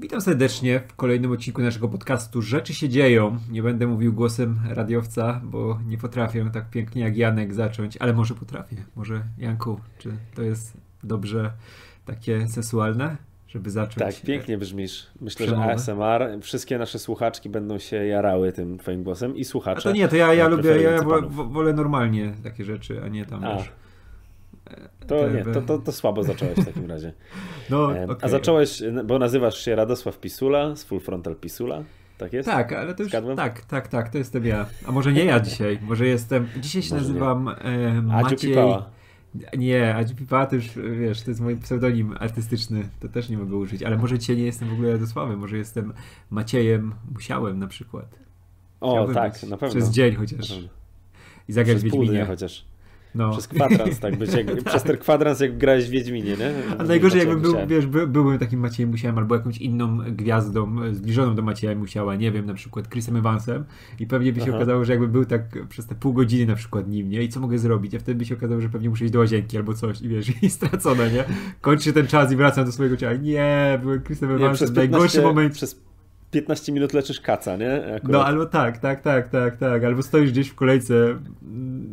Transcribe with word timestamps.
Witam 0.00 0.20
serdecznie 0.20 0.80
w 0.88 0.96
kolejnym 0.96 1.32
odcinku 1.32 1.62
naszego 1.62 1.88
podcastu 1.88 2.42
Rzeczy 2.42 2.74
się 2.74 2.88
dzieją. 2.88 3.38
Nie 3.50 3.62
będę 3.62 3.86
mówił 3.86 4.12
głosem 4.12 4.60
radiowca, 4.68 5.40
bo 5.44 5.78
nie 5.86 5.98
potrafię 5.98 6.50
tak 6.52 6.70
pięknie 6.70 7.02
jak 7.02 7.16
Janek 7.16 7.54
zacząć, 7.54 7.96
ale 7.96 8.12
może 8.12 8.34
potrafię. 8.34 8.76
Może 8.96 9.22
Janku, 9.38 9.80
czy 9.98 10.12
to 10.34 10.42
jest 10.42 10.76
dobrze 11.04 11.52
takie 12.06 12.48
sensualne, 12.48 13.16
żeby 13.48 13.70
zacząć? 13.70 14.16
Tak, 14.16 14.24
pięknie 14.26 14.58
brzmisz. 14.58 15.06
Myślę, 15.20 15.46
przemowę. 15.46 15.66
że 15.66 15.74
ASMR, 15.74 16.40
wszystkie 16.42 16.78
nasze 16.78 16.98
słuchaczki 16.98 17.50
będą 17.50 17.78
się 17.78 17.96
jarały 17.96 18.52
tym 18.52 18.78
twoim 18.78 19.02
głosem 19.02 19.36
i 19.36 19.44
słuchacze. 19.44 19.80
A 19.80 19.82
to 19.82 19.92
nie, 19.92 20.08
to 20.08 20.16
ja, 20.16 20.34
ja 20.34 20.48
lubię, 20.48 20.82
ja 20.82 21.02
wolę 21.30 21.72
normalnie 21.72 22.32
takie 22.42 22.64
rzeczy, 22.64 23.02
a 23.04 23.08
nie 23.08 23.26
tam 23.26 23.44
a. 23.44 23.56
Wiesz, 23.56 23.72
to 25.06 25.28
nie, 25.28 25.44
to, 25.44 25.62
to, 25.62 25.78
to 25.78 25.92
słabo 25.92 26.22
zacząłeś 26.22 26.58
w 26.58 26.64
takim 26.64 26.86
razie. 26.86 27.12
No, 27.70 27.84
okay. 27.84 28.16
A 28.22 28.28
zacząłeś, 28.28 28.82
bo 29.04 29.18
nazywasz 29.18 29.64
się 29.64 29.76
Radosław 29.76 30.18
Pisula 30.18 30.76
z 30.76 30.84
Full 30.84 31.00
Frontal 31.00 31.36
Pisula. 31.36 31.82
Tak 32.18 32.32
jest? 32.32 32.48
Tak, 32.48 32.72
ale 32.72 32.94
to 32.94 33.02
już. 33.02 33.12
Skadłem? 33.12 33.36
Tak, 33.36 33.64
tak, 33.64 33.88
tak, 33.88 34.08
to 34.08 34.18
jestem 34.18 34.46
ja. 34.46 34.66
A 34.86 34.92
może 34.92 35.12
nie 35.12 35.24
ja 35.24 35.40
dzisiaj, 35.50 35.78
może 35.82 36.06
jestem. 36.06 36.48
Dzisiaj 36.60 36.82
się 36.82 36.94
może 36.94 37.06
nazywam 37.06 37.48
e, 37.48 38.02
Maciej. 38.02 38.54
Nie, 39.58 39.94
Adziu 39.94 40.16
Pipała 40.16 40.46
to 40.46 40.56
już, 40.56 40.68
wiesz, 41.00 41.22
to 41.22 41.30
jest 41.30 41.40
mój 41.40 41.56
pseudonim 41.56 42.14
artystyczny, 42.20 42.88
to 43.00 43.08
też 43.08 43.28
nie 43.28 43.38
mogę 43.38 43.56
użyć, 43.56 43.82
ale 43.82 43.96
może 43.96 44.18
dzisiaj 44.18 44.36
nie 44.36 44.44
jestem 44.44 44.68
w 44.68 44.72
ogóle 44.72 44.92
Radosławem, 44.92 45.38
może 45.38 45.56
jestem 45.56 45.92
Maciejem 46.30 46.94
Musiałem 47.14 47.58
na 47.58 47.66
przykład. 47.66 48.18
O, 48.80 49.08
tak, 49.14 49.42
na 49.42 49.56
pewno. 49.56 49.68
Przez 49.68 49.90
dzień 49.90 50.14
chociaż. 50.14 50.58
I 51.48 51.52
zagrać 51.52 51.82
Wiedźminie. 51.82 52.24
chociaż. 52.24 52.64
No. 53.14 53.30
Przez 53.30 53.48
kwadrans, 53.48 53.98
tak 53.98 54.16
być. 54.16 54.32
Jak, 54.32 54.46
tak. 54.54 54.64
Przez 54.64 54.82
ten 54.82 54.96
kwadrans, 54.96 55.40
jak 55.40 55.58
grałeś 55.58 55.86
w 55.86 55.90
Wiedźminie, 55.90 56.36
nie? 56.36 56.52
A 56.78 56.84
najgorzej 56.84 57.18
jakby 57.18 57.36
był, 57.36 57.54
wiesz, 57.66 57.86
by, 57.86 58.06
byłbym 58.06 58.38
takim 58.38 58.60
Maciejem 58.60 58.90
Musiałem 58.90 59.18
albo 59.18 59.34
jakąś 59.34 59.58
inną 59.58 59.98
gwiazdą 59.98 60.76
zbliżoną 60.92 61.34
do 61.34 61.42
Macieja 61.42 61.74
Musiała, 61.74 62.16
nie 62.16 62.32
wiem, 62.32 62.46
na 62.46 62.54
przykład 62.54 62.88
Chrisem 62.88 63.16
Evansem 63.16 63.64
i 63.98 64.06
pewnie 64.06 64.32
by 64.32 64.40
się 64.40 64.46
Aha. 64.48 64.56
okazało, 64.56 64.84
że 64.84 64.92
jakby 64.92 65.08
był 65.08 65.24
tak 65.24 65.42
przez 65.68 65.86
te 65.86 65.94
pół 65.94 66.12
godziny 66.12 66.46
na 66.46 66.54
przykład 66.54 66.88
nim, 66.88 67.10
nie? 67.10 67.22
I 67.22 67.28
co 67.28 67.40
mogę 67.40 67.58
zrobić? 67.58 67.94
A 67.94 67.98
wtedy 67.98 68.18
by 68.18 68.24
się 68.24 68.34
okazało, 68.34 68.60
że 68.60 68.68
pewnie 68.68 68.90
muszę 68.90 69.04
iść 69.04 69.12
do 69.12 69.18
łazienki 69.18 69.56
albo 69.56 69.74
coś 69.74 70.00
i 70.00 70.08
wiesz, 70.08 70.32
i 70.42 70.50
stracone, 70.50 71.10
nie? 71.10 71.24
Kończy 71.60 71.92
ten 71.92 72.06
czas 72.06 72.32
i 72.32 72.36
wracam 72.36 72.64
do 72.64 72.72
swojego 72.72 72.96
ciała. 72.96 73.14
Nie, 73.14 73.78
byłem 73.82 74.02
Chrisem 74.02 74.30
Evansem 74.30 74.68
w 74.68 74.74
najgorszy 74.74 75.22
moment. 75.22 75.54
Przez 75.54 75.89
15 76.30 76.72
minut 76.72 76.92
leczysz 76.92 77.20
kaca, 77.20 77.56
nie? 77.56 77.74
Akurat. 77.74 78.12
No 78.12 78.24
albo 78.24 78.46
tak, 78.46 78.78
tak, 78.78 79.00
tak, 79.00 79.28
tak, 79.28 79.56
tak. 79.56 79.84
Albo 79.84 80.02
stoisz 80.02 80.30
gdzieś 80.30 80.48
w 80.48 80.54
kolejce, 80.54 81.18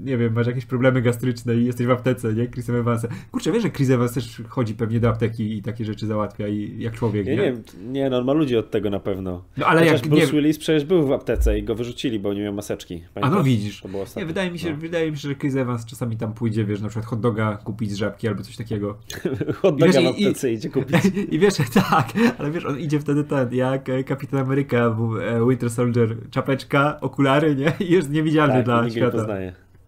nie 0.03 0.17
wiem, 0.17 0.33
masz 0.33 0.47
jakieś 0.47 0.65
problemy 0.65 1.01
gastryczne 1.01 1.55
i 1.55 1.65
jesteś 1.65 1.87
w 1.87 1.91
aptece, 1.91 2.33
nie? 2.33 2.47
Chrisem 2.47 2.75
Evansem. 2.75 3.11
Kurczę, 3.31 3.51
wiesz, 3.51 3.63
że 3.63 3.69
Chris 3.69 3.89
Evans 3.89 4.13
też 4.13 4.41
chodzi 4.47 4.75
pewnie 4.75 4.99
do 4.99 5.09
apteki 5.09 5.57
i 5.57 5.61
takie 5.61 5.85
rzeczy 5.85 6.07
załatwia 6.07 6.47
i 6.47 6.75
jak 6.79 6.93
człowiek, 6.93 7.27
nie? 7.27 7.35
Nie, 7.35 7.53
nie, 7.87 8.09
no 8.09 8.17
on 8.17 8.25
ma 8.25 8.33
ludzi 8.33 8.57
od 8.57 8.71
tego 8.71 8.89
na 8.89 8.99
pewno. 8.99 9.43
No 9.57 9.65
ale 9.65 9.79
Chociaż 9.79 10.01
jak 10.01 10.09
Bruce 10.09 10.25
nie... 10.25 10.31
Willis 10.31 10.57
przecież 10.57 10.85
był 10.85 11.07
w 11.07 11.11
aptece 11.11 11.59
i 11.59 11.63
go 11.63 11.75
wyrzucili, 11.75 12.19
bo 12.19 12.33
nie 12.33 12.41
miał 12.41 12.53
maseczki. 12.53 13.03
Pamiętasz? 13.13 13.33
A 13.33 13.37
no 13.37 13.43
widzisz. 13.43 13.81
To 13.81 13.87
było 13.87 14.05
nie, 14.17 14.25
wydaje 14.25 14.51
mi 14.51 14.59
się, 14.59 14.71
no. 14.71 14.77
wydaje 14.77 15.11
mi 15.11 15.17
się, 15.17 15.29
że 15.29 15.35
Chris 15.35 15.55
Evans 15.55 15.85
czasami 15.85 16.17
tam 16.17 16.33
pójdzie, 16.33 16.65
wiesz, 16.65 16.81
na 16.81 16.89
przykład 16.89 17.05
hot 17.05 17.19
doga 17.19 17.57
kupić 17.57 17.91
z 17.91 17.95
żabki 17.95 18.27
albo 18.27 18.43
coś 18.43 18.57
takiego. 18.57 18.97
hot 19.61 19.79
doga 19.79 20.01
w 20.01 20.05
aptece 20.05 20.51
i, 20.51 20.53
idzie 20.53 20.69
kupić. 20.69 21.05
I, 21.05 21.35
I 21.35 21.39
wiesz, 21.39 21.53
tak, 21.89 22.13
ale 22.37 22.51
wiesz, 22.51 22.65
on 22.65 22.79
idzie 22.79 22.99
wtedy 22.99 23.23
ten, 23.23 23.53
jak 23.53 23.89
Kapitan 24.05 24.26
Ameryka 24.33 24.89
w 24.89 25.17
E, 25.17 25.49
Winter 25.49 25.69
Soldier 25.69 26.29
czapeczka, 26.29 27.01
okulary, 27.01 27.55
nie? 27.55 27.73
I 27.79 27.91
jest 27.91 28.09
niewidzialny 28.09 28.53
tak, 28.53 28.65
dla 28.65 28.89
świata. 28.89 29.27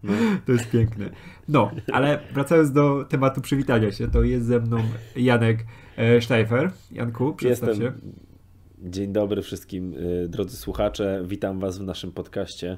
No. 0.02 0.12
To 0.46 0.52
jest 0.52 0.70
piękne. 0.70 1.10
No, 1.48 1.70
ale 1.92 2.20
wracając 2.32 2.72
do 2.72 3.04
tematu 3.04 3.40
przywitania 3.40 3.92
się, 3.92 4.10
to 4.10 4.22
jest 4.22 4.46
ze 4.46 4.60
mną 4.60 4.78
Janek 5.16 5.66
e, 5.96 6.20
Steifer. 6.20 6.70
Janku, 6.92 7.34
przedstaw 7.34 7.68
Jestem. 7.68 7.86
się. 7.86 7.92
Dzień 8.82 9.12
dobry 9.12 9.42
wszystkim 9.42 9.94
e, 10.24 10.28
drodzy 10.28 10.56
słuchacze. 10.56 11.22
Witam 11.26 11.60
was 11.60 11.78
w 11.78 11.82
naszym 11.82 12.12
podcaście. 12.12 12.76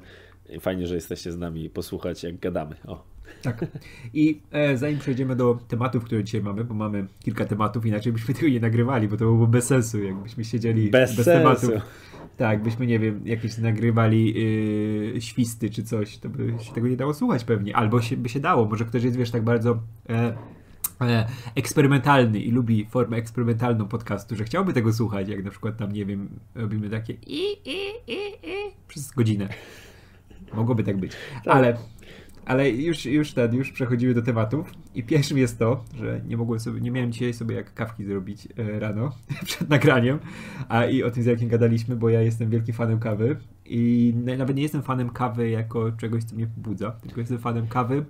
Fajnie, 0.59 0.87
że 0.87 0.95
jesteście 0.95 1.31
z 1.31 1.37
nami 1.37 1.69
posłuchać, 1.69 2.23
jak 2.23 2.39
gadamy. 2.39 2.75
O. 2.87 3.12
Tak. 3.41 3.65
I 4.13 4.41
e, 4.51 4.77
zanim 4.77 4.99
przejdziemy 4.99 5.35
do 5.35 5.59
tematów, 5.67 6.03
które 6.03 6.23
dzisiaj 6.23 6.41
mamy, 6.41 6.63
bo 6.63 6.73
mamy 6.73 7.07
kilka 7.19 7.45
tematów, 7.45 7.85
inaczej 7.85 8.13
byśmy 8.13 8.33
tego 8.33 8.47
nie 8.47 8.59
nagrywali, 8.59 9.07
bo 9.07 9.17
to 9.17 9.25
byłoby 9.25 9.47
bez 9.47 9.65
sensu, 9.65 10.03
jakbyśmy 10.03 10.45
siedzieli 10.45 10.89
bez, 10.89 11.15
bez 11.15 11.25
tematów. 11.25 11.71
Tak, 12.37 12.63
byśmy, 12.63 12.87
nie 12.87 12.99
wiem, 12.99 13.21
jakieś 13.25 13.57
nagrywali 13.57 14.33
yy, 15.13 15.21
świsty 15.21 15.69
czy 15.69 15.83
coś, 15.83 16.17
to 16.17 16.29
by 16.29 16.53
się 16.63 16.73
tego 16.73 16.87
nie 16.87 16.97
dało 16.97 17.13
słuchać 17.13 17.43
pewnie. 17.43 17.75
Albo 17.75 18.01
się, 18.01 18.17
by 18.17 18.29
się 18.29 18.39
dało, 18.39 18.65
może 18.65 18.85
ktoś 18.85 19.03
jest, 19.03 19.17
wiesz, 19.17 19.31
tak 19.31 19.43
bardzo 19.43 19.79
e, 20.09 20.37
e, 21.01 21.27
eksperymentalny 21.55 22.39
i 22.39 22.51
lubi 22.51 22.85
formę 22.85 23.17
eksperymentalną 23.17 23.87
podcastu, 23.87 24.35
że 24.35 24.43
chciałby 24.43 24.73
tego 24.73 24.93
słuchać, 24.93 25.27
jak 25.27 25.43
na 25.43 25.51
przykład 25.51 25.77
tam, 25.77 25.91
nie 25.91 26.05
wiem, 26.05 26.29
robimy 26.55 26.89
takie 26.89 27.13
i, 27.13 27.41
i, 27.65 27.77
i, 28.07 28.17
i 28.43 28.53
przez 28.87 29.11
godzinę. 29.11 29.49
Mogłoby 30.53 30.83
tak 30.83 30.97
być. 30.97 31.11
Tak. 31.43 31.55
Ale 31.55 31.77
ale 32.45 32.69
już, 32.69 33.05
już 33.05 33.33
ten, 33.33 33.55
już 33.55 33.71
przechodzimy 33.71 34.13
do 34.13 34.21
tematów. 34.21 34.73
I 34.95 35.03
pierwszym 35.03 35.37
jest 35.37 35.59
to, 35.59 35.83
że 35.95 36.21
nie 36.27 36.37
mogłem 36.37 36.59
sobie, 36.59 36.81
nie 36.81 36.91
miałem 36.91 37.11
dzisiaj 37.11 37.33
sobie 37.33 37.55
jak 37.55 37.73
kawki 37.73 38.05
zrobić 38.05 38.47
e, 38.57 38.79
rano 38.79 39.11
przed 39.45 39.69
nagraniem, 39.69 40.19
a 40.69 40.85
i 40.85 41.03
o 41.03 41.11
tym 41.11 41.23
z 41.23 41.25
jakim 41.25 41.49
gadaliśmy, 41.49 41.95
bo 41.95 42.09
ja 42.09 42.21
jestem 42.21 42.49
wielkim 42.49 42.75
fanem 42.75 42.99
kawy 42.99 43.37
i 43.65 44.13
nawet 44.37 44.55
nie 44.55 44.63
jestem 44.63 44.81
fanem 44.81 45.09
kawy 45.09 45.49
jako 45.49 45.91
czegoś, 45.91 46.23
co 46.23 46.35
mnie 46.35 46.47
pobudza, 46.47 46.91
tylko 46.91 47.19
jestem 47.19 47.37
fanem 47.37 47.67
kawy 47.67 48.05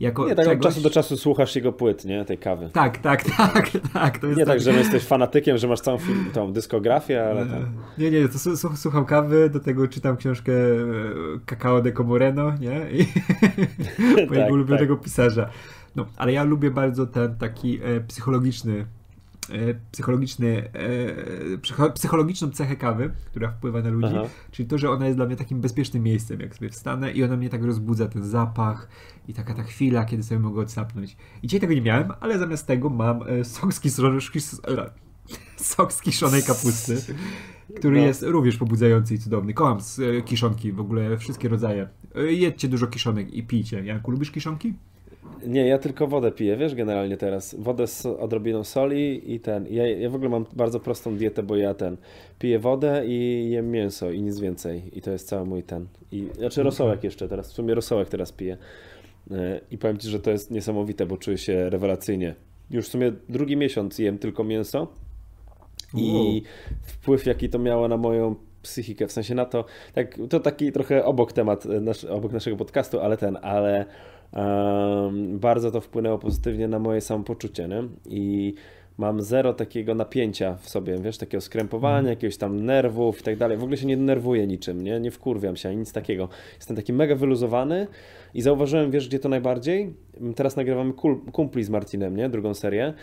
jako 0.00 0.28
Nie, 0.28 0.34
tak 0.34 0.44
czegoś... 0.44 0.56
od 0.56 0.62
czasu 0.62 0.80
do 0.80 0.90
czasu 0.90 1.16
słuchasz 1.16 1.56
jego 1.56 1.72
płyt, 1.72 2.04
nie? 2.04 2.24
Tej 2.24 2.38
kawy. 2.38 2.70
Tak, 2.72 2.98
tak, 2.98 3.24
tak, 3.36 3.70
tak. 3.92 4.22
Nie 4.22 4.36
tak, 4.36 4.46
tak 4.46 4.60
że 4.60 4.72
jesteś 4.72 5.04
fanatykiem, 5.04 5.58
że 5.58 5.68
masz 5.68 5.80
całą 5.80 5.98
film, 5.98 6.30
tą 6.32 6.52
dyskografię, 6.52 7.24
ale 7.24 7.46
tam... 7.46 7.66
Nie, 7.98 8.10
nie, 8.10 8.28
to 8.28 8.38
słucham 8.76 9.04
kawy, 9.04 9.50
do 9.50 9.60
tego 9.60 9.88
czytam 9.88 10.16
książkę 10.16 10.52
Cacao 11.46 11.82
de 11.82 11.92
Comoreno, 11.92 12.52
nie? 12.60 12.90
I... 12.90 13.06
mojego 14.28 14.34
tak, 14.34 14.52
ulubionego 14.52 14.94
tak. 14.94 15.04
pisarza. 15.04 15.50
No, 15.96 16.06
ale 16.16 16.32
ja 16.32 16.44
lubię 16.44 16.70
bardzo 16.70 17.06
ten 17.06 17.36
taki 17.36 17.80
e, 17.82 18.00
psychologiczny 18.00 18.58
E, 18.78 18.97
psychologiczny, 19.92 20.70
e, 21.78 21.88
psychologiczną 21.94 22.50
cechę 22.50 22.76
kawy, 22.76 23.10
która 23.26 23.50
wpływa 23.50 23.82
na 23.82 23.90
ludzi, 23.90 24.14
Aha. 24.16 24.28
czyli 24.50 24.68
to, 24.68 24.78
że 24.78 24.90
ona 24.90 25.06
jest 25.06 25.18
dla 25.18 25.26
mnie 25.26 25.36
takim 25.36 25.60
bezpiecznym 25.60 26.02
miejscem, 26.02 26.40
jak 26.40 26.54
sobie 26.54 26.70
wstanę 26.70 27.12
i 27.12 27.24
ona 27.24 27.36
mnie 27.36 27.48
tak 27.48 27.64
rozbudza, 27.64 28.08
ten 28.08 28.24
zapach 28.24 28.88
i 29.28 29.34
taka 29.34 29.54
ta 29.54 29.62
chwila, 29.62 30.04
kiedy 30.04 30.22
sobie 30.22 30.38
mogę 30.38 30.60
odsapnąć. 30.60 31.16
I 31.42 31.46
dzisiaj 31.46 31.60
tego 31.60 31.74
nie 31.74 31.82
miałem, 31.82 32.12
ale 32.20 32.38
zamiast 32.38 32.66
tego 32.66 32.90
mam 32.90 33.22
e, 33.22 33.44
sok 33.44 33.74
z 33.74 33.80
kiszonej, 33.80 34.20
sok 35.56 35.92
z 35.92 36.00
kiszonej 36.02 36.42
kapusty, 36.42 36.96
który 37.76 38.00
no. 38.00 38.06
jest 38.06 38.22
również 38.22 38.56
pobudzający 38.56 39.14
i 39.14 39.18
cudowny. 39.18 39.54
Kocham 39.54 39.78
kiszonki, 40.24 40.72
w 40.72 40.80
ogóle 40.80 41.18
wszystkie 41.18 41.48
rodzaje. 41.48 41.88
Jedźcie 42.14 42.68
dużo 42.68 42.86
kiszonek 42.86 43.34
i 43.34 43.42
pijcie. 43.42 43.84
Janku, 43.84 44.10
lubisz 44.10 44.30
kiszonki? 44.30 44.74
Nie, 45.46 45.66
ja 45.66 45.78
tylko 45.78 46.06
wodę 46.06 46.32
piję, 46.32 46.56
wiesz, 46.56 46.74
generalnie 46.74 47.16
teraz. 47.16 47.56
Wodę 47.58 47.86
z 47.86 48.06
odrobiną 48.06 48.64
soli 48.64 49.34
i 49.34 49.40
ten. 49.40 49.66
Ja, 49.70 49.86
ja 49.86 50.10
w 50.10 50.14
ogóle 50.14 50.30
mam 50.30 50.46
bardzo 50.52 50.80
prostą 50.80 51.16
dietę, 51.16 51.42
bo 51.42 51.56
ja 51.56 51.74
ten. 51.74 51.96
Piję 52.38 52.58
wodę 52.58 53.02
i 53.06 53.48
jem 53.50 53.70
mięso 53.70 54.10
i 54.10 54.22
nic 54.22 54.40
więcej. 54.40 54.82
I 54.92 55.02
to 55.02 55.10
jest 55.10 55.28
cały 55.28 55.46
mój 55.46 55.62
ten. 55.62 55.86
I, 56.12 56.28
znaczy 56.38 56.62
rosołek 56.62 57.04
jeszcze 57.04 57.28
teraz. 57.28 57.52
W 57.52 57.54
sumie 57.54 57.74
rosołek 57.74 58.08
teraz 58.08 58.32
piję. 58.32 58.56
E, 59.30 59.60
I 59.70 59.78
powiem 59.78 59.98
Ci, 59.98 60.08
że 60.08 60.20
to 60.20 60.30
jest 60.30 60.50
niesamowite, 60.50 61.06
bo 61.06 61.16
czuję 61.16 61.38
się 61.38 61.70
rewelacyjnie. 61.70 62.34
Już 62.70 62.86
w 62.86 62.90
sumie 62.90 63.12
drugi 63.28 63.56
miesiąc 63.56 63.98
jem 63.98 64.18
tylko 64.18 64.44
mięso. 64.44 64.88
I 65.94 66.42
wpływ, 66.82 67.26
jaki 67.26 67.48
to 67.48 67.58
miało 67.58 67.88
na 67.88 67.96
moją 67.96 68.34
psychikę, 68.62 69.06
w 69.06 69.12
sensie 69.12 69.34
na 69.34 69.44
to, 69.44 69.64
tak, 69.94 70.18
to 70.30 70.40
taki 70.40 70.72
trochę 70.72 71.04
obok 71.04 71.32
temat, 71.32 71.66
e, 71.66 71.80
nasz, 71.80 72.04
obok 72.04 72.32
naszego 72.32 72.56
podcastu, 72.56 73.00
ale 73.00 73.16
ten, 73.16 73.38
ale 73.42 73.86
bardzo 75.34 75.70
to 75.70 75.80
wpłynęło 75.80 76.18
pozytywnie 76.18 76.68
na 76.68 76.78
moje 76.78 77.00
samopoczucie, 77.00 77.68
nie? 77.68 77.82
I 78.06 78.54
mam 78.98 79.22
zero 79.22 79.52
takiego 79.52 79.94
napięcia 79.94 80.54
w 80.54 80.68
sobie, 80.68 80.98
wiesz, 80.98 81.18
takiego 81.18 81.40
skrępowania, 81.40 81.98
mm. 81.98 82.10
jakiegoś 82.10 82.36
tam 82.36 82.64
nerwów 82.64 83.20
i 83.20 83.22
tak 83.22 83.36
dalej. 83.36 83.56
W 83.56 83.62
ogóle 83.62 83.76
się 83.76 83.86
nie 83.86 83.96
denerwuję 83.96 84.46
niczym, 84.46 84.84
nie? 84.84 85.00
Nie 85.00 85.10
wkurwiam 85.10 85.56
się, 85.56 85.76
nic 85.76 85.92
takiego. 85.92 86.28
Jestem 86.56 86.76
taki 86.76 86.92
mega 86.92 87.14
wyluzowany 87.14 87.86
i 88.34 88.42
zauważyłem, 88.42 88.90
wiesz, 88.90 89.08
gdzie 89.08 89.18
to 89.18 89.28
najbardziej? 89.28 89.94
Teraz 90.36 90.56
nagrywamy 90.56 90.92
Kumpli 91.32 91.64
z 91.64 91.70
Martinem, 91.70 92.16
nie? 92.16 92.28
Drugą 92.28 92.54
serię 92.54 92.94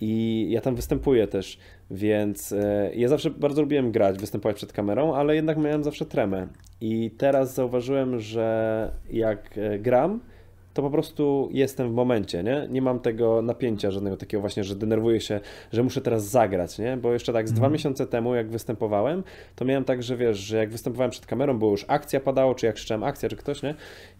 i 0.00 0.46
ja 0.50 0.60
tam 0.60 0.74
występuję 0.74 1.26
też, 1.26 1.58
więc 1.90 2.52
e, 2.52 2.90
ja 2.94 3.08
zawsze 3.08 3.30
bardzo 3.30 3.62
lubiłem 3.62 3.92
grać, 3.92 4.18
występować 4.18 4.56
przed 4.56 4.72
kamerą, 4.72 5.14
ale 5.14 5.34
jednak 5.34 5.58
miałem 5.58 5.84
zawsze 5.84 6.06
tremę. 6.06 6.48
I 6.80 7.10
teraz 7.18 7.54
zauważyłem, 7.54 8.20
że 8.20 8.90
jak 9.10 9.58
e, 9.58 9.78
gram, 9.78 10.20
to 10.74 10.82
po 10.82 10.90
prostu 10.90 11.48
jestem 11.52 11.90
w 11.90 11.92
momencie, 11.92 12.42
nie? 12.42 12.66
Nie 12.70 12.82
mam 12.82 13.00
tego 13.00 13.42
napięcia 13.42 13.90
żadnego 13.90 14.16
takiego 14.16 14.40
właśnie, 14.40 14.64
że 14.64 14.76
denerwuję 14.76 15.20
się, 15.20 15.40
że 15.72 15.82
muszę 15.82 16.00
teraz 16.00 16.24
zagrać, 16.24 16.78
nie? 16.78 16.96
Bo 16.96 17.12
jeszcze 17.12 17.32
tak 17.32 17.48
z 17.48 17.52
dwa 17.52 17.58
mhm. 17.58 17.72
miesiące 17.72 18.06
temu, 18.06 18.34
jak 18.34 18.50
występowałem, 18.50 19.22
to 19.56 19.64
miałem 19.64 19.84
tak, 19.84 20.02
że 20.02 20.16
wiesz, 20.16 20.38
że 20.38 20.56
jak 20.56 20.70
występowałem 20.70 21.10
przed 21.10 21.26
kamerą, 21.26 21.58
bo 21.58 21.70
już 21.70 21.84
akcja 21.88 22.20
padało, 22.20 22.54
czy 22.54 22.66
jak 22.66 22.74
krzyczałem 22.74 23.04
akcja, 23.04 23.28
czy 23.28 23.36
ktoś, 23.36 23.62
nie? 23.62 23.74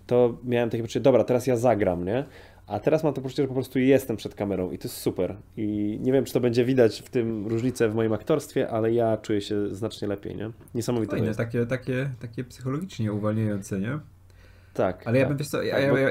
To 0.06 0.38
miałem 0.44 0.70
takie 0.70 0.82
poczucie, 0.82 1.00
dobra, 1.00 1.24
teraz 1.24 1.46
ja 1.46 1.56
zagram, 1.56 2.04
nie? 2.04 2.24
A 2.66 2.80
teraz 2.80 3.04
mam 3.04 3.14
to 3.14 3.20
poczucie, 3.20 3.42
że 3.42 3.48
po 3.48 3.54
prostu 3.54 3.78
jestem 3.78 4.16
przed 4.16 4.34
kamerą 4.34 4.70
i 4.70 4.78
to 4.78 4.88
jest 4.88 4.96
super. 4.96 5.36
I 5.56 5.98
nie 6.02 6.12
wiem, 6.12 6.24
czy 6.24 6.32
to 6.32 6.40
będzie 6.40 6.64
widać 6.64 7.02
w 7.02 7.10
tym 7.10 7.46
różnicę 7.46 7.88
w 7.88 7.94
moim 7.94 8.12
aktorstwie, 8.12 8.70
ale 8.70 8.92
ja 8.92 9.16
czuję 9.16 9.40
się 9.40 9.74
znacznie 9.74 10.08
lepiej, 10.08 10.36
nie? 10.36 10.50
Niesamowite 10.74 11.10
Fajne, 11.10 11.24
to 11.24 11.28
jest. 11.28 11.38
takie, 11.38 11.66
takie, 11.66 12.10
takie 12.20 12.44
psychologicznie 12.44 13.12
uwalniające, 13.12 13.80
nie? 13.80 13.98
Tak. 14.74 15.06
Ale 15.06 15.18
ja 15.18 15.24
tak. 15.24 15.28
bym, 15.28 15.38
wiesz 15.38 15.48
co, 15.48 15.62
ja, 15.62 15.74
Tak, 15.74 15.82
ja, 15.82 16.00
ja, 16.00 16.10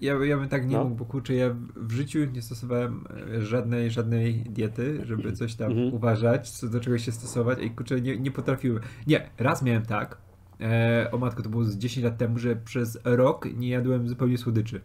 ja, 0.00 0.24
ja 0.24 0.36
bym 0.38 0.48
tak 0.48 0.66
nie 0.68 0.76
No. 0.76 0.84
mógł, 0.84 0.96
bo 0.96 1.04
kurczę, 1.04 1.34
ja 1.34 1.54
w 1.76 1.92
życiu 1.92 2.18
nie 2.34 2.42
stosowałem 2.42 3.04
e, 3.36 3.42
żadnej, 3.42 3.90
żadnej 3.90 4.34
diety, 4.34 5.00
żeby 5.04 5.32
coś 5.32 5.54
tam 5.54 5.70
Mhm. 5.70 5.94
uważać, 5.94 6.50
co 6.50 6.68
do 6.68 6.80
czegoś 6.80 7.04
się 7.04 7.12
stosować 7.12 7.58
i 7.62 7.70
kurczę, 7.70 8.00
nie, 8.00 8.16
nie 8.18 8.30
potrafiłem. 8.30 8.82
Nie, 9.06 9.30
raz 9.38 9.62
miałem 9.62 9.82
tak, 9.86 10.18
e, 10.60 11.08
o 11.12 11.18
matko, 11.18 11.42
to 11.42 11.48
było 11.50 11.64
z 11.64 11.76
10 11.76 12.04
lat 12.04 12.16
temu, 12.18 12.38
że 12.38 12.56
przez 12.56 12.98
rok 13.04 13.48
nie 13.56 13.68
jadłem 13.68 14.08
zupełnie 14.08 14.38
słodyczy. 14.38 14.80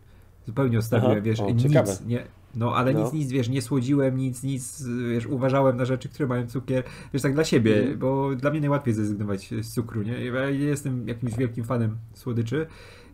Zupełnie 0.45 0.77
odstawiłem, 0.77 1.11
Aha, 1.11 1.21
wiesz, 1.21 1.39
o, 1.39 1.49
nic, 1.51 1.61
ciekawe. 1.63 1.93
nie, 2.07 2.23
no 2.55 2.75
ale 2.75 2.93
No. 2.93 3.03
nic, 3.03 3.13
nic, 3.13 3.31
wiesz, 3.31 3.49
nie 3.49 3.61
słodziłem, 3.61 4.17
nic, 4.17 4.43
nic, 4.43 4.83
wiesz, 5.11 5.25
uważałem 5.25 5.77
na 5.77 5.85
rzeczy, 5.85 6.09
które 6.09 6.27
mają 6.27 6.47
cukier, 6.47 6.83
wiesz, 7.13 7.21
tak 7.21 7.33
dla 7.33 7.43
siebie, 7.43 7.79
Mhm. 7.79 7.99
bo 7.99 8.35
dla 8.35 8.51
mnie 8.51 8.59
najłatwiej 8.59 8.93
zrezygnować 8.93 9.49
z 9.61 9.73
cukru, 9.73 10.01
nie? 10.01 10.25
Ja 10.25 10.49
nie 10.49 10.57
jestem 10.57 11.07
jakimś 11.07 11.35
wielkim 11.35 11.63
fanem 11.63 11.97
słodyczy 12.13 12.67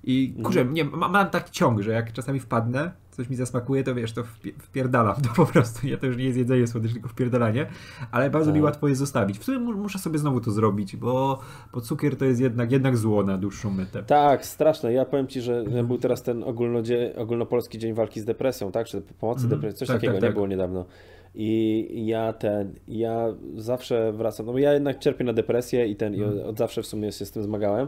i 0.04 0.34
kurczę, 0.44 0.60
Mhm. 0.62 0.74
nie, 0.76 0.86
ma, 0.86 1.08
mam 1.08 1.30
taki 1.30 1.52
ciąg, 1.52 1.82
że 1.82 1.92
jak 1.92 2.14
czasami 2.14 2.40
wpadnę, 2.40 2.92
coś 3.12 3.30
mi 3.30 3.36
zasmakuje, 3.36 3.84
to 3.84 3.96
wiesz, 3.96 4.14
to 4.14 4.22
wpie- 4.24 4.54
wpierdalam 4.60 5.16
to 5.22 5.30
po 5.46 5.46
prostu, 5.46 5.88
nie, 5.88 5.98
to 5.98 6.06
już 6.06 6.18
nie 6.18 6.24
jest 6.24 6.38
jedzenie 6.38 6.68
słodyczy, 6.68 6.94
tylko 6.94 7.10
wpierdalanie, 7.10 7.66
ale 8.12 8.30
bardzo 8.30 8.52
mi 8.52 8.58
Tak. 8.58 8.64
łatwo 8.66 8.88
jest 8.88 9.00
zostawić. 9.00 9.40
W 9.40 9.44
sumie 9.44 9.60
mu- 9.60 9.74
muszę 9.78 10.00
sobie 10.00 10.20
znowu 10.20 10.42
to 10.42 10.52
zrobić, 10.52 10.96
bo, 10.96 11.40
bo 11.74 11.82
cukier 11.82 12.16
to 12.18 12.26
jest 12.26 12.42
jednak, 12.42 12.72
jednak 12.72 12.98
zło 12.98 13.24
na 13.24 13.38
dłuższą 13.38 13.70
metę. 13.72 14.04
Tak, 14.04 14.46
straszne. 14.46 14.94
Ja 14.94 15.06
powiem 15.06 15.28
Ci, 15.28 15.42
że 15.42 15.64
że 15.72 15.84
był 15.84 15.98
teraz 15.98 16.24
ten 16.24 16.44
ogólnopolski 17.18 17.78
dzień 17.78 17.94
walki 17.94 18.22
z 18.22 18.26
depresją, 18.26 18.72
tak? 18.72 18.88
Czy 18.88 19.02
pomocy 19.02 19.44
Mhm. 19.44 19.60
depresji, 19.62 19.80
coś 19.80 19.88
Tak, 19.88 19.98
takiego, 19.98 20.14
tak, 20.14 20.22
nie 20.22 20.28
tak. 20.28 20.34
było 20.36 20.48
niedawno. 20.48 20.86
I 21.40 22.06
ja 22.06 22.34
ten, 22.34 22.74
ja 22.88 23.26
zawsze 23.56 24.14
wracam, 24.14 24.46
no 24.46 24.52
bo 24.52 24.58
ja 24.60 24.74
jednak 24.74 25.00
cierpię 25.00 25.24
na 25.24 25.34
depresję 25.34 25.88
i 25.88 25.96
ten, 25.96 26.16
i 26.16 26.22
Mhm. 26.24 26.48
od 26.50 26.58
zawsze 26.58 26.82
w 26.82 26.88
sumie 26.88 27.12
się 27.12 27.26
z 27.26 27.32
tym 27.32 27.44
zmagałem. 27.44 27.88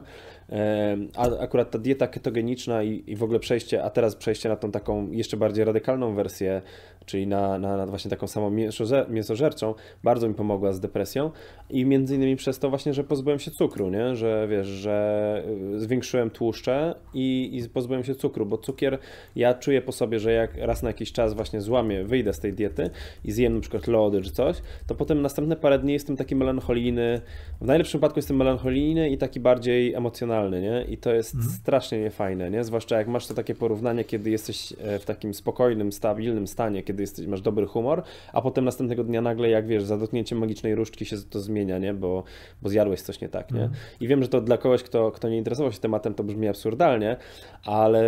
A 1.16 1.40
akurat 1.40 1.72
ta 1.72 1.80
dieta 1.80 2.08
ketogeniczna 2.08 2.84
i, 2.84 3.04
i 3.08 3.16
w 3.16 3.24
ogóle 3.24 3.40
przejście, 3.40 3.84
a 3.84 3.90
teraz 3.90 4.16
przejście 4.16 4.50
na 4.50 4.56
tą 4.56 4.72
taką 4.72 5.12
jeszcze 5.12 5.38
bardziej 5.38 5.66
radykalną 5.66 6.16
wersję, 6.16 6.62
czyli 7.06 7.28
na, 7.28 7.60
na, 7.60 7.78
na 7.78 7.86
właśnie 7.86 8.10
taką 8.10 8.28
samą 8.28 8.50
mięsożer, 8.50 9.10
mięsożerczą, 9.10 9.76
bardzo 10.04 10.28
mi 10.28 10.34
pomogła 10.34 10.74
z 10.74 10.80
depresją 10.80 11.32
i 11.70 11.86
między 11.86 12.16
innymi 12.16 12.36
przez 12.36 12.60
to 12.60 12.70
właśnie, 12.70 12.94
że 12.94 13.04
pozbyłem 13.04 13.40
się 13.40 13.52
cukru, 13.52 13.90
nie? 13.90 14.16
Że 14.16 14.48
wiesz, 14.50 14.68
że 14.68 15.44
y, 15.76 15.80
zwiększyłem 15.80 16.30
tłuszcze 16.30 16.96
i, 17.14 17.50
i 17.54 17.70
pozbyłem 17.70 18.04
się 18.04 18.16
cukru, 18.16 18.46
bo 18.46 18.58
cukier, 18.58 19.00
ja 19.36 19.54
czuję 19.54 19.82
po 19.82 19.92
sobie, 19.92 20.20
że 20.20 20.32
jak 20.32 20.58
raz 20.58 20.84
na 20.84 20.90
jakiś 20.90 21.12
czas 21.12 21.34
właśnie 21.34 21.62
złamię, 21.62 22.04
wyjdę 22.04 22.34
z 22.34 22.40
tej 22.40 22.54
diety 22.54 22.90
i 23.26 23.32
zjem 23.32 23.56
na 23.56 23.62
przykład 23.62 23.88
lody 23.88 24.22
czy 24.22 24.32
coś, 24.32 24.58
to 24.88 24.96
potem 24.96 25.22
następne 25.22 25.56
parę 25.56 25.80
dni 25.80 25.94
jestem 25.94 26.18
taki 26.18 26.36
melancholijny, 26.36 27.22
w 27.62 27.66
najlepszym 27.66 28.00
wypadku 28.00 28.20
jestem 28.20 28.38
melancholijny 28.38 29.10
i 29.10 29.18
taki 29.18 29.40
bardziej 29.40 29.94
emocjonalny, 29.94 30.39
nie? 30.48 30.86
I 30.90 30.98
to 30.98 31.14
jest 31.14 31.36
Mhm. 31.36 31.54
strasznie 31.54 32.00
niefajne, 32.00 32.52
nie? 32.52 32.64
Zwłaszcza 32.64 32.98
jak 32.98 33.08
masz 33.08 33.28
to 33.28 33.34
takie 33.34 33.56
porównanie, 33.56 34.04
kiedy 34.04 34.30
jesteś 34.30 34.74
e, 34.82 35.00
w 35.00 35.06
takim 35.06 35.34
spokojnym, 35.34 35.92
stabilnym 35.92 36.48
stanie, 36.48 36.84
kiedy 36.84 37.04
jesteś, 37.04 37.28
masz 37.28 37.42
dobry 37.42 37.66
humor, 37.66 38.04
a 38.34 38.42
potem 38.42 38.66
następnego 38.66 39.04
dnia 39.04 39.22
nagle, 39.22 39.50
jak 39.50 39.68
wiesz, 39.68 39.84
za 39.84 39.98
dotknięciem 39.98 40.38
magicznej 40.40 40.76
różdżki 40.76 41.06
się 41.06 41.18
to 41.30 41.40
zmienia, 41.40 41.78
nie? 41.78 41.94
Bo, 41.94 42.24
bo 42.62 42.70
zjadłeś 42.70 43.02
coś 43.02 43.22
nie 43.22 43.30
tak, 43.30 43.52
nie? 43.52 43.62
Mhm. 43.62 43.80
I 44.02 44.08
wiem, 44.08 44.24
że 44.24 44.30
to 44.30 44.42
dla 44.42 44.58
kogoś, 44.58 44.84
kto, 44.84 45.12
kto 45.12 45.30
nie 45.30 45.38
interesował 45.38 45.72
się 45.72 45.80
tematem, 45.80 46.14
to 46.14 46.24
brzmi 46.24 46.48
absurdalnie, 46.48 47.18
ale 47.66 48.04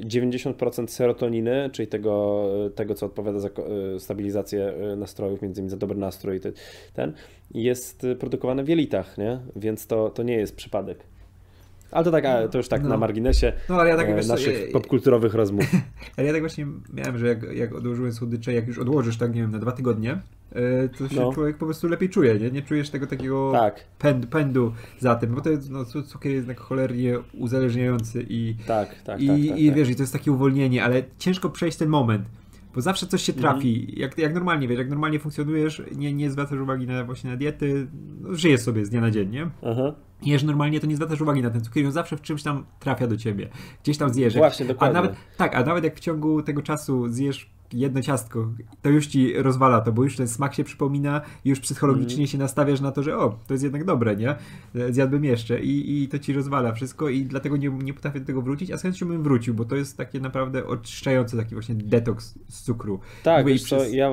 90% 0.00 0.86
serotoniny, 0.88 1.70
czyli 1.72 1.88
tego, 1.88 2.44
tego 2.74 2.94
co 2.94 3.06
odpowiada 3.06 3.38
za 3.38 3.48
e, 3.48 4.00
stabilizację 4.00 4.72
e, 4.92 4.96
nastrojów, 4.96 5.42
między 5.42 5.60
innymi 5.60 5.70
za 5.70 5.76
dobry 5.76 5.98
nastrój, 5.98 6.40
ten, 6.94 7.12
jest 7.54 8.04
e, 8.04 8.16
produkowane 8.16 8.64
w 8.64 8.68
jelitach, 8.68 9.18
nie? 9.18 9.38
Więc 9.56 9.86
to, 9.86 10.10
to 10.10 10.22
nie 10.22 10.34
jest 10.34 10.56
przypadek. 10.56 10.98
Ale 11.90 12.04
to 12.04 12.10
tak, 12.10 12.24
a, 12.24 12.48
to 12.48 12.58
już 12.58 12.68
tak 12.68 12.82
No. 12.82 12.88
na 12.88 12.96
marginesie 12.96 13.52
No 13.68 13.74
ale 13.80 13.90
ja 13.90 13.96
tak, 13.96 14.08
e, 14.08 14.14
wiesz 14.16 14.26
naszych 14.28 14.66
ja- 14.66 14.72
popkulturowych 14.72 15.34
rozmów. 15.34 15.64
Ale 16.16 16.26
ja 16.26 16.32
tak 16.32 16.42
właśnie 16.42 16.66
miałem, 16.92 17.18
że 17.18 17.26
jak, 17.28 17.42
jak 17.42 17.74
odłożyłem 17.74 18.12
słodycze, 18.12 18.52
jak 18.52 18.66
już 18.68 18.78
odłożysz 18.78 19.16
tak, 19.16 19.34
nie 19.34 19.40
wiem, 19.40 19.50
na 19.50 19.58
dwa 19.58 19.72
tygodnie, 19.72 20.18
e, 20.52 20.88
to 20.88 21.08
się 21.08 21.16
No. 21.20 21.32
człowiek 21.32 21.56
po 21.56 21.64
prostu 21.64 21.88
lepiej 21.88 22.08
czuje, 22.08 22.34
nie? 22.38 22.50
Nie 22.50 22.62
czujesz 22.62 22.90
tego 22.90 23.06
takiego 23.06 23.52
Tak, 23.52 23.84
pęd, 23.98 24.26
pędu 24.26 24.72
za 24.98 25.14
tym, 25.14 25.34
bo 25.34 25.40
to 25.40 25.50
jest, 25.50 25.70
no, 25.70 25.84
cu- 25.84 26.02
cukier 26.02 26.32
jest 26.32 26.42
jednak 26.48 26.60
cholernie 26.60 27.18
uzależniający 27.38 28.26
i, 28.28 28.54
tak, 28.66 29.02
tak, 29.02 29.20
i, 29.20 29.26
tak, 29.28 29.38
i 29.38 29.48
tak, 29.48 29.56
tak. 29.66 29.74
wiesz, 29.76 29.88
i 29.90 29.94
to 29.96 30.02
jest 30.02 30.12
takie 30.12 30.32
uwolnienie, 30.32 30.84
ale 30.84 31.02
ciężko 31.18 31.50
przejść 31.50 31.76
ten 31.78 31.88
moment. 31.88 32.24
Bo 32.74 32.80
zawsze 32.80 33.06
coś 33.06 33.22
się 33.22 33.32
trafi. 33.32 33.80
Mhm. 33.80 33.98
Jak, 33.98 34.18
jak 34.18 34.34
normalnie, 34.34 34.68
wiesz, 34.68 34.78
jak 34.78 34.88
normalnie 34.90 35.18
funkcjonujesz, 35.18 35.82
nie, 35.96 36.12
nie 36.12 36.30
zwracasz 36.30 36.58
uwagi 36.60 36.86
na 36.86 37.04
właśnie 37.04 37.30
na 37.30 37.36
diety, 37.36 37.86
no, 38.20 38.34
żyjesz 38.34 38.60
sobie 38.60 38.84
z 38.84 38.90
dnia 38.90 39.00
na 39.00 39.10
dzień, 39.10 39.30
nie? 39.30 39.50
Aha. 39.62 39.94
Jesz 40.22 40.42
normalnie, 40.42 40.80
to 40.80 40.86
nie 40.86 40.96
zwracasz 40.96 41.20
uwagi 41.20 41.42
na 41.42 41.50
ten 41.50 41.60
cukier, 41.60 41.86
on 41.86 41.92
zawsze 41.92 42.16
w 42.16 42.22
czymś 42.22 42.42
tam 42.42 42.64
trafia 42.78 43.06
do 43.06 43.16
ciebie. 43.16 43.48
Gdzieś 43.82 43.98
tam 43.98 44.14
zjesz. 44.14 44.36
Właśnie, 44.36 44.66
a 44.66 44.68
dokładnie. 44.68 44.94
nawet, 44.94 45.12
tak, 45.36 45.54
a 45.54 45.64
nawet 45.64 45.84
jak 45.84 45.96
w 45.96 46.00
ciągu 46.00 46.42
tego 46.42 46.62
czasu 46.62 47.08
zjesz 47.08 47.50
jedno 47.72 48.02
ciastko, 48.02 48.48
to 48.82 48.88
już 48.90 49.06
ci 49.06 49.32
rozwala 49.42 49.80
to, 49.80 49.92
bo 49.92 50.04
już 50.04 50.16
ten 50.16 50.28
smak 50.28 50.54
się 50.54 50.64
przypomina 50.64 51.20
i 51.44 51.48
już 51.48 51.60
psychologicznie 51.60 52.12
Mhm. 52.12 52.26
się 52.26 52.38
nastawiasz 52.38 52.80
na 52.80 52.92
to, 52.92 53.02
że 53.02 53.18
o, 53.18 53.38
to 53.46 53.54
jest 53.54 53.64
jednak 53.64 53.84
dobre, 53.84 54.16
nie? 54.16 54.34
Zjadłbym 54.90 55.24
jeszcze 55.24 55.60
i, 55.60 56.02
i 56.02 56.08
to 56.08 56.18
ci 56.18 56.32
rozwala 56.32 56.72
wszystko 56.72 57.08
i 57.08 57.22
dlatego 57.22 57.56
nie, 57.56 57.68
nie 57.68 57.94
potrafię 57.94 58.20
do 58.20 58.26
tego 58.26 58.42
wrócić, 58.42 58.70
a 58.70 58.76
z 58.78 58.82
chęcią 58.82 59.08
bym 59.08 59.22
wrócił, 59.22 59.54
bo 59.54 59.64
to 59.64 59.76
jest 59.76 59.96
takie 59.96 60.20
naprawdę 60.20 60.66
oczyszczające 60.66 61.36
taki 61.36 61.54
właśnie 61.54 61.74
detoks 61.74 62.34
z 62.48 62.62
cukru. 62.62 63.00
Tak, 63.22 63.46
wiesz 63.46 63.62
co, 63.62 63.76
przez- 63.76 63.92
ja, 63.92 64.12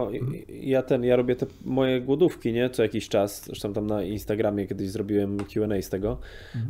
ja 0.61 0.81
ten, 0.81 1.03
ja 1.03 1.15
robię 1.15 1.35
te 1.35 1.45
moje 1.65 2.01
głodówki, 2.01 2.53
nie, 2.53 2.69
co 2.69 2.83
jakiś 2.83 3.09
czas, 3.09 3.45
zresztą 3.45 3.73
tam 3.73 3.87
na 3.87 4.03
Instagramie 4.03 4.67
kiedyś 4.67 4.89
zrobiłem 4.89 5.37
Q&A 5.37 5.81
z 5.81 5.89
tego, 5.89 6.17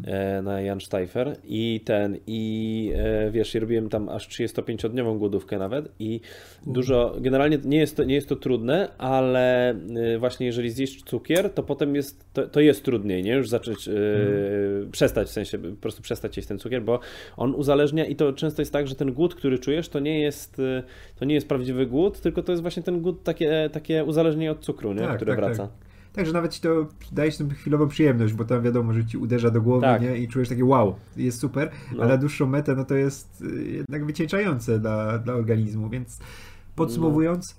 e, 0.07 0.41
na 0.41 0.61
Jan 0.61 0.81
Steifer 0.81 1.37
i 1.43 1.81
ten, 1.85 2.17
i 2.27 2.91
e, 2.95 3.31
wiesz, 3.31 3.55
i 3.55 3.59
robiłem 3.59 3.89
tam 3.89 4.09
aż 4.09 4.29
35-dniową 4.29 5.17
głodówkę 5.17 5.59
nawet 5.59 5.91
i 5.99 6.21
dużo, 6.75 7.15
generalnie 7.21 7.57
nie 7.63 7.77
jest 7.77 7.97
to, 7.97 8.03
nie 8.03 8.15
jest 8.15 8.29
to 8.29 8.35
trudne, 8.35 8.89
ale 8.97 9.69
e, 9.69 10.19
właśnie 10.19 10.45
jeżeli 10.45 10.69
zjesz 10.69 11.03
cukier, 11.03 11.53
to 11.53 11.63
potem 11.63 11.95
jest, 11.95 12.25
to, 12.33 12.47
to 12.47 12.59
jest 12.59 12.83
trudniej, 12.83 13.23
nie, 13.23 13.33
już 13.33 13.49
zacząć, 13.49 13.87
e, 13.87 13.91
przestać, 14.91 15.27
w 15.27 15.31
sensie 15.31 15.57
po 15.57 15.81
prostu 15.81 16.01
przestać 16.01 16.37
jeść 16.37 16.49
ten 16.49 16.59
cukier, 16.59 16.83
bo 16.83 16.99
on 17.37 17.55
uzależnia 17.55 18.05
i 18.05 18.15
to 18.15 18.33
często 18.33 18.61
jest 18.61 18.73
tak, 18.73 18.87
że 18.87 18.95
ten 18.95 19.13
głód, 19.13 19.35
który 19.35 19.59
czujesz, 19.59 19.89
to 19.89 19.99
nie 19.99 20.19
jest, 20.21 20.59
e, 20.59 20.83
to 21.15 21.25
nie 21.25 21.35
jest 21.35 21.47
prawdziwy 21.47 21.85
głód, 21.85 22.21
tylko 22.21 22.43
to 22.43 22.51
jest 22.51 22.61
właśnie 22.61 22.83
ten 22.83 23.01
głód, 23.01 23.23
takie, 23.23 23.69
takie 23.73 24.03
uzależnienie 24.03 24.51
od 24.51 24.59
cukru, 24.59 24.93
nie? 24.93 24.99
Tak, 24.99 25.15
które 25.15 25.35
tak, 25.35 25.45
wraca. 25.45 25.63
tak. 25.63 25.85
Także 26.15 26.33
nawet 26.33 26.53
ci 26.53 26.61
to 26.61 26.87
daje 27.11 27.31
tą 27.31 27.49
chwilową 27.49 27.87
przyjemność, 27.87 28.33
bo 28.33 28.45
tam 28.45 28.61
wiadomo, 28.61 28.93
że 28.93 29.05
ci 29.05 29.17
uderza 29.17 29.51
do 29.51 29.61
głowy, 29.61 29.81
Tak. 29.81 30.01
nie? 30.01 30.17
I 30.17 30.27
czujesz 30.27 30.49
takie 30.49 30.65
wow, 30.65 30.95
jest 31.17 31.39
super, 31.39 31.69
No. 31.95 32.03
ale 32.03 32.11
na 32.11 32.17
dłuższą 32.17 32.45
metę, 32.45 32.75
no 32.75 32.85
to 32.85 32.95
jest 32.95 33.41
y, 33.41 33.71
jednak 33.71 34.05
wycieńczające 34.05 34.79
dla, 34.79 35.19
dla 35.19 35.33
organizmu, 35.33 35.89
więc 35.89 36.19
podsumowując... 36.75 37.55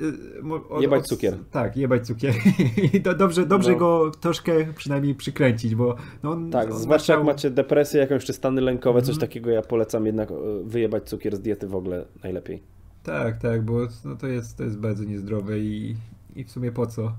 y, 0.00 0.42
mo- 0.42 0.68
od- 0.68 0.82
Jebać 0.82 1.04
cukier. 1.06 1.36
Tak, 1.50 1.76
jebać 1.76 2.06
cukier. 2.06 2.34
I 2.94 3.00
dobrze, 3.00 3.46
dobrze 3.46 3.72
No. 3.72 3.78
go 3.78 4.10
troszkę 4.20 4.52
przynajmniej 4.74 5.14
przykręcić, 5.14 5.74
bo 5.74 5.96
no 6.22 6.30
on, 6.32 6.50
Tak, 6.50 6.70
on 6.70 6.78
zwłaszcza 6.78 7.14
jak 7.14 7.24
macie 7.24 7.50
depresję, 7.50 8.00
jakąś 8.00 8.24
czy 8.24 8.32
stany 8.32 8.60
lękowe, 8.60 9.00
coś 9.02 9.14
Mhm. 9.14 9.20
takiego, 9.28 9.50
ja 9.50 9.62
polecam 9.62 10.06
jednak 10.06 10.28
wyjebać 10.64 11.08
cukier 11.08 11.36
z 11.36 11.40
diety 11.40 11.66
w 11.68 11.74
ogóle 11.74 12.04
najlepiej. 12.22 12.62
Tak, 13.02 13.38
tak, 13.38 13.62
bo 13.64 13.78
no 14.04 14.16
to, 14.16 14.26
jest, 14.26 14.56
to 14.56 14.64
jest 14.64 14.78
bardzo 14.78 15.04
niezdrowe 15.04 15.58
i, 15.58 15.96
i 16.36 16.44
w 16.44 16.50
sumie 16.50 16.72
po 16.72 16.86
co? 16.86 17.12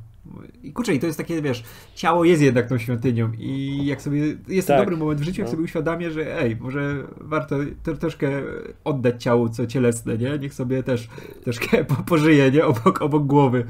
I 0.63 0.71
kurczę, 0.73 0.93
i 0.93 0.99
to 0.99 1.05
jest 1.07 1.17
takie, 1.17 1.41
wiesz, 1.41 1.63
ciało 1.95 2.23
jest 2.25 2.41
jednak 2.41 2.67
tą 2.67 2.77
świątynią 2.77 3.31
i 3.39 3.79
jak 3.85 4.01
sobie, 4.01 4.21
jest 4.47 4.67
Tak. 4.67 4.79
dobry 4.79 4.97
moment 4.97 5.19
w 5.21 5.23
życiu, 5.23 5.41
jak 5.41 5.47
No. 5.47 5.51
sobie 5.51 5.63
uświadamię, 5.63 6.11
że 6.11 6.39
ej, 6.41 6.55
może 6.55 7.03
warto 7.17 7.55
to, 7.83 7.93
troszkę 7.97 8.31
oddać 8.83 9.23
ciału 9.23 9.49
co 9.49 9.67
cielesne, 9.67 10.17
nie? 10.17 10.37
Niech 10.39 10.53
sobie 10.53 10.83
też 10.83 11.07
troszkę 11.43 11.83
po, 11.85 11.95
pożyje, 11.95 12.51
nie? 12.51 12.65
Obok, 12.65 13.01
obok 13.01 13.23
głowy. 13.25 13.63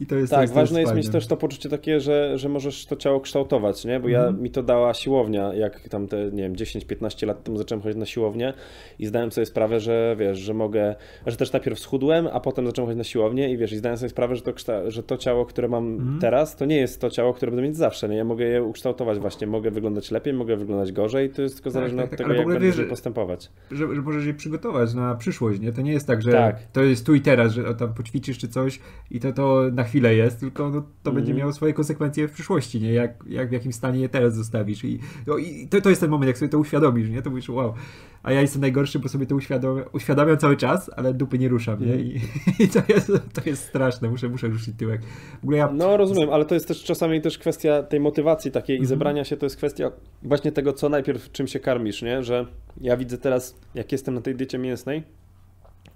I 0.00 0.06
to 0.06 0.16
jest 0.16 0.30
to 0.30 0.36
Tak, 0.36 0.42
jest, 0.42 0.54
to 0.54 0.60
ważne 0.60 0.80
jest 0.80 0.90
fajne. 0.90 1.02
mieć 1.02 1.12
też 1.12 1.26
to 1.26 1.36
poczucie 1.36 1.68
takie, 1.68 2.00
że, 2.00 2.38
że 2.38 2.48
możesz 2.48 2.86
to 2.86 2.96
ciało 2.96 3.20
kształtować, 3.20 3.84
nie? 3.84 4.00
Bo 4.00 4.08
ja, 4.08 4.18
Mhm. 4.18 4.42
mi 4.42 4.50
to 4.50 4.62
dała 4.62 4.94
siłownia, 4.94 5.54
jak 5.54 5.88
tam 5.88 6.06
te, 6.08 6.16
nie 6.32 6.42
wiem, 6.42 6.56
10-15 6.56 7.26
lat 7.26 7.44
temu 7.44 7.58
zacząłem 7.58 7.82
chodzić 7.82 7.98
na 7.98 8.06
siłownię 8.06 8.52
i 8.98 9.06
zdałem 9.06 9.32
sobie 9.32 9.46
sprawę, 9.46 9.80
że 9.80 10.16
wiesz, 10.18 10.38
że 10.38 10.54
mogę, 10.54 10.94
że 11.26 11.36
też 11.36 11.52
najpierw 11.52 11.78
schudłem, 11.78 12.28
a 12.32 12.40
potem 12.40 12.66
zacząłem 12.66 12.86
chodzić 12.86 12.98
na 12.98 13.04
siłownię 13.04 13.50
i 13.52 13.56
wiesz, 13.56 13.72
i 13.72 13.76
zdałem 13.76 13.98
sobie 13.98 14.08
sprawę, 14.08 14.36
że 14.36 14.42
to, 14.42 14.52
że 14.90 15.02
to 15.02 15.16
ciało, 15.16 15.46
które 15.46 15.68
mam 15.68 16.01
mm. 16.02 16.20
teraz, 16.20 16.56
to 16.56 16.64
nie 16.64 16.76
jest 16.76 17.00
to 17.00 17.10
ciało, 17.10 17.34
które 17.34 17.52
będę 17.52 17.62
mieć 17.62 17.76
zawsze. 17.76 18.08
Nie? 18.08 18.16
Ja 18.16 18.24
mogę 18.24 18.44
je 18.44 18.62
ukształtować 18.62 19.18
właśnie. 19.18 19.46
Mogę 19.46 19.70
wyglądać 19.70 20.10
lepiej, 20.10 20.32
mogę 20.34 20.56
wyglądać 20.56 20.92
gorzej. 20.92 21.30
To 21.30 21.42
jest 21.42 21.54
tylko 21.54 21.70
tak, 21.70 21.72
zależne 21.72 22.02
tak, 22.02 22.10
tak, 22.10 22.20
od 22.20 22.26
tego, 22.26 22.38
jak 22.38 22.48
będę 22.48 22.66
wiesz, 22.66 22.88
postępować. 22.88 23.50
Że, 23.70 23.94
że 23.94 24.02
możesz 24.02 24.26
je 24.26 24.34
przygotować 24.34 24.94
na 24.94 25.14
przyszłość. 25.14 25.60
Nie? 25.60 25.72
To 25.72 25.82
nie 25.82 25.92
jest 25.92 26.06
tak, 26.06 26.22
że 26.22 26.32
tak. 26.32 26.56
to 26.72 26.82
jest 26.82 27.06
tu 27.06 27.14
i 27.14 27.20
teraz, 27.20 27.52
że 27.52 27.74
tam 27.74 27.94
poćwiczysz 27.94 28.38
czy 28.38 28.48
coś 28.48 28.80
i 29.10 29.20
to, 29.20 29.32
to 29.32 29.62
na 29.72 29.84
chwilę 29.84 30.14
jest, 30.14 30.40
tylko 30.40 30.70
no, 30.70 30.82
to 31.02 31.10
mm. 31.10 31.14
będzie 31.22 31.34
miało 31.34 31.52
swoje 31.52 31.72
konsekwencje 31.72 32.28
w 32.28 32.32
przyszłości. 32.32 32.80
Nie? 32.80 32.92
Jak, 32.92 33.24
jak 33.26 33.48
w 33.48 33.52
jakim 33.52 33.72
stanie 33.72 34.00
je 34.00 34.08
teraz 34.08 34.34
zostawisz. 34.34 34.84
I, 34.84 34.98
no, 35.26 35.36
i 35.36 35.68
to, 35.68 35.80
to 35.80 35.88
jest 35.88 36.00
ten 36.00 36.10
moment, 36.10 36.26
jak 36.26 36.38
sobie 36.38 36.48
to 36.48 36.58
uświadomisz. 36.58 37.10
Nie? 37.10 37.22
To 37.22 37.30
mówisz, 37.30 37.48
wow. 37.48 37.74
A 38.22 38.32
ja 38.32 38.40
jestem 38.40 38.60
najgorszy, 38.60 38.98
bo 38.98 39.08
sobie 39.08 39.26
to 39.26 39.34
uświadamiam, 39.34 39.84
uświadamiam 39.92 40.36
cały 40.38 40.56
czas, 40.56 40.90
ale 40.96 41.14
dupy 41.14 41.38
nie 41.38 41.48
ruszam. 41.48 41.80
Nie? 41.80 41.92
Mhm. 41.92 42.00
I, 42.00 42.20
i 42.64 42.68
to, 42.68 42.82
jest, 42.88 43.12
to 43.32 43.40
jest 43.46 43.64
straszne. 43.64 44.08
Muszę, 44.10 44.28
muszę 44.28 44.48
ruszyć 44.48 44.76
tyłek. 44.76 45.02
W 45.40 45.42
ogóle 45.42 45.58
ja... 45.58 45.72
No 45.82 45.96
rozumiem, 45.96 46.30
ale 46.30 46.44
to 46.44 46.54
jest 46.54 46.68
też 46.68 46.84
czasami 46.84 47.20
też 47.20 47.38
kwestia 47.38 47.82
tej 47.82 48.00
motywacji 48.00 48.50
takiej 48.50 48.76
mm 48.76 48.82
-hmm. 48.82 48.84
i 48.84 48.88
zebrania 48.88 49.24
się, 49.24 49.36
to 49.36 49.46
jest 49.46 49.56
kwestia 49.56 49.92
właśnie 50.22 50.52
tego, 50.52 50.72
co 50.72 50.88
najpierw, 50.88 51.32
czym 51.32 51.46
się 51.46 51.60
karmisz, 51.60 52.02
nie? 52.02 52.22
Że 52.22 52.46
ja 52.80 52.96
widzę 52.96 53.18
teraz, 53.18 53.58
jak 53.74 53.92
jestem 53.92 54.14
na 54.14 54.20
tej 54.20 54.34
diecie 54.34 54.58
mięsnej, 54.58 55.02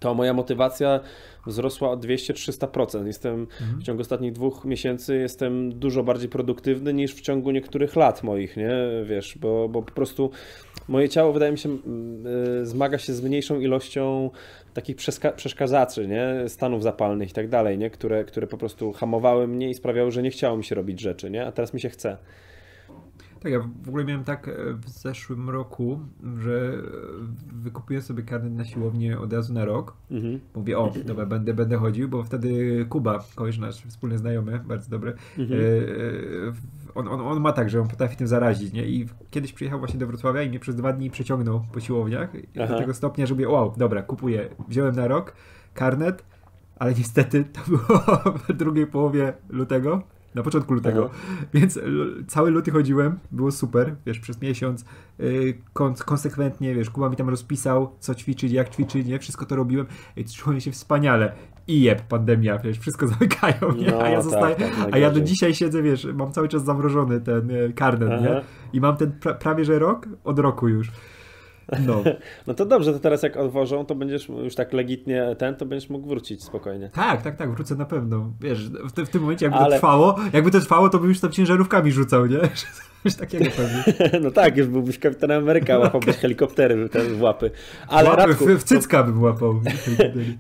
to 0.01 0.15
moja 0.15 0.33
motywacja 0.33 1.01
wzrosła 1.47 1.91
o 1.91 1.97
200-300%. 1.97 3.07
Jestem 3.07 3.35
mhm. 3.61 3.81
w 3.81 3.83
ciągu 3.83 4.03
ostatnich 4.03 4.33
dwóch 4.33 4.65
miesięcy 4.65 5.17
jestem 5.17 5.79
dużo 5.79 6.03
bardziej 6.03 6.29
produktywny 6.29 6.95
niż 6.95 7.15
w 7.15 7.21
ciągu 7.21 7.51
niektórych 7.51 7.97
lat 7.97 8.23
moich, 8.23 8.57
nie? 8.57 8.71
Wiesz, 9.05 9.39
bo, 9.39 9.69
bo 9.69 9.83
po 9.83 9.93
prostu 9.93 10.31
moje 10.89 11.09
ciało 11.09 11.33
wydaje 11.33 11.53
mi 11.53 11.59
się 11.59 11.69
y, 12.63 12.67
zmaga 12.67 12.99
się 12.99 13.13
z 13.13 13.23
mniejszą 13.23 13.61
ilością 13.61 14.31
takich 14.75 14.97
przeszkadzaczy, 15.37 16.09
nie? 16.09 16.49
Stanów 16.49 16.83
zapalnych 16.83 17.31
i 17.31 17.33
tak 17.33 17.49
dalej, 17.49 17.79
nie? 17.79 17.91
Które, 17.91 18.25
które 18.25 18.47
po 18.47 18.59
prostu 18.59 18.93
hamowały 18.93 19.49
mnie 19.49 19.71
i 19.71 19.75
sprawiały, 19.75 20.11
że 20.11 20.23
nie 20.23 20.31
chciało 20.31 20.57
mi 20.57 20.65
się 20.65 20.75
robić 20.75 21.01
rzeczy, 21.01 21.31
nie? 21.31 21.47
A 21.47 21.53
teraz 21.53 21.75
mi 21.75 21.81
się 21.81 21.89
chce. 21.89 22.17
Tak, 23.47 23.53
ja 23.53 23.61
w 23.85 23.89
ogóle 23.89 24.05
miałem 24.05 24.25
tak 24.25 24.49
e, 24.49 24.53
w 24.73 24.89
zeszłym 24.89 25.51
roku, 25.51 26.01
że 26.41 26.73
wykupiłem 27.53 28.03
sobie 28.03 28.23
karnet 28.23 28.53
na 28.53 28.65
siłownię 28.65 29.19
od 29.19 29.33
razu 29.33 29.55
na 29.55 29.65
rok. 29.65 29.97
Mhm. 30.11 30.41
Mówię, 30.55 30.79
o, 30.79 30.93
dobra, 31.05 31.27
będę, 31.27 31.55
będę 31.55 31.77
chodził, 31.77 32.09
bo 32.09 32.23
wtedy 32.23 32.87
Kuba, 32.89 33.25
kogoś 33.35 33.59
nasz 33.59 33.83
wspólny 33.83 34.19
znajomy, 34.19 34.61
bardzo 34.69 34.91
dobry, 34.91 35.15
mhm. 35.39 35.61
E, 35.61 35.65
e, 35.65 36.53
on, 36.95 37.09
on, 37.09 37.21
on 37.21 37.41
ma 37.41 37.53
tak, 37.53 37.71
że 37.71 37.81
on 37.81 37.89
potrafi 37.89 38.17
tym 38.17 38.27
zarazić, 38.27 38.73
nie? 38.73 38.87
I 38.87 39.07
kiedyś 39.31 39.53
przyjechał 39.53 39.79
właśnie 39.79 40.01
do 40.01 40.07
Wrocławia 40.07 40.43
i 40.43 40.49
mnie 40.49 40.61
przez 40.61 40.77
dwa 40.77 40.93
dni 40.93 41.11
przeciągnął 41.11 41.63
po 41.73 41.81
siłowniach 41.81 42.33
Aha. 42.61 42.67
do 42.67 42.79
tego 42.79 42.95
stopnia, 42.95 43.27
że 43.27 43.35
mówię, 43.35 43.49
wow, 43.49 43.75
dobra, 43.77 44.03
kupuję. 44.03 44.49
Wziąłem 44.69 44.97
na 44.97 45.09
rok 45.09 45.33
karnet, 45.75 46.25
ale 46.79 46.95
niestety 46.95 47.45
to 47.45 47.61
było 47.69 48.01
w 48.49 48.53
drugiej 48.53 48.87
połowie 48.87 49.33
lutego 49.49 50.03
na 50.37 50.43
początku 50.43 50.75
lutego, 50.75 51.11
Aha. 51.13 51.47
więc 51.55 51.81
cały 52.27 52.51
luty 52.51 52.71
chodziłem, 52.71 53.19
było 53.33 53.53
super, 53.53 53.95
wiesz, 54.07 54.21
przez 54.21 54.41
miesiąc 54.43 54.85
yy, 55.19 55.55
konsekwentnie, 56.05 56.75
wiesz, 56.75 56.91
Kuba 56.91 57.09
mi 57.09 57.17
tam 57.17 57.29
rozpisał, 57.29 57.93
co 58.01 58.15
ćwiczyć, 58.15 58.53
jak 58.53 58.69
ćwiczyć, 58.69 59.07
nie, 59.07 59.19
wszystko 59.19 59.47
to 59.47 59.57
robiłem 59.57 59.87
i 60.17 60.25
czułem 60.25 60.61
się 60.61 60.73
wspaniale. 60.73 61.33
I 61.69 61.81
jeb, 61.81 62.03
pandemia, 62.03 62.59
wiesz, 62.59 62.79
wszystko 62.79 63.07
zamykają, 63.19 63.73
nie? 63.77 63.91
No, 63.91 64.03
a 64.03 64.09
ja 64.09 64.23
zostaję, 64.23 64.57
tak, 64.57 64.77
tak, 64.77 64.89
a 64.95 64.99
ja 64.99 65.11
do 65.11 65.21
dzisiaj 65.21 65.55
siedzę, 65.55 65.83
wiesz, 65.83 66.09
mam 66.15 66.33
cały 66.33 66.49
czas 66.49 66.65
zamrożony 66.65 67.21
ten 67.21 67.51
e, 67.51 67.73
karnet, 67.73 68.11
Aha. 68.13 68.23
nie? 68.23 68.43
I 68.73 68.81
mam 68.81 68.97
ten 68.97 69.13
pra 69.13 69.35
prawie, 69.35 69.65
że 69.65 69.79
rok, 69.79 70.09
od 70.25 70.39
roku 70.39 70.69
już. 70.69 70.91
No. 71.87 72.03
no 72.47 72.55
to 72.55 72.67
dobrze, 72.67 72.93
to 72.93 72.99
teraz 72.99 73.23
jak 73.23 73.37
odwożą, 73.37 73.87
to 73.87 73.95
będziesz 73.95 74.29
już 74.29 74.55
tak 74.55 74.73
legitnie 74.73 75.37
ten, 75.39 75.57
to 75.57 75.67
będziesz 75.67 75.91
mógł 75.91 76.09
wrócić 76.09 76.45
spokojnie. 76.45 76.91
Tak, 76.95 77.23
tak, 77.23 77.37
tak, 77.37 77.51
wrócę 77.51 77.75
na 77.75 77.85
pewno. 77.85 78.33
Wiesz, 78.41 78.69
w, 78.69 78.93
w 79.07 79.09
tym 79.09 79.21
momencie 79.23 79.47
jakby 79.47 79.59
Ale... 79.59 79.67
to 79.67 79.73
trwało, 79.73 80.17
jakby 80.33 80.51
to 80.51 80.61
trwało, 80.61 80.89
to 80.89 80.99
bym 80.99 81.09
już 81.09 81.21
tam 81.21 81.33
ciężarówkami 81.33 81.93
rzucał, 81.93 82.27
nie? 82.27 82.39
Coś 83.07 83.15
takiego 83.15 83.45
pewnie. 83.57 83.85
no 84.25 84.31
tak, 84.31 84.57
już 84.57 84.67
byłbyś 84.67 84.99
kapitanem 84.99 85.43
Ameryka, 85.43 85.79
łapałbyś 85.79 86.17
helikoptery 86.17 86.89
ten 86.89 87.15
w 87.15 87.23
łapy. 87.23 87.51
Ale 87.89 88.09
łapy, 88.09 88.23
Radku, 88.27 88.47
w, 88.47 88.59
w 88.59 88.65
cycka 88.65 89.03
bym 89.03 89.23
łapał. 89.23 89.61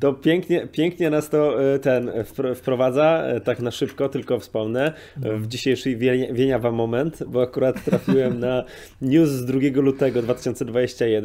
To 0.00 0.12
pięknie, 0.12 0.68
pięknie 0.73 1.11
nas 1.11 1.28
to 1.28 1.62
e, 1.75 1.78
ten 1.78 2.11
wprowadza, 2.54 3.23
e, 3.23 3.40
tak 3.40 3.61
na 3.61 3.71
szybko, 3.71 4.09
tylko 4.09 4.38
wspomnę, 4.38 4.92
w 5.16 5.47
dzisiejszy 5.47 5.97
wieniawa 6.33 6.71
moment, 6.71 7.23
bo 7.26 7.42
akurat 7.42 7.85
trafiłem 7.85 8.40
na 8.40 8.64
news 9.02 9.28
z 9.28 9.45
2 9.45 9.59
lutego 9.75 10.23
2021, 10.23 11.15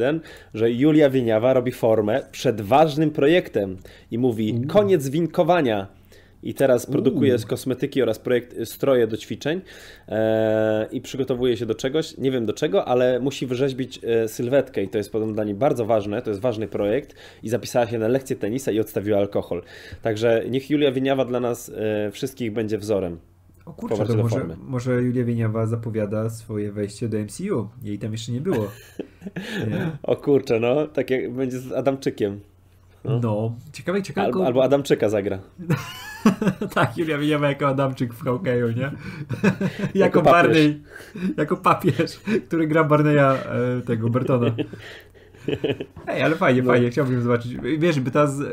że 0.54 0.70
Julia 0.70 1.10
Wieniawa 1.10 1.52
robi 1.52 1.72
formę 1.72 2.22
przed 2.32 2.60
ważnym 2.60 3.10
projektem 3.10 3.76
i 4.10 4.18
mówi 4.18 4.60
koniec 4.68 5.08
winkowania 5.08 6.02
i 6.42 6.54
teraz 6.54 6.86
produkuje 6.86 7.38
z 7.38 7.46
kosmetyki 7.46 8.02
oraz 8.02 8.18
projekt 8.18 8.58
y, 8.58 8.66
stroje 8.66 9.06
do 9.06 9.16
ćwiczeń 9.16 9.60
e, 10.08 10.86
i 10.92 11.00
przygotowuje 11.00 11.56
się 11.56 11.66
do 11.66 11.74
czegoś, 11.74 12.18
nie 12.18 12.30
wiem 12.30 12.46
do 12.46 12.52
czego, 12.52 12.84
ale 12.84 13.20
musi 13.20 13.46
wyrzeźbić 13.46 14.00
e, 14.04 14.28
sylwetkę 14.28 14.82
i 14.82 14.88
to 14.88 14.98
jest 14.98 15.12
podobno 15.12 15.34
dla 15.34 15.44
niej 15.44 15.54
bardzo 15.54 15.86
ważne, 15.86 16.22
to 16.22 16.30
jest 16.30 16.40
ważny 16.40 16.68
projekt 16.68 17.14
i 17.42 17.48
zapisała 17.48 17.86
się 17.86 17.98
na 17.98 18.08
lekcję 18.08 18.36
tenisa 18.36 18.72
i 18.72 18.80
odstawiła 18.80 19.18
alkohol. 19.18 19.62
Także 20.02 20.44
niech 20.50 20.70
Julia 20.70 20.92
Wieniawa 20.92 21.24
dla 21.24 21.40
nas 21.40 21.72
e, 21.76 22.10
wszystkich 22.10 22.52
będzie 22.52 22.78
wzorem. 22.78 23.31
O 23.64 23.72
kurczę, 23.72 24.06
to 24.06 24.16
może, 24.16 24.46
może 24.66 25.02
Julia 25.02 25.24
Wieniawa 25.24 25.66
zapowiada 25.66 26.30
swoje 26.30 26.72
wejście 26.72 27.08
do 27.08 27.18
MCU. 27.18 27.68
Jej 27.82 27.98
tam 27.98 28.12
jeszcze 28.12 28.32
nie 28.32 28.40
było. 28.40 28.68
Nie? 29.70 29.90
O 30.02 30.16
kurczę, 30.16 30.60
no, 30.60 30.86
tak 30.86 31.10
jak 31.10 31.32
będzie 31.32 31.58
z 31.58 31.72
Adamczykiem. 31.72 32.40
No, 33.04 33.20
no. 33.20 33.54
ciekawe, 33.72 34.02
ciekawe. 34.02 34.26
Albo, 34.26 34.46
albo 34.46 34.64
Adamczyka 34.64 35.08
zagra. 35.08 35.38
tak, 36.74 36.98
Julia 36.98 37.18
Wieniawa 37.18 37.48
jako 37.48 37.68
Adamczyk 37.68 38.14
w 38.14 38.24
hokeju, 38.24 38.68
nie? 38.68 38.82
jako, 39.80 39.88
jako 39.94 40.22
Barney, 40.22 40.82
jako 41.36 41.56
papież, 41.56 42.20
który 42.46 42.66
gra 42.66 42.84
Barneya 42.84 43.18
e, 43.18 43.80
tego, 43.86 44.08
Bertona. 44.08 44.54
Ej, 46.06 46.22
ale 46.22 46.36
fajnie, 46.36 46.62
no. 46.62 46.70
fajnie, 46.70 46.90
chciałbym 46.90 47.22
zobaczyć. 47.22 47.56
Wiesz, 47.78 48.00
by 48.00 48.10
ta 48.10 48.26
z, 48.26 48.40
e, 48.40 48.44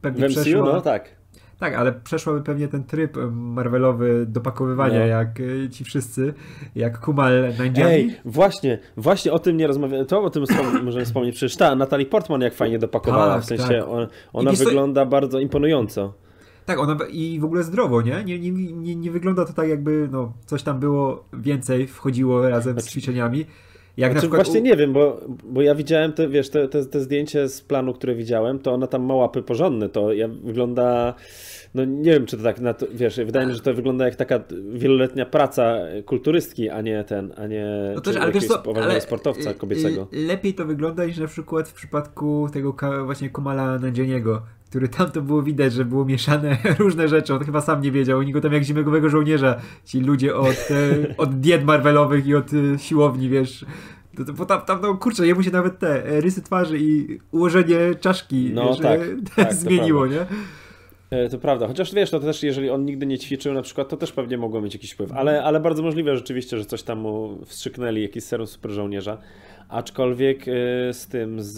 pewnie 0.00 0.28
w 0.28 0.30
MCU, 0.30 0.40
przeszła... 0.40 0.72
no 0.72 0.80
tak. 0.80 1.17
Tak, 1.58 1.74
ale 1.74 1.92
przeszłaby 1.92 2.42
pewnie 2.42 2.68
ten 2.68 2.84
tryb 2.84 3.16
Marvelowy 3.32 4.26
dopakowywania, 4.26 4.98
no. 4.98 5.06
jak 5.06 5.28
e, 5.40 5.70
ci 5.70 5.84
wszyscy, 5.84 6.34
jak 6.74 7.00
Kumal 7.00 7.32
Nanjiani. 7.58 7.92
Ej, 7.92 8.16
właśnie, 8.24 8.78
właśnie 8.96 9.32
o 9.32 9.38
tym 9.38 9.56
nie 9.56 9.66
rozmawiamy, 9.66 10.06
to 10.06 10.22
o 10.22 10.30
tym 10.30 10.44
możemy 10.84 11.04
wspomnieć, 11.04 11.36
przecież 11.36 11.56
ta 11.56 11.74
Natalie 11.74 12.06
Portman 12.06 12.40
jak 12.40 12.54
fajnie 12.54 12.78
dopakowała, 12.78 13.34
tak, 13.34 13.42
w 13.42 13.46
sensie 13.46 13.64
tak. 13.64 13.88
on, 13.88 14.06
ona 14.32 14.52
wygląda 14.52 15.06
bardzo 15.06 15.38
imponująco. 15.38 16.14
Tak, 16.66 16.78
ona 16.78 16.96
i 17.10 17.40
w 17.40 17.44
ogóle 17.44 17.62
zdrowo, 17.62 18.02
nie? 18.02 18.24
Nie, 18.24 18.38
nie, 18.38 18.50
nie, 18.50 18.96
nie 18.96 19.10
wygląda 19.10 19.44
to 19.44 19.52
tak, 19.52 19.68
jakby 19.68 20.08
no, 20.12 20.32
coś 20.46 20.62
tam 20.62 20.80
było 20.80 21.24
więcej, 21.32 21.86
wchodziło 21.86 22.48
razem 22.48 22.72
z 22.72 22.76
znaczy- 22.76 22.90
ćwiczeniami. 22.90 23.46
Jak 23.98 24.12
znaczy, 24.12 24.26
przykład... 24.26 24.46
Właśnie 24.46 24.60
nie 24.60 24.76
wiem, 24.76 24.92
bo, 24.92 25.20
bo 25.44 25.62
ja 25.62 25.74
widziałem 25.74 26.12
te, 26.12 26.28
wiesz, 26.28 26.50
te, 26.50 26.68
te, 26.68 26.84
te 26.84 27.00
zdjęcie 27.00 27.48
z 27.48 27.60
planu, 27.60 27.94
które 27.94 28.14
widziałem, 28.14 28.58
to 28.58 28.72
ona 28.72 28.86
tam 28.86 29.02
ma 29.02 29.14
łapy 29.14 29.42
porządne, 29.42 29.88
to 29.88 30.12
ja 30.12 30.28
wygląda 30.28 31.14
no 31.74 31.84
nie 31.84 32.12
wiem, 32.12 32.26
czy 32.26 32.36
to 32.36 32.42
tak, 32.42 32.58
to, 32.78 32.86
wiesz, 32.94 33.16
wydaje 33.16 33.46
mi 33.46 33.52
się, 33.52 33.56
że 33.56 33.62
to 33.62 33.74
wygląda 33.74 34.04
jak 34.04 34.16
taka 34.16 34.40
wieloletnia 34.72 35.26
praca 35.26 35.76
kulturystki, 36.06 36.70
a 36.70 36.80
nie 36.80 37.04
ten, 37.04 37.32
a 37.36 37.46
nie 37.46 37.92
no 37.94 38.00
też, 38.00 38.16
ale 38.16 38.32
wiesz 38.32 38.46
co, 38.46 38.62
ale 38.82 39.00
sportowca 39.00 39.54
kobiecego. 39.54 40.08
Lepiej 40.12 40.54
to 40.54 40.64
wygląda 40.64 41.04
niż 41.04 41.18
na 41.18 41.26
przykład 41.26 41.68
w 41.68 41.72
przypadku 41.72 42.48
tego 42.52 42.74
właśnie 43.04 43.30
Kumala 43.30 43.78
Nadzieniego, 43.78 44.42
który 44.68 44.88
tam 44.88 45.10
to 45.10 45.22
było 45.22 45.42
widać, 45.42 45.72
że 45.72 45.84
było 45.84 46.04
mieszane 46.04 46.56
różne 46.78 47.08
rzeczy. 47.08 47.34
On 47.34 47.44
chyba 47.44 47.60
sam 47.60 47.80
nie 47.82 47.92
wiedział. 47.92 48.18
Oni 48.18 48.32
go 48.32 48.40
tam 48.40 48.52
jak 48.52 48.62
zimowego 48.62 49.08
żołnierza, 49.08 49.60
ci 49.84 50.00
ludzie 50.00 50.36
od, 50.36 50.68
e, 50.70 51.16
od 51.22 51.40
diet 51.40 51.64
Marvelowych 51.64 52.26
i 52.26 52.34
od 52.34 52.50
e, 52.52 52.78
siłowni, 52.78 53.28
wiesz, 53.28 53.66
bo 54.36 54.46
tam, 54.46 54.60
tam 54.60 54.80
no 54.82 54.94
kurczę, 54.94 55.26
jemu 55.26 55.42
się 55.42 55.50
nawet 55.50 55.78
te 55.78 56.06
e, 56.06 56.20
rysy 56.20 56.42
twarzy 56.42 56.78
i 56.78 57.18
ułożenie 57.32 57.78
czaszki 58.00 58.50
no, 58.54 58.68
wiesz, 58.68 58.78
tak, 58.78 59.00
tak, 59.36 59.54
zmieniło, 59.54 60.06
nie? 60.06 60.26
To 61.30 61.38
prawda, 61.38 61.66
chociaż 61.66 61.94
wiesz, 61.94 62.12
no 62.12 62.20
to 62.20 62.26
też 62.26 62.42
jeżeli 62.42 62.70
on 62.70 62.84
nigdy 62.84 63.06
nie 63.06 63.18
ćwiczył 63.18 63.54
na 63.54 63.62
przykład, 63.62 63.88
to 63.88 63.96
też 63.96 64.12
pewnie 64.12 64.38
mogło 64.38 64.60
mieć 64.60 64.74
jakiś 64.74 64.92
wpływ, 64.92 65.12
ale, 65.12 65.44
ale 65.44 65.60
bardzo 65.60 65.82
możliwe 65.82 66.16
rzeczywiście, 66.16 66.58
że 66.58 66.64
coś 66.64 66.82
tam 66.82 66.98
mu 66.98 67.38
wstrzyknęli, 67.46 68.02
jakiś 68.02 68.24
serum 68.24 68.46
super 68.46 68.70
żołnierza. 68.70 69.18
Aczkolwiek 69.68 70.44
z 70.92 71.06
tym, 71.06 71.42
z, 71.42 71.56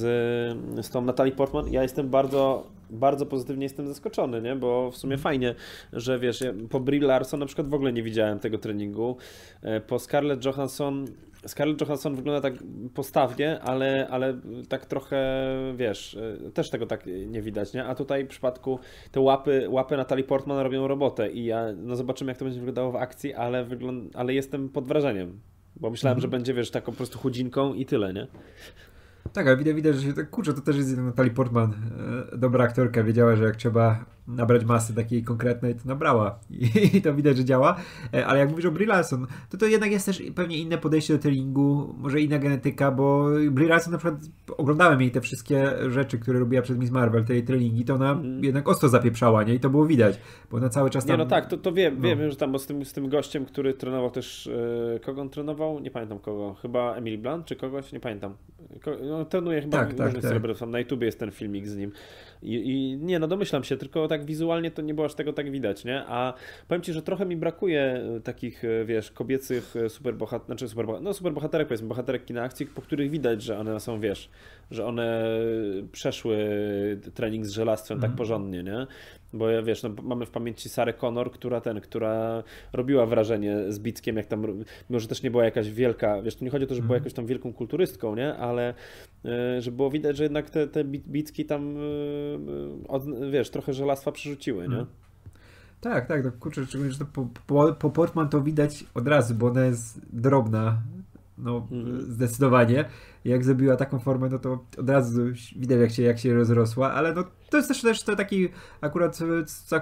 z 0.86 0.90
tą 0.90 1.02
Natalie 1.02 1.32
Portman, 1.32 1.72
ja 1.72 1.82
jestem 1.82 2.08
bardzo, 2.08 2.66
bardzo 2.92 3.26
pozytywnie 3.26 3.62
jestem 3.62 3.86
zaskoczony, 3.86 4.42
nie? 4.42 4.56
bo 4.56 4.90
w 4.90 4.96
sumie 4.96 5.18
fajnie, 5.18 5.54
że 5.92 6.18
wiesz, 6.18 6.40
ja 6.40 6.52
po 6.70 6.80
Brie 6.80 7.00
Larson 7.00 7.40
na 7.40 7.46
przykład 7.46 7.68
w 7.68 7.74
ogóle 7.74 7.92
nie 7.92 8.02
widziałem 8.02 8.38
tego 8.38 8.58
treningu. 8.58 9.16
E, 9.62 9.80
po 9.80 9.98
Scarlett 9.98 10.44
Johansson 10.44 11.06
Scarlett 11.46 11.80
Johansson 11.80 12.14
wygląda 12.14 12.40
tak 12.40 12.62
postawnie, 12.94 13.60
ale, 13.60 14.08
ale 14.10 14.40
tak 14.68 14.86
trochę, 14.86 15.46
wiesz, 15.76 16.18
też 16.54 16.70
tego 16.70 16.86
tak 16.86 17.06
nie 17.26 17.42
widać, 17.42 17.72
nie? 17.72 17.84
A 17.84 17.94
tutaj 17.94 18.24
w 18.24 18.28
przypadku 18.28 18.78
te 19.12 19.20
łapy, 19.20 19.66
łapy 19.68 19.96
Natalie 19.96 20.24
Portman 20.24 20.58
robią 20.58 20.88
robotę 20.88 21.30
i 21.30 21.44
ja, 21.44 21.66
no 21.76 21.96
zobaczymy 21.96 22.30
jak 22.30 22.38
to 22.38 22.44
będzie 22.44 22.60
wyglądało 22.60 22.92
w 22.92 22.96
akcji, 22.96 23.34
ale, 23.34 23.64
wygląd 23.64 24.16
ale 24.16 24.34
jestem 24.34 24.68
pod 24.68 24.86
wrażeniem, 24.86 25.40
bo 25.76 25.90
myślałem, 25.90 26.16
mhm. 26.16 26.22
że 26.22 26.28
będzie, 26.28 26.54
wiesz, 26.54 26.70
taką 26.70 26.92
po 26.92 26.96
prostu 26.96 27.18
chudzinką 27.18 27.74
i 27.74 27.86
tyle, 27.86 28.12
nie? 28.12 28.26
Tak, 29.32 29.46
ale 29.46 29.56
widać, 29.56 29.76
widać 29.76 29.96
że 29.96 30.02
się 30.02 30.12
tak, 30.12 30.30
kurczę, 30.30 30.54
to 30.54 30.60
też 30.60 30.76
jest 30.76 30.96
Natalie 30.96 31.30
Portman, 31.30 31.72
e, 32.32 32.38
dobra 32.38 32.64
aktorka, 32.64 33.04
wiedziała, 33.04 33.36
że 33.36 33.44
jak 33.44 33.56
trzeba 33.56 34.04
nabrać 34.36 34.64
masy 34.64 34.94
takiej 34.94 35.24
konkretnej, 35.24 35.74
to 35.74 35.80
nabrała. 35.84 36.38
I, 36.50 36.96
i 36.96 37.02
to 37.02 37.14
widać, 37.14 37.36
że 37.36 37.44
działa. 37.44 37.76
E, 38.14 38.26
ale 38.26 38.38
jak 38.38 38.50
mówisz 38.50 38.64
o 38.64 38.70
Brie 38.70 38.86
Larson, 38.86 39.26
to 39.50 39.58
to 39.58 39.66
jednak 39.66 39.90
jest 39.90 40.06
też 40.06 40.22
pewnie 40.34 40.58
inne 40.58 40.78
podejście 40.78 41.14
do 41.14 41.18
treningu, 41.18 41.94
może 41.98 42.20
inna 42.20 42.38
genetyka, 42.38 42.90
bo 42.90 43.28
Brie 43.50 43.68
Larson 43.68 43.92
na 43.92 43.98
przykład 43.98 44.20
oglądałem 44.56 45.00
jej 45.00 45.10
te 45.10 45.20
wszystkie 45.20 45.70
rzeczy, 45.88 46.18
które 46.18 46.38
robiła 46.38 46.62
przed 46.62 46.78
Miss 46.78 46.90
Marvel, 46.90 47.24
te 47.24 47.34
jej 47.34 47.42
treningi, 47.42 47.84
to 47.84 47.94
ona 47.94 48.12
mm. 48.12 48.44
jednak 48.44 48.68
ostro 48.68 48.88
zapieprzała, 48.88 49.42
nie? 49.42 49.54
I 49.54 49.60
to 49.60 49.70
było 49.70 49.86
widać, 49.86 50.20
bo 50.50 50.56
ona 50.56 50.68
cały 50.68 50.90
czas 50.90 51.06
tam... 51.06 51.18
Nie, 51.18 51.24
no 51.24 51.30
tak, 51.30 51.46
to, 51.46 51.58
to 51.58 51.72
wiem, 51.72 51.94
no. 51.96 52.02
wiem, 52.02 52.30
że 52.30 52.36
tam 52.36 52.58
z 52.58 52.66
tym, 52.66 52.84
z 52.84 52.92
tym 52.92 53.08
gościem, 53.08 53.44
który 53.44 53.74
trenował 53.74 54.10
też, 54.10 54.46
e, 54.96 55.00
kogo 55.00 55.20
on 55.20 55.30
trenował? 55.30 55.80
Nie 55.80 55.90
pamiętam 55.90 56.18
kogo, 56.18 56.54
chyba 56.54 56.94
Emily 56.94 57.18
Blunt 57.18 57.46
czy 57.46 57.56
kogoś? 57.56 57.92
Nie 57.92 58.00
pamiętam. 58.00 58.34
Ko, 58.84 58.90
no, 59.02 59.24
trenuje 59.24 59.60
chyba 59.62 59.78
tak, 59.78 59.94
tak, 59.94 60.12
tak. 60.20 60.68
na 60.68 60.78
YouTubie 60.78 61.06
jest 61.06 61.18
ten 61.18 61.30
filmik 61.30 61.66
z 61.66 61.76
nim. 61.76 61.92
I, 62.42 62.54
I, 62.54 62.96
nie, 62.96 63.18
no 63.18 63.28
domyślam 63.28 63.64
się, 63.64 63.76
tylko 63.76 64.08
tak 64.08 64.24
wizualnie 64.24 64.70
to 64.70 64.82
nie 64.82 64.94
było 64.94 65.06
aż 65.06 65.14
tego 65.14 65.32
tak 65.32 65.50
widać, 65.50 65.84
nie? 65.84 66.04
A 66.06 66.34
powiem 66.68 66.82
Ci, 66.82 66.92
że 66.92 67.02
trochę 67.02 67.26
mi 67.26 67.36
brakuje 67.36 67.82
e, 67.82 68.20
takich, 68.20 68.64
e, 68.64 68.84
wiesz, 68.84 69.10
kobiecych 69.10 69.74
superbohaterów, 69.88 70.46
znaczy 70.46 70.66
no 71.02 71.14
superbohaterek, 71.14 71.68
powiedzmy, 71.68 71.88
bohaterek 71.88 72.24
kina 72.24 72.42
akcji, 72.42 72.66
po 72.66 72.82
których 72.82 73.10
widać, 73.10 73.42
że 73.42 73.58
one 73.58 73.80
są, 73.80 74.00
wiesz, 74.00 74.30
że 74.70 74.86
one 74.86 75.24
przeszły 75.92 76.38
trening 77.14 77.46
z 77.46 77.50
żelastwem 77.50 77.94
mm. 77.94 78.02
tak 78.02 78.10
mhm. 78.10 78.18
porządnie, 78.18 78.62
nie? 78.62 78.86
Bo 79.32 79.62
wiesz, 79.62 79.82
no, 79.82 79.90
mamy 80.02 80.26
w 80.26 80.30
pamięci 80.30 80.68
Sarę 80.68 80.94
Connor, 80.94 81.32
która 81.32 81.60
ten, 81.60 81.80
która 81.80 82.42
robiła 82.72 83.06
wrażenie 83.06 83.56
z 83.68 83.78
Bickiem, 83.78 84.16
jak 84.16 84.26
tam, 84.26 84.64
mimo 84.90 85.00
że 85.00 85.08
też 85.08 85.22
nie 85.22 85.30
była 85.30 85.44
jakaś 85.44 85.70
wielka, 85.70 86.22
wiesz, 86.22 86.36
tu 86.36 86.44
nie 86.44 86.50
chodzi 86.50 86.64
o 86.64 86.68
to, 86.68 86.74
że 86.74 86.82
była 86.82 86.96
mhm. 86.96 87.02
jakąś 87.02 87.14
tam 87.14 87.26
wielką 87.26 87.52
kulturystką, 87.52 88.16
nie? 88.16 88.34
Ale 88.34 88.74
że 89.58 89.72
było 89.72 89.90
widać, 89.90 90.16
że 90.16 90.22
jednak 90.22 90.50
te, 90.50 90.66
te 90.66 90.84
Bicki 90.84 91.44
tam, 91.44 91.76
od, 92.88 93.30
wiesz, 93.30 93.50
trochę 93.50 93.72
żelastwa 93.72 94.12
przerzuciły, 94.12 94.58
nie? 94.58 94.64
Mhm. 94.64 94.86
Tak, 95.80 96.06
tak, 96.06 96.24
no 96.24 96.32
kurczę, 96.40 96.66
szczególnie, 96.66 96.92
że 96.92 96.98
to 96.98 97.04
po, 97.04 97.28
po, 97.46 97.72
po 97.72 97.90
Portman 97.90 98.28
to 98.28 98.40
widać 98.40 98.84
od 98.94 99.08
razu, 99.08 99.34
bo 99.34 99.46
ona 99.46 99.64
jest 99.64 100.00
drobna, 100.12 100.82
no 101.38 101.68
mhm. 101.72 102.00
zdecydowanie. 102.00 102.84
Jak 103.24 103.44
zrobiła 103.44 103.76
taką 103.76 103.98
formę, 103.98 104.28
no 104.28 104.38
to 104.38 104.64
od 104.78 104.90
razu 104.90 105.22
widać 105.56 105.80
jak 105.80 105.90
się, 105.90 106.02
jak 106.02 106.18
się 106.18 106.34
rozrosła, 106.34 106.92
ale 106.92 107.14
no 107.14 107.24
to 107.50 107.56
jest 107.56 107.68
też, 107.68 107.82
też 107.82 108.02
to 108.02 108.16
taki 108.16 108.48
akurat 108.80 109.18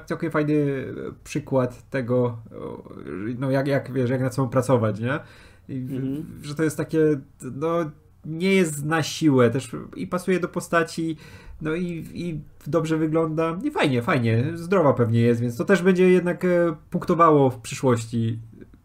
całkiem 0.07 0.31
fajny 0.31 0.85
przykład 1.25 1.90
tego, 1.90 2.38
no 3.38 3.50
jak, 3.50 3.67
jak 3.67 3.93
wiesz, 3.93 4.11
jak 4.11 4.21
nad 4.21 4.35
sobą 4.35 4.49
pracować, 4.49 5.00
nie? 5.00 5.19
I, 5.69 5.76
mhm. 5.76 6.26
Że 6.43 6.55
to 6.55 6.62
jest 6.62 6.76
takie, 6.76 6.99
no 7.43 7.90
nie 8.25 8.55
jest 8.55 8.85
na 8.85 9.02
siłę 9.02 9.50
też 9.50 9.71
i 9.97 10.07
pasuje 10.07 10.40
do 10.40 10.49
postaci, 10.49 11.17
no 11.62 11.75
i, 11.75 12.05
i 12.15 12.41
dobrze 12.67 12.97
wygląda 12.97 13.59
i 13.65 13.71
fajnie, 13.71 14.03
fajnie, 14.03 14.45
zdrowa 14.55 14.93
pewnie 14.93 15.21
jest, 15.21 15.41
więc 15.41 15.57
to 15.57 15.65
też 15.65 15.83
będzie 15.83 16.11
jednak 16.11 16.45
e, 16.45 16.77
punktowało 16.91 17.50
w 17.50 17.61
przyszłości. 17.61 18.38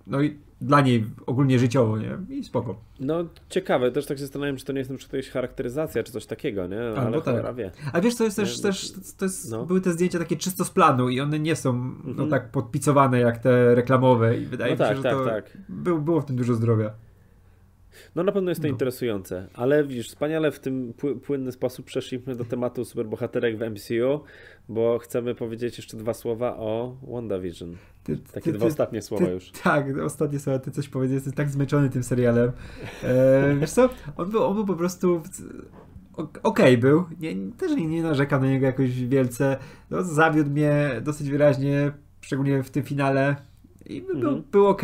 No 0.07 0.21
i 0.21 0.37
dla 0.63 0.81
niej 0.81 1.05
ogólnie 1.25 1.59
życiowo, 1.59 1.97
nie? 1.97 2.17
I 2.29 2.43
spoko. 2.43 2.75
No 2.99 3.25
ciekawe, 3.49 3.91
też 3.91 4.05
tak 4.05 4.17
się 4.17 4.23
zastanawiam, 4.23 4.57
czy 4.57 4.65
to 4.65 4.73
nie 4.73 4.79
jest 4.79 4.91
na 4.91 4.97
przykład 4.97 5.13
jakaś 5.13 5.29
charakteryzacja, 5.29 6.03
czy 6.03 6.11
coś 6.11 6.25
takiego, 6.25 6.67
nie? 6.67 6.81
Ale 6.81 6.99
Albo 6.99 7.21
tak. 7.21 7.55
wie. 7.55 7.71
A 7.93 8.01
wiesz, 8.01 8.15
to 8.15 8.23
jest 8.23 8.35
też, 8.35 8.61
też 8.61 8.91
to 9.17 9.25
jest, 9.25 9.51
no. 9.51 9.65
były 9.65 9.81
te 9.81 9.91
zdjęcia 9.91 10.19
takie 10.19 10.35
czysto 10.35 10.65
z 10.65 10.69
planu 10.69 11.09
i 11.09 11.21
one 11.21 11.39
nie 11.39 11.55
są 11.55 11.73
no, 12.03 12.09
mhm. 12.09 12.29
tak 12.29 12.51
podpicowane 12.51 13.19
jak 13.19 13.37
te 13.37 13.75
reklamowe 13.75 14.37
i 14.37 14.45
wydaje 14.45 14.75
no 14.75 14.85
mi 14.85 14.89
się, 14.89 14.95
tak, 14.95 14.97
że 14.97 15.03
tak, 15.03 15.13
to 15.13 15.25
tak. 15.25 15.57
Było, 15.69 15.99
było 15.99 16.21
w 16.21 16.25
tym 16.25 16.35
dużo 16.35 16.53
zdrowia. 16.53 16.91
No 18.15 18.23
na 18.23 18.31
pewno 18.31 18.51
jest 18.51 18.61
to 18.61 18.67
no. 18.67 18.71
interesujące, 18.71 19.47
ale 19.53 19.83
widzisz, 19.83 20.07
wspaniale 20.07 20.51
w 20.51 20.59
tym 20.59 20.93
płynny 21.25 21.51
sposób 21.51 21.85
przeszliśmy 21.85 22.35
do 22.35 22.45
tematu 22.45 22.85
superbohaterek 22.85 23.57
w 23.57 23.61
MCU, 23.61 24.23
bo 24.69 24.99
chcemy 24.99 25.35
powiedzieć 25.35 25.77
jeszcze 25.77 25.97
dwa 25.97 26.13
słowa 26.13 26.57
o 26.57 26.97
WandaVision. 27.07 27.75
Ty, 28.03 28.17
Takie 28.17 28.51
ty, 28.51 28.51
dwa 28.51 28.65
ty, 28.65 28.71
ostatnie 28.71 29.01
słowa 29.01 29.29
już. 29.29 29.51
Tak, 29.63 29.97
ostatnie 29.97 30.39
słowa, 30.39 30.59
ty 30.59 30.71
coś 30.71 30.89
powiedzieć, 30.89 31.15
jestem 31.15 31.33
tak 31.33 31.49
zmęczony 31.49 31.89
tym 31.89 32.03
serialem. 32.03 32.51
E, 33.03 33.55
wiesz 33.61 33.71
co, 33.71 33.89
on 34.17 34.31
był, 34.31 34.43
on 34.43 34.55
był 34.55 34.65
po 34.65 34.75
prostu 34.75 35.21
okej 36.17 36.39
okay 36.43 36.77
był, 36.77 37.05
nie, 37.19 37.35
też 37.57 37.71
nie, 37.75 37.87
nie 37.87 38.03
narzekam 38.03 38.41
na 38.41 38.49
niego 38.49 38.65
jakoś 38.65 39.05
wielce, 39.05 39.57
no, 39.89 40.03
zawiódł 40.03 40.49
mnie 40.49 41.01
dosyć 41.01 41.29
wyraźnie, 41.29 41.91
szczególnie 42.21 42.63
w 42.63 42.69
tym 42.69 42.83
finale, 42.83 43.35
i 43.85 44.01
był, 44.01 44.15
mhm. 44.15 44.43
był 44.51 44.67
ok, 44.67 44.81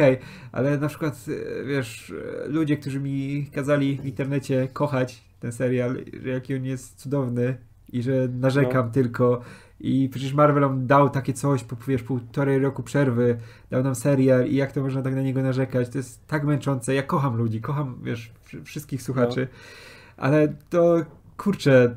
ale 0.52 0.78
na 0.78 0.88
przykład, 0.88 1.26
e, 1.62 1.64
wiesz, 1.64 2.14
ludzie, 2.48 2.78
którzy 2.78 3.00
mi 3.00 3.50
kazali 3.54 3.98
w 3.98 4.06
internecie 4.06 4.68
kochać 4.74 5.24
ten 5.40 5.52
serial, 5.52 5.98
że 6.24 6.30
jaki 6.30 6.56
on 6.56 6.66
jest 6.66 6.96
cudowny 6.96 7.58
i 7.92 8.04
że 8.04 8.28
narzekam 8.28 8.86
no. 8.86 8.92
tylko 8.92 9.42
i 9.80 10.10
przecież 10.10 10.34
Marvel 10.34 10.62
nam 10.62 10.88
dał 10.88 11.10
takie 11.10 11.34
coś, 11.34 11.64
po 11.64 11.76
wiesz, 11.88 12.04
półtorej 12.04 12.60
roku 12.60 12.84
przerwy, 12.84 13.38
dał 13.70 13.84
nam 13.84 13.96
serial 13.96 14.48
i 14.48 14.56
jak 14.56 14.72
to 14.72 14.82
można 14.82 15.02
tak 15.02 15.16
na 15.16 15.22
niego 15.22 15.42
narzekać, 15.42 15.90
to 15.90 15.98
jest 15.98 16.28
tak 16.28 16.44
męczące, 16.44 16.96
ja 16.96 17.04
kocham 17.04 17.38
ludzi, 17.38 17.62
kocham, 17.62 18.00
wiesz, 18.04 18.32
wszystkich 18.64 19.02
słuchaczy, 19.02 19.48
no. 19.52 20.24
ale 20.24 20.54
to, 20.70 21.06
kurczę, 21.38 21.96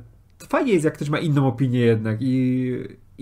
fajnie 0.48 0.72
jest, 0.72 0.84
jak 0.84 0.94
ktoś 0.94 1.10
ma 1.10 1.18
inną 1.18 1.46
opinię 1.46 1.80
jednak 1.80 2.18
i 2.20 2.72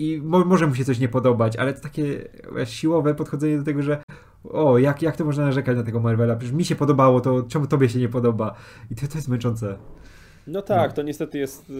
i 0.01 0.21
mo 0.23 0.45
może 0.45 0.67
mu 0.67 0.75
się 0.75 0.85
coś 0.85 0.99
nie 0.99 1.07
podobać, 1.07 1.57
ale 1.57 1.73
to 1.73 1.81
takie 1.81 2.29
siłowe 2.65 3.15
podchodzenie 3.15 3.57
do 3.57 3.63
tego, 3.63 3.83
że 3.83 4.03
o, 4.43 4.77
jak, 4.77 5.01
jak 5.01 5.17
to 5.17 5.25
można 5.25 5.45
narzekać 5.45 5.77
na 5.77 5.83
tego 5.83 5.99
Marvela? 5.99 6.35
Przecież 6.35 6.55
mi 6.55 6.65
się 6.65 6.75
podobało, 6.75 7.21
to 7.21 7.43
czemu 7.43 7.67
tobie 7.67 7.89
się 7.89 7.99
nie 7.99 8.09
podoba? 8.09 8.55
I 8.91 8.95
to, 8.95 9.07
to 9.07 9.17
jest 9.17 9.27
męczące. 9.27 9.77
No 10.51 10.61
tak, 10.61 10.91
no. 10.91 10.95
to 10.95 11.01
niestety 11.01 11.37
jest 11.37 11.69
y, 11.69 11.73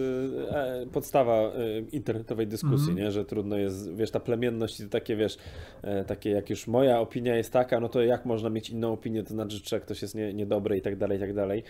e, 0.50 0.86
podstawa 0.92 1.52
y, 1.54 1.84
internetowej 1.92 2.46
dyskusji, 2.46 2.90
mm 2.90 2.96
-hmm. 2.96 3.04
nie? 3.04 3.10
że 3.12 3.24
trudno 3.24 3.56
jest, 3.56 3.94
wiesz, 3.94 4.10
ta 4.10 4.20
plemienność 4.20 4.80
i 4.80 4.88
takie, 4.88 5.16
wiesz, 5.16 5.38
e, 5.82 6.04
takie 6.04 6.30
jak 6.30 6.50
już 6.50 6.66
moja 6.66 7.00
opinia 7.00 7.36
jest 7.36 7.52
taka, 7.52 7.80
no 7.80 7.88
to 7.88 8.02
jak 8.02 8.24
można 8.24 8.50
mieć 8.50 8.70
inną 8.70 8.92
opinię, 8.92 9.22
to 9.22 9.28
znaczy, 9.28 9.60
że 9.64 9.80
ktoś 9.80 10.02
jest 10.02 10.14
nie, 10.14 10.34
niedobry 10.34 10.76
i 10.76 10.82
tak 10.82 10.96
dalej, 10.96 11.18
i 11.18 11.20
tak 11.20 11.34
dalej. 11.34 11.64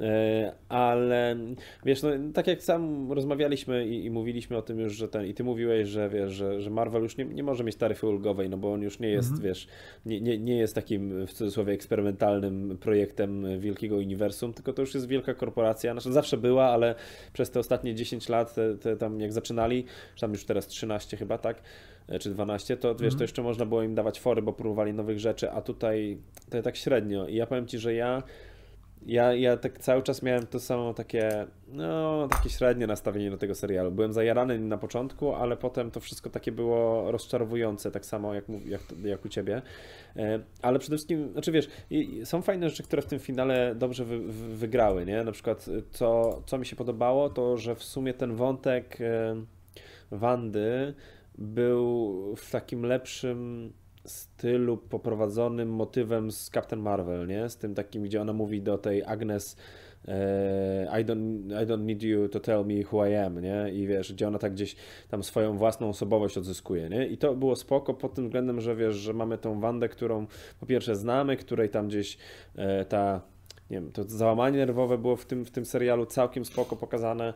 E, 0.00 0.52
ale 0.68 1.36
wiesz, 1.84 2.02
no, 2.02 2.10
tak 2.34 2.46
jak 2.46 2.62
sam 2.62 3.12
rozmawialiśmy 3.12 3.86
i, 3.86 4.04
i, 4.04 4.10
mówiliśmy 4.10 4.56
o 4.56 4.62
tym 4.62 4.80
już, 4.80 4.92
że 4.92 5.08
ten, 5.08 5.26
i 5.26 5.34
ty 5.34 5.44
mówiłeś, 5.44 5.88
że 5.88 6.08
wiesz, 6.08 6.32
że, 6.32 6.60
że 6.60 6.70
Marvel 6.70 7.02
już 7.02 7.16
nie, 7.16 7.24
nie 7.24 7.42
może 7.42 7.64
mieć 7.64 7.76
taryfy 7.76 8.06
ulgowej, 8.06 8.50
no 8.50 8.56
bo 8.56 8.72
on 8.72 8.82
już 8.82 9.00
nie 9.00 9.08
jest, 9.08 9.28
mm 9.28 9.40
-hmm. 9.40 9.44
wiesz, 9.44 9.68
nie, 10.06 10.20
nie, 10.20 10.38
nie 10.38 10.56
jest 10.56 10.74
takim 10.74 11.26
w 11.26 11.32
cudzysłowie 11.32 11.72
eksperymentalnym 11.72 12.78
projektem 12.80 13.60
wielkiego 13.60 13.96
uniwersum, 13.96 14.52
tylko 14.52 14.72
to 14.72 14.82
już 14.82 14.94
jest 14.94 15.08
wielka 15.08 15.34
korporacja, 15.34 15.92
znaczy 15.92 16.12
zawsze 16.12 16.36
była, 16.38 16.66
ale 16.66 16.94
przez 17.32 17.50
te 17.50 17.60
ostatnie 17.60 17.94
10 17.94 18.28
lat, 18.28 18.54
te, 18.54 18.74
te 18.74 18.96
tam 18.96 19.20
jak 19.20 19.32
zaczynali, 19.32 19.84
czy 20.14 20.20
tam 20.20 20.32
już 20.32 20.44
teraz 20.44 20.66
13 20.66 21.16
chyba, 21.16 21.38
tak, 21.38 21.62
e, 22.08 22.18
czy 22.18 22.30
12, 22.30 22.76
to 22.76 22.88
wiesz, 22.88 22.98
to 22.98 23.04
mhm. 23.04 23.22
jeszcze 23.22 23.42
można 23.42 23.66
było 23.66 23.82
im 23.82 23.94
dawać 23.94 24.20
fory, 24.20 24.42
bo 24.42 24.52
próbowali 24.52 24.92
nowych 24.92 25.18
rzeczy, 25.20 25.50
a 25.50 25.62
tutaj 25.62 26.18
to 26.50 26.62
tak 26.62 26.76
średnio. 26.76 27.28
I 27.28 27.34
ja 27.34 27.46
powiem 27.46 27.66
Ci, 27.66 27.78
że 27.78 27.94
ja 27.94 28.22
ja, 29.06 29.34
ja 29.34 29.56
tak 29.56 29.78
cały 29.78 30.02
czas 30.02 30.22
miałem 30.22 30.46
to 30.46 30.60
samo 30.60 30.94
takie, 30.94 31.46
no, 31.68 32.28
takie 32.28 32.50
średnie 32.50 32.86
nastawienie 32.86 33.30
do 33.30 33.38
tego 33.38 33.54
serialu. 33.54 33.92
Byłem 33.92 34.12
zajarany 34.12 34.58
na 34.58 34.78
początku, 34.78 35.34
ale 35.34 35.56
potem 35.56 35.90
to 35.90 36.00
wszystko 36.00 36.30
takie 36.30 36.52
było 36.52 37.12
rozczarowujące, 37.12 37.90
tak 37.90 38.06
samo 38.06 38.34
jak, 38.34 38.44
jak, 38.64 38.80
jak 39.04 39.24
u 39.24 39.28
ciebie. 39.28 39.62
E, 40.16 40.40
ale 40.62 40.78
przede 40.78 40.96
wszystkim, 40.96 41.32
znaczy 41.32 41.52
wiesz, 41.52 41.68
są 42.24 42.42
fajne 42.42 42.70
rzeczy, 42.70 42.82
które 42.82 43.02
w 43.02 43.06
tym 43.06 43.18
finale 43.18 43.74
dobrze 43.74 44.04
wy, 44.04 44.18
wy, 44.18 44.56
wygrały, 44.56 45.06
nie? 45.06 45.24
Na 45.24 45.32
przykład, 45.32 45.66
co, 45.90 46.42
co 46.46 46.58
mi 46.58 46.66
się 46.66 46.76
podobało, 46.76 47.30
to 47.30 47.56
że 47.56 47.74
w 47.74 47.82
sumie 47.82 48.14
ten 48.14 48.34
wątek 48.34 49.00
e, 49.00 49.36
Wandy 50.10 50.94
był 51.38 52.34
w 52.36 52.50
takim 52.50 52.82
lepszym 52.82 53.72
stylu 54.08 54.76
poprowadzonym 54.76 55.68
motywem 55.68 56.32
z 56.32 56.50
Captain 56.50 56.82
Marvel, 56.82 57.26
nie? 57.26 57.48
Z 57.48 57.56
tym 57.56 57.74
takim, 57.74 58.02
gdzie 58.02 58.20
ona 58.20 58.32
mówi 58.32 58.62
do 58.62 58.78
tej 58.78 59.04
Agnes 59.04 59.56
e, 60.08 61.00
I 61.00 61.04
don't, 61.04 61.62
I 61.62 61.66
don't 61.66 61.84
need 61.84 62.02
you 62.02 62.28
to 62.28 62.40
tell 62.40 62.64
me 62.64 62.74
who 62.92 63.06
I 63.06 63.14
am, 63.14 63.40
nie? 63.40 63.70
I 63.72 63.86
wiesz, 63.86 64.12
gdzie 64.12 64.28
ona 64.28 64.38
tak 64.38 64.52
gdzieś 64.52 64.76
tam 65.08 65.22
swoją 65.22 65.56
własną 65.56 65.88
osobowość 65.88 66.38
odzyskuje, 66.38 66.88
nie? 66.88 67.06
I 67.06 67.18
to 67.18 67.34
było 67.34 67.56
spoko 67.56 67.94
pod 67.94 68.14
tym 68.14 68.24
względem, 68.24 68.60
że 68.60 68.76
wiesz, 68.76 68.96
że 68.96 69.12
mamy 69.12 69.38
tą 69.38 69.60
Wandę, 69.60 69.88
którą 69.88 70.26
po 70.60 70.66
pierwsze 70.66 70.96
znamy, 70.96 71.36
której 71.36 71.68
tam 71.68 71.88
gdzieś 71.88 72.18
e, 72.56 72.84
ta 72.84 73.20
nie 73.70 73.80
wiem, 73.80 73.92
to 73.92 74.04
załamanie 74.04 74.58
nerwowe 74.58 74.98
było 74.98 75.16
w 75.16 75.26
tym, 75.26 75.44
w 75.44 75.50
tym 75.50 75.66
serialu 75.66 76.06
całkiem 76.06 76.44
spoko 76.44 76.76
pokazane 76.76 77.34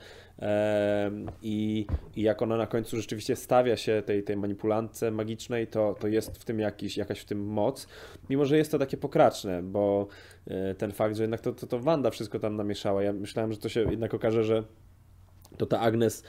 i, 1.42 1.86
i 2.16 2.22
jak 2.22 2.42
ona 2.42 2.56
na 2.56 2.66
końcu 2.66 2.96
rzeczywiście 2.96 3.36
stawia 3.36 3.76
się 3.76 4.02
tej, 4.06 4.22
tej 4.22 4.36
manipulantce 4.36 5.10
magicznej, 5.10 5.66
to, 5.66 5.94
to 6.00 6.08
jest 6.08 6.38
w 6.38 6.44
tym 6.44 6.60
jakiś, 6.60 6.96
jakaś 6.96 7.20
w 7.20 7.24
tym 7.24 7.46
moc, 7.46 7.88
mimo 8.30 8.44
że 8.44 8.56
jest 8.56 8.70
to 8.70 8.78
takie 8.78 8.96
pokraczne, 8.96 9.62
bo 9.62 10.06
e, 10.46 10.74
ten 10.74 10.92
fakt, 10.92 11.16
że 11.16 11.22
jednak 11.22 11.40
to, 11.40 11.52
to, 11.52 11.66
to 11.66 11.78
Wanda 11.78 12.10
wszystko 12.10 12.38
tam 12.38 12.56
namieszała, 12.56 13.02
ja 13.02 13.12
myślałem, 13.12 13.52
że 13.52 13.58
to 13.58 13.68
się 13.68 13.80
jednak 13.80 14.14
okaże, 14.14 14.44
że 14.44 14.64
to 15.58 15.66
ta 15.66 15.80
Agnes 15.80 16.24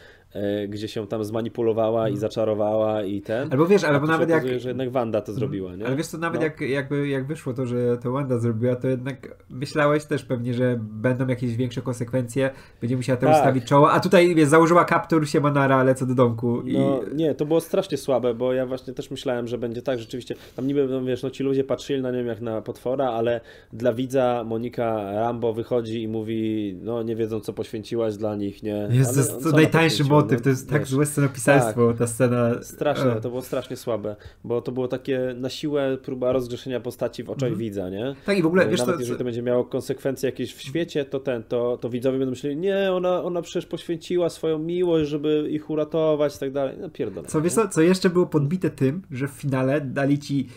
gdzie 0.67 0.88
się 0.88 1.08
tam 1.08 1.24
zmanipulowała 1.24 2.02
i 2.02 2.12
mhm. 2.12 2.19
zaczarowała 2.19 3.04
i 3.04 3.22
ten. 3.22 3.52
Albo 3.52 3.65
wiesz, 3.65 3.84
albo 3.84 4.08
nawet 4.08 4.30
okazuje, 4.30 4.54
jak... 4.54 4.62
że 4.62 4.69
jednak 4.69 4.91
Wanda 4.91 5.22
to 5.22 5.34
zrobiła, 5.34 5.76
nie? 5.76 5.86
Ale 5.86 5.96
wiesz 5.96 6.08
co, 6.08 6.17
nawet 6.17 6.41
no. 6.41 6.43
jak, 6.43 6.62
jakby, 6.62 7.08
jak 7.08 7.28
wyszło 7.28 7.54
to, 7.54 7.65
że 7.65 7.98
to 7.98 8.12
Wanda 8.12 8.38
zrobiła, 8.38 8.76
to 8.76 8.88
jednak 8.88 9.36
myślałeś 9.50 10.06
też 10.06 10.24
pewnie, 10.24 10.54
że 10.54 10.80
będą 10.82 11.28
jakieś 11.28 11.56
większe 11.56 11.82
konsekwencje, 11.82 12.50
będzie 12.82 12.96
musiała 12.96 13.17
temu 13.17 13.32
tak. 13.32 13.41
stawić 13.41 13.65
czoło, 13.65 13.91
a 13.91 14.00
tutaj 14.00 14.36
wiesz, 14.36 14.48
założyła 14.48 14.86
kaptur, 14.86 15.28
się 15.28 15.39
manara, 15.39 15.84
lecę 15.84 16.06
do 16.06 16.15
domku. 16.15 16.62
I... 16.62 16.74
No 16.78 17.02
nie, 17.15 17.36
to 17.36 17.46
było 17.46 17.62
strasznie 17.62 17.98
słabe, 17.98 18.34
bo 18.34 18.54
ja 18.54 18.65
właśnie 18.65 18.93
też 18.93 19.12
myślałem, 19.12 19.48
że 19.48 19.58
będzie 19.58 19.82
tak, 19.82 20.00
rzeczywiście, 20.00 20.36
tam 20.56 20.67
niby, 20.67 20.88
no, 20.88 21.04
wiesz, 21.04 21.24
no 21.24 21.30
ci 21.30 21.43
ludzie 21.43 21.63
patrzyli 21.63 22.02
na 22.02 22.12
nią 22.12 22.26
jak 22.26 22.41
na 22.41 22.62
potwora, 22.62 23.10
ale 23.10 23.41
dla 23.74 23.93
widza 23.93 24.43
Monika 24.46 25.12
Rambo 25.12 25.54
wychodzi 25.54 26.04
i 26.04 26.08
mówi, 26.08 26.76
no 26.82 27.04
nie 27.04 27.15
wiedzą 27.15 27.39
co 27.39 27.54
poświęciłaś 27.54 28.17
dla 28.17 28.36
nich, 28.36 28.63
nie? 28.63 28.88
Jest 28.91 29.43
to 29.43 29.50
najtańszy 29.50 30.04
motyw, 30.24 30.40
no, 30.40 30.44
to 30.44 30.50
jest 30.50 30.70
tak 30.70 30.82
wiesz, 30.82 30.90
złe 30.90 31.06
scenopisarstwo, 31.06 31.88
tak, 31.88 31.98
ta 31.98 32.08
scena. 32.08 32.64
Straszne, 32.64 33.22
to 33.22 33.30
było 33.30 33.42
strasznie 33.42 33.78
słabe, 33.78 34.16
bo 34.44 34.62
to 34.62 34.72
było 34.72 34.88
takie 34.88 35.36
na 35.38 35.50
siłę 35.50 35.98
próba 35.98 36.32
rozgrzeszenia 36.32 36.80
postaci 36.80 37.24
w 37.24 37.30
oczach 37.30 37.48
mm. 37.48 37.60
widza, 37.60 37.90
nie? 37.90 38.16
Tak 38.26 38.38
i 38.38 38.42
w 38.42 38.46
ogóle, 38.46 38.68
wiesz 38.68 38.80
Nawet 38.80 38.96
to... 38.96 39.00
jeżeli 39.00 39.18
to 39.18 39.24
będzie 39.24 39.42
miało 39.42 39.66
konsekwencje 39.66 40.30
jakieś 40.30 40.54
w 40.54 40.62
świecie, 40.62 41.06
to 41.06 41.20
ten, 41.20 41.44
to, 41.44 41.78
to 41.78 41.90
widzowie 41.90 42.20
będą 42.20 42.30
myśleli, 42.30 42.58
nie, 42.58 42.92
ona, 42.92 43.24
ona 43.24 43.42
przecież 43.42 43.66
poświęciła 43.66 44.30
swoją 44.30 44.60
miłość, 44.60 45.10
żeby 45.10 45.48
ich 45.50 45.70
uratować 45.70 46.36
i 46.36 46.40
tak 46.40 46.52
dalej. 46.52 46.76
No 46.80 46.90
pierdolę. 46.90 47.28
Co, 47.28 47.42
wiesz 47.42 47.54
co, 47.54 47.68
co 47.68 47.82
jeszcze 47.82 48.10
było 48.10 48.26
podbite 48.26 48.70
tym, 48.70 49.02
że 49.12 49.28
w 49.28 49.32
finale 49.32 49.82
dali 49.82 50.20
ci 50.20 50.48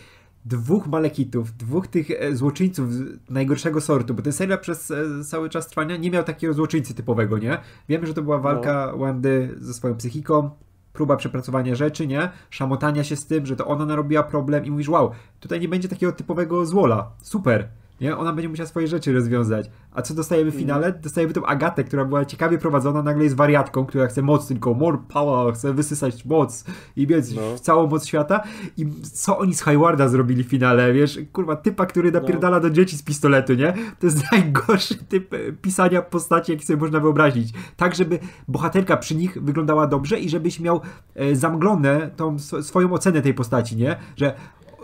dwóch 0.47 0.87
malekitów, 0.87 1.57
dwóch 1.57 1.87
tych 1.87 2.11
e, 2.11 2.35
złoczyńców 2.35 2.89
najgorszego 3.29 3.81
sortu, 3.81 4.13
bo 4.13 4.21
ten 4.21 4.33
serial 4.33 4.59
przez 4.59 4.91
e, 4.91 5.23
cały 5.23 5.49
czas 5.49 5.67
trwania 5.67 5.97
nie 5.97 6.11
miał 6.11 6.23
takiego 6.23 6.53
złoczyńcy 6.53 6.93
typowego, 6.93 7.37
nie? 7.37 7.57
Wiemy, 7.89 8.07
że 8.07 8.13
to 8.13 8.21
była 8.21 8.37
walka 8.39 8.89
no. 8.91 8.97
Wandy 8.97 9.55
ze 9.59 9.73
swoją 9.73 9.95
psychiką, 9.95 10.49
próba 10.93 11.15
przepracowania 11.17 11.75
rzeczy, 11.75 12.07
nie? 12.07 12.29
Szamotania 12.49 13.03
się 13.03 13.15
z 13.15 13.25
tym, 13.25 13.45
że 13.45 13.55
to 13.55 13.67
ona 13.67 13.85
narobiła 13.85 14.23
problem 14.23 14.65
i 14.65 14.71
mówisz, 14.71 14.89
wow, 14.89 15.11
tutaj 15.39 15.59
nie 15.59 15.67
będzie 15.67 15.89
takiego 15.89 16.11
typowego 16.11 16.65
złola. 16.65 17.11
Super. 17.21 17.67
Nie? 18.01 18.17
Ona 18.17 18.33
będzie 18.33 18.49
musiała 18.49 18.67
swoje 18.67 18.87
rzeczy 18.87 19.13
rozwiązać. 19.13 19.69
A 19.91 20.01
co 20.01 20.13
dostajemy 20.13 20.51
w 20.51 20.53
mm. 20.53 20.65
finale? 20.65 20.91
Dostajemy 20.91 21.33
tą 21.33 21.45
Agatę, 21.45 21.83
która 21.83 22.05
była 22.05 22.25
ciekawie 22.25 22.57
prowadzona, 22.57 23.03
nagle 23.03 23.23
jest 23.23 23.35
wariatką, 23.35 23.85
która 23.85 24.07
chce 24.07 24.21
moc, 24.21 24.47
tylko 24.47 24.73
more 24.73 24.97
power, 25.07 25.53
chce 25.53 25.73
wysysać 25.73 26.25
moc 26.25 26.65
i 26.95 27.07
mieć 27.07 27.31
no. 27.35 27.41
całą 27.61 27.87
moc 27.87 28.05
świata. 28.05 28.43
I 28.77 28.87
co 29.01 29.37
oni 29.37 29.55
z 29.55 29.61
Haywarda 29.61 30.07
zrobili 30.07 30.43
w 30.43 30.47
finale, 30.47 30.93
wiesz? 30.93 31.19
Kurwa, 31.33 31.55
typa, 31.55 31.85
który 31.85 32.11
napierdala 32.11 32.57
no. 32.57 32.61
do 32.61 32.69
dzieci 32.69 32.97
z 32.97 33.03
pistoletu, 33.03 33.53
nie? 33.53 33.73
To 33.99 34.07
jest 34.07 34.23
najgorszy 34.31 34.95
typ 34.95 35.33
e, 35.33 35.37
pisania 35.51 36.01
postaci, 36.01 36.51
jaki 36.51 36.65
sobie 36.65 36.79
można 36.79 36.99
wyobrazić. 36.99 37.53
Tak, 37.77 37.95
żeby 37.95 38.19
bohaterka 38.47 38.97
przy 38.97 39.15
nich 39.15 39.43
wyglądała 39.43 39.87
dobrze 39.87 40.19
i 40.19 40.29
żebyś 40.29 40.59
miał 40.59 40.81
e, 41.15 41.35
zamglone 41.35 42.09
tą 42.15 42.39
swoją 42.39 42.93
ocenę 42.93 43.21
tej 43.21 43.33
postaci, 43.33 43.75
nie? 43.75 43.95
Że 44.15 44.33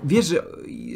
wiesz, 0.03 0.25
że 0.25 0.43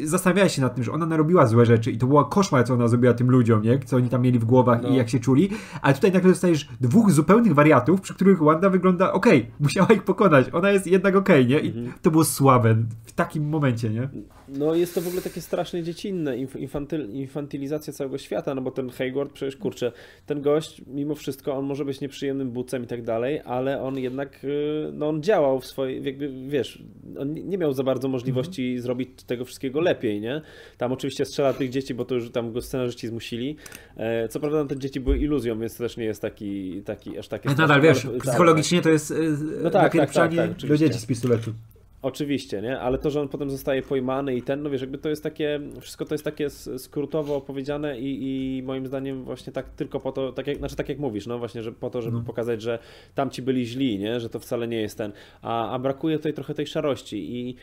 zastanawiałeś 0.03 0.55
się 0.55 0.61
nad 0.61 0.75
tym, 0.75 0.83
że 0.83 0.91
ona 0.91 1.05
narobiła 1.05 1.47
złe 1.47 1.65
rzeczy 1.65 1.91
i 1.91 1.97
to 1.97 2.07
była 2.07 2.25
koszmar, 2.25 2.65
co 2.65 2.73
ona 2.73 2.87
zrobiła 2.87 3.13
tym 3.13 3.31
ludziom, 3.31 3.61
nie? 3.61 3.79
Co 3.79 3.97
oni 3.97 4.09
tam 4.09 4.21
mieli 4.21 4.39
w 4.39 4.45
głowach 4.45 4.81
no. 4.83 4.89
i 4.89 4.95
jak 4.95 5.09
się 5.09 5.19
czuli, 5.19 5.49
ale 5.81 5.93
tutaj 5.93 6.11
nagle 6.11 6.31
dostajesz 6.31 6.69
dwóch 6.81 7.11
zupełnych 7.11 7.53
wariatów, 7.53 8.01
przy 8.01 8.13
których 8.13 8.39
Wanda 8.39 8.69
wygląda 8.69 9.13
okej, 9.13 9.39
okay, 9.39 9.51
musiała 9.65 9.87
ich 9.87 10.03
pokonać, 10.03 10.49
ona 10.53 10.71
jest 10.71 10.87
jednak 10.87 11.15
okej, 11.15 11.45
okay, 11.45 11.55
nie? 11.55 11.59
I 11.59 11.67
mhm. 11.67 11.93
to 12.01 12.11
było 12.11 12.23
słabe 12.23 12.75
takim 13.17 13.49
momencie, 13.49 13.89
nie? 13.89 14.09
No 14.47 14.75
jest 14.75 14.95
to 14.95 15.01
w 15.01 15.07
ogóle 15.07 15.21
takie 15.21 15.41
strasznie 15.41 15.83
dziecinne, 15.83 16.37
infantyl, 16.37 17.09
infantylizacja 17.09 17.93
całego 17.93 18.17
świata, 18.17 18.55
no 18.55 18.61
bo 18.61 18.71
ten 18.71 18.89
Hayward 18.89 19.31
przecież, 19.31 19.57
kurczę, 19.57 19.91
ten 20.25 20.41
gość, 20.41 20.81
mimo 20.87 21.15
wszystko, 21.15 21.53
on 21.53 21.65
może 21.65 21.85
być 21.85 22.01
nieprzyjemnym 22.01 22.51
bucem 22.51 22.83
i 22.83 22.87
tak 22.87 23.03
dalej, 23.03 23.41
ale 23.45 23.81
on 23.81 23.97
jednak, 23.97 24.43
y, 24.43 24.89
no 24.93 25.09
on 25.09 25.23
działał 25.23 25.59
w 25.59 25.65
swojej, 25.65 26.03
jakby, 26.03 26.31
wiesz, 26.47 26.83
on 27.19 27.33
nie 27.33 27.57
miał 27.57 27.73
za 27.73 27.83
bardzo 27.83 28.07
możliwości 28.07 28.63
mhm. 28.63 28.81
zrobić 28.81 29.09
tego 29.23 29.45
wszystkiego 29.45 29.81
lepiej, 29.81 30.21
nie? 30.21 30.41
Tam 30.77 30.91
oczywiście 30.91 31.25
strzela 31.25 31.53
tych 31.53 31.69
dzieci, 31.69 31.93
bo 31.93 32.05
to 32.05 32.15
już 32.15 32.31
tam 32.31 32.53
go 32.53 32.61
scenarzyści 32.61 33.07
zmusili. 33.07 33.55
E, 33.97 34.27
co 34.27 34.39
prawda 34.39 34.65
te 34.65 34.79
dzieci 34.79 34.99
były 34.99 35.17
iluzją, 35.17 35.59
więc 35.59 35.77
to 35.77 35.83
też 35.83 35.97
nie 35.97 36.05
jest 36.05 36.21
taki, 36.21 36.81
taki 36.85 37.17
aż 37.17 37.27
takie... 37.27 37.49
Ale 37.49 37.57
nadal, 37.57 37.81
wiesz, 37.81 38.01
tak, 38.01 38.17
psychologicznie 38.17 38.81
to 38.81 38.89
jest 38.89 39.11
y, 39.11 39.37
no 39.63 39.69
tak, 39.69 39.93
tak, 39.93 40.13
tak, 40.13 40.35
tak, 40.35 40.55
do 40.67 40.77
dzieci 40.77 40.99
z 40.99 41.05
pistoletu. 41.05 41.53
Oczywiście, 42.01 42.61
nie? 42.61 42.79
Ale 42.79 42.97
to, 42.97 43.09
że 43.09 43.21
on 43.21 43.27
potem 43.27 43.49
zostaje 43.49 43.81
pojmany 43.81 44.35
i 44.35 44.41
ten, 44.41 44.63
no 44.63 44.69
wiesz, 44.69 44.81
jakby 44.81 44.97
to 44.97 45.09
jest 45.09 45.23
takie, 45.23 45.59
wszystko 45.81 46.05
to 46.05 46.13
jest 46.13 46.23
takie 46.23 46.49
skrótowo 46.49 47.35
opowiedziane 47.35 47.99
i, 47.99 48.57
i 48.57 48.63
moim 48.63 48.87
zdaniem 48.87 49.23
właśnie 49.23 49.53
tak 49.53 49.69
tylko 49.69 49.99
po 49.99 50.11
to, 50.11 50.31
tak 50.31 50.47
jak, 50.47 50.57
znaczy 50.57 50.75
tak 50.75 50.89
jak 50.89 50.99
mówisz, 50.99 51.27
no 51.27 51.39
właśnie, 51.39 51.63
że 51.63 51.71
po 51.71 51.89
to, 51.89 52.01
żeby 52.01 52.17
no. 52.17 52.23
pokazać, 52.23 52.61
że 52.61 52.79
tamci 53.15 53.41
byli 53.41 53.65
źli, 53.65 53.99
nie? 53.99 54.19
Że 54.19 54.29
to 54.29 54.39
wcale 54.39 54.67
nie 54.67 54.81
jest 54.81 54.97
ten, 54.97 55.11
a, 55.41 55.71
a 55.71 55.79
brakuje 55.79 56.17
tutaj 56.17 56.33
trochę 56.33 56.53
tej 56.53 56.67
szarości 56.67 57.35
i 57.35 57.55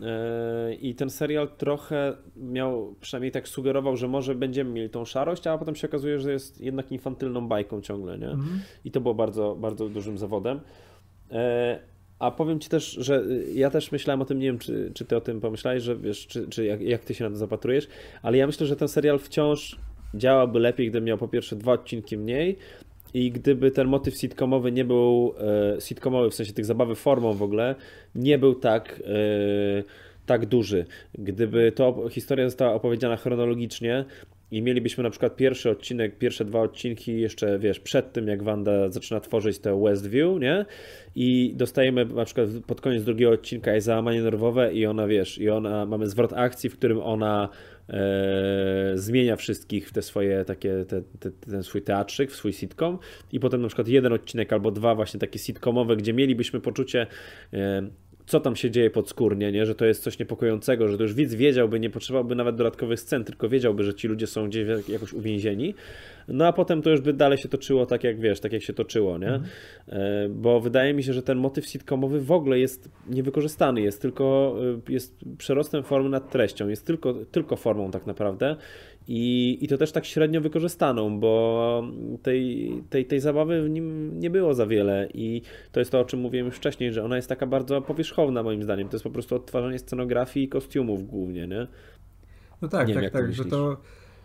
yy, 0.00 0.74
i 0.74 0.94
ten 0.94 1.10
serial 1.10 1.48
trochę 1.48 2.16
miał, 2.36 2.94
przynajmniej 3.00 3.32
tak 3.32 3.48
sugerował, 3.48 3.96
że 3.96 4.08
może 4.08 4.34
będziemy 4.34 4.70
mieli 4.70 4.90
tą 4.90 5.04
szarość, 5.04 5.46
a 5.46 5.58
potem 5.58 5.76
się 5.76 5.88
okazuje, 5.88 6.18
że 6.18 6.32
jest 6.32 6.60
jednak 6.60 6.92
infantylną 6.92 7.48
bajką 7.48 7.80
ciągle, 7.80 8.18
nie? 8.18 8.30
Mhm. 8.30 8.60
I 8.84 8.90
to 8.90 9.00
było 9.00 9.14
bardzo, 9.14 9.56
bardzo 9.60 9.88
dużym 9.88 10.18
zawodem. 10.18 10.60
E, 11.30 11.91
a 12.22 12.30
powiem 12.30 12.60
ci 12.60 12.68
też, 12.68 12.90
że 12.90 13.20
y, 13.20 13.52
ja 13.54 13.70
też 13.70 13.92
myślałem 13.92 14.22
o 14.22 14.24
tym, 14.24 14.38
nie 14.38 14.46
wiem, 14.46 14.58
czy, 14.58 14.90
czy 14.94 15.04
ty 15.04 15.16
o 15.16 15.20
tym 15.20 15.40
pomyślałeś, 15.40 15.82
że 15.82 15.96
wiesz, 15.96 16.26
czy, 16.26 16.48
czy 16.48 16.64
jak, 16.64 16.80
jak 16.80 17.04
ty 17.04 17.14
się 17.14 17.24
na 17.24 17.30
to 17.30 17.36
zapatrujesz, 17.36 17.88
ale 18.22 18.36
ja 18.36 18.46
myślę, 18.46 18.66
że 18.66 18.76
ten 18.76 18.88
serial 18.88 19.18
wciąż 19.18 19.76
działałby 20.14 20.58
lepiej, 20.58 20.90
gdyby 20.90 21.06
miał 21.06 21.18
po 21.18 21.28
pierwsze 21.28 21.56
dwa 21.56 21.72
odcinki 21.72 22.16
mniej 22.16 22.56
i 23.14 23.30
gdyby 23.30 23.70
ten 23.70 23.88
motyw 23.88 24.16
sitcomowy 24.16 24.72
nie 24.72 24.84
był 24.84 25.34
e, 25.76 25.80
sitcomowy, 25.80 26.30
w 26.30 26.34
sensie 26.34 26.52
tych 26.52 26.64
zabawy 26.64 26.94
formą 26.94 27.32
w 27.32 27.42
ogóle, 27.42 27.74
nie 28.14 28.38
był 28.38 28.54
tak 28.54 29.02
e, 29.06 29.82
tak 30.26 30.46
duży. 30.46 30.86
Gdyby 31.14 31.72
to 31.72 32.08
historia 32.10 32.48
została 32.48 32.74
opowiedziana 32.74 33.16
chronologicznie, 33.16 34.04
i 34.52 34.62
mielibyśmy 34.62 35.04
na 35.04 35.10
przykład 35.10 35.36
pierwszy 35.36 35.70
odcinek, 35.70 36.18
pierwsze 36.18 36.44
dwa 36.44 36.60
odcinki 36.60 37.20
jeszcze, 37.20 37.58
wiesz, 37.58 37.80
przed 37.80 38.12
tym, 38.12 38.28
jak 38.28 38.42
Wanda 38.42 38.90
zaczyna 38.90 39.20
tworzyć 39.20 39.58
te 39.58 39.80
Westview, 39.82 40.40
nie? 40.40 40.64
I 41.14 41.52
dostajemy 41.56 42.04
na 42.04 42.24
przykład 42.24 42.48
pod 42.66 42.80
koniec 42.80 43.04
drugiego 43.04 43.32
odcinka 43.32 43.74
jest 43.74 43.86
załamanie 43.86 44.22
nerwowe 44.22 44.74
i 44.74 44.86
ona, 44.86 45.06
wiesz, 45.06 45.38
i 45.38 45.50
ona, 45.50 45.86
mamy 45.86 46.06
zwrot 46.06 46.32
akcji, 46.32 46.70
w 46.70 46.76
którym 46.76 47.00
ona 47.00 47.48
e, 47.88 48.92
zmienia 48.94 49.36
wszystkich 49.36 49.88
w 49.88 49.92
te 49.92 50.02
swoje 50.02 50.44
takie, 50.44 50.84
te, 50.84 51.02
te, 51.20 51.30
ten 51.30 51.62
swój 51.62 51.82
teatrzyk, 51.82 52.30
w 52.30 52.36
swój 52.36 52.52
sitcom 52.52 52.98
i 53.32 53.40
potem 53.40 53.62
na 53.62 53.68
przykład 53.68 53.88
jeden 53.88 54.12
odcinek 54.12 54.52
albo 54.52 54.70
dwa 54.70 54.94
właśnie 54.94 55.20
takie 55.20 55.38
sitcomowe, 55.38 55.96
gdzie 55.96 56.12
mielibyśmy 56.12 56.60
poczucie 56.60 57.06
e, 57.52 57.82
co 58.32 58.40
tam 58.40 58.56
się 58.56 58.70
dzieje 58.70 58.90
podskórnie, 58.90 59.52
nie? 59.52 59.66
że 59.66 59.74
to 59.74 59.84
jest 59.84 60.02
coś 60.02 60.18
niepokojącego, 60.18 60.88
że 60.88 60.96
to 60.96 61.02
już 61.02 61.14
widz 61.14 61.34
wiedziałby, 61.34 61.80
nie 61.80 61.90
potrzebowałby 61.90 62.34
nawet 62.34 62.56
dodatkowych 62.56 63.00
scen, 63.00 63.24
tylko 63.24 63.48
wiedziałby, 63.48 63.84
że 63.84 63.94
ci 63.94 64.08
ludzie 64.08 64.26
są 64.26 64.48
gdzieś 64.48 64.88
jakoś 64.88 65.12
uwięzieni. 65.12 65.74
No 66.28 66.46
a 66.46 66.52
potem 66.52 66.82
to 66.82 66.90
już 66.90 67.00
by 67.00 67.12
dalej 67.12 67.38
się 67.38 67.48
toczyło 67.48 67.86
tak 67.86 68.04
jak 68.04 68.20
wiesz, 68.20 68.40
tak 68.40 68.52
jak 68.52 68.62
się 68.62 68.72
toczyło, 68.72 69.18
nie? 69.18 69.28
Mhm. 69.28 69.44
E, 69.88 70.28
bo 70.28 70.60
wydaje 70.60 70.94
mi 70.94 71.02
się, 71.02 71.12
że 71.12 71.22
ten 71.22 71.38
motyw 71.38 71.66
sitcomowy 71.66 72.20
w 72.20 72.32
ogóle 72.32 72.58
jest 72.58 72.90
niewykorzystany, 73.08 73.80
jest 73.80 74.02
tylko 74.02 74.56
e, 74.88 74.92
jest 74.92 75.18
przerostem 75.38 75.82
formy 75.82 76.08
nad 76.08 76.30
treścią, 76.30 76.68
jest 76.68 76.86
tylko, 76.86 77.14
tylko 77.14 77.56
formą 77.56 77.90
tak 77.90 78.06
naprawdę 78.06 78.56
i, 79.08 79.58
I 79.60 79.68
to 79.68 79.78
też 79.78 79.92
tak 79.92 80.04
średnio 80.04 80.40
wykorzystaną, 80.40 81.20
bo 81.20 81.84
tej, 82.22 82.72
tej, 82.90 83.06
tej 83.06 83.20
zabawy 83.20 83.62
w 83.62 83.70
nim 83.70 84.18
nie 84.20 84.30
było 84.30 84.54
za 84.54 84.66
wiele. 84.66 85.08
I 85.14 85.42
to 85.72 85.80
jest 85.80 85.92
to, 85.92 86.00
o 86.00 86.04
czym 86.04 86.20
mówiłem 86.20 86.46
już 86.46 86.56
wcześniej, 86.56 86.92
że 86.92 87.04
ona 87.04 87.16
jest 87.16 87.28
taka 87.28 87.46
bardzo 87.46 87.82
powierzchowna, 87.82 88.42
moim 88.42 88.62
zdaniem. 88.62 88.88
To 88.88 88.94
jest 88.96 89.04
po 89.04 89.10
prostu 89.10 89.34
odtwarzanie 89.34 89.78
scenografii 89.78 90.46
i 90.46 90.48
kostiumów 90.48 91.06
głównie, 91.06 91.46
nie? 91.46 91.66
No 92.62 92.68
tak, 92.68 92.88
nie 92.88 92.94
tak, 92.94 93.02
wiem, 93.02 93.12
tak, 93.12 93.32
że 93.32 93.44
to. 93.44 93.76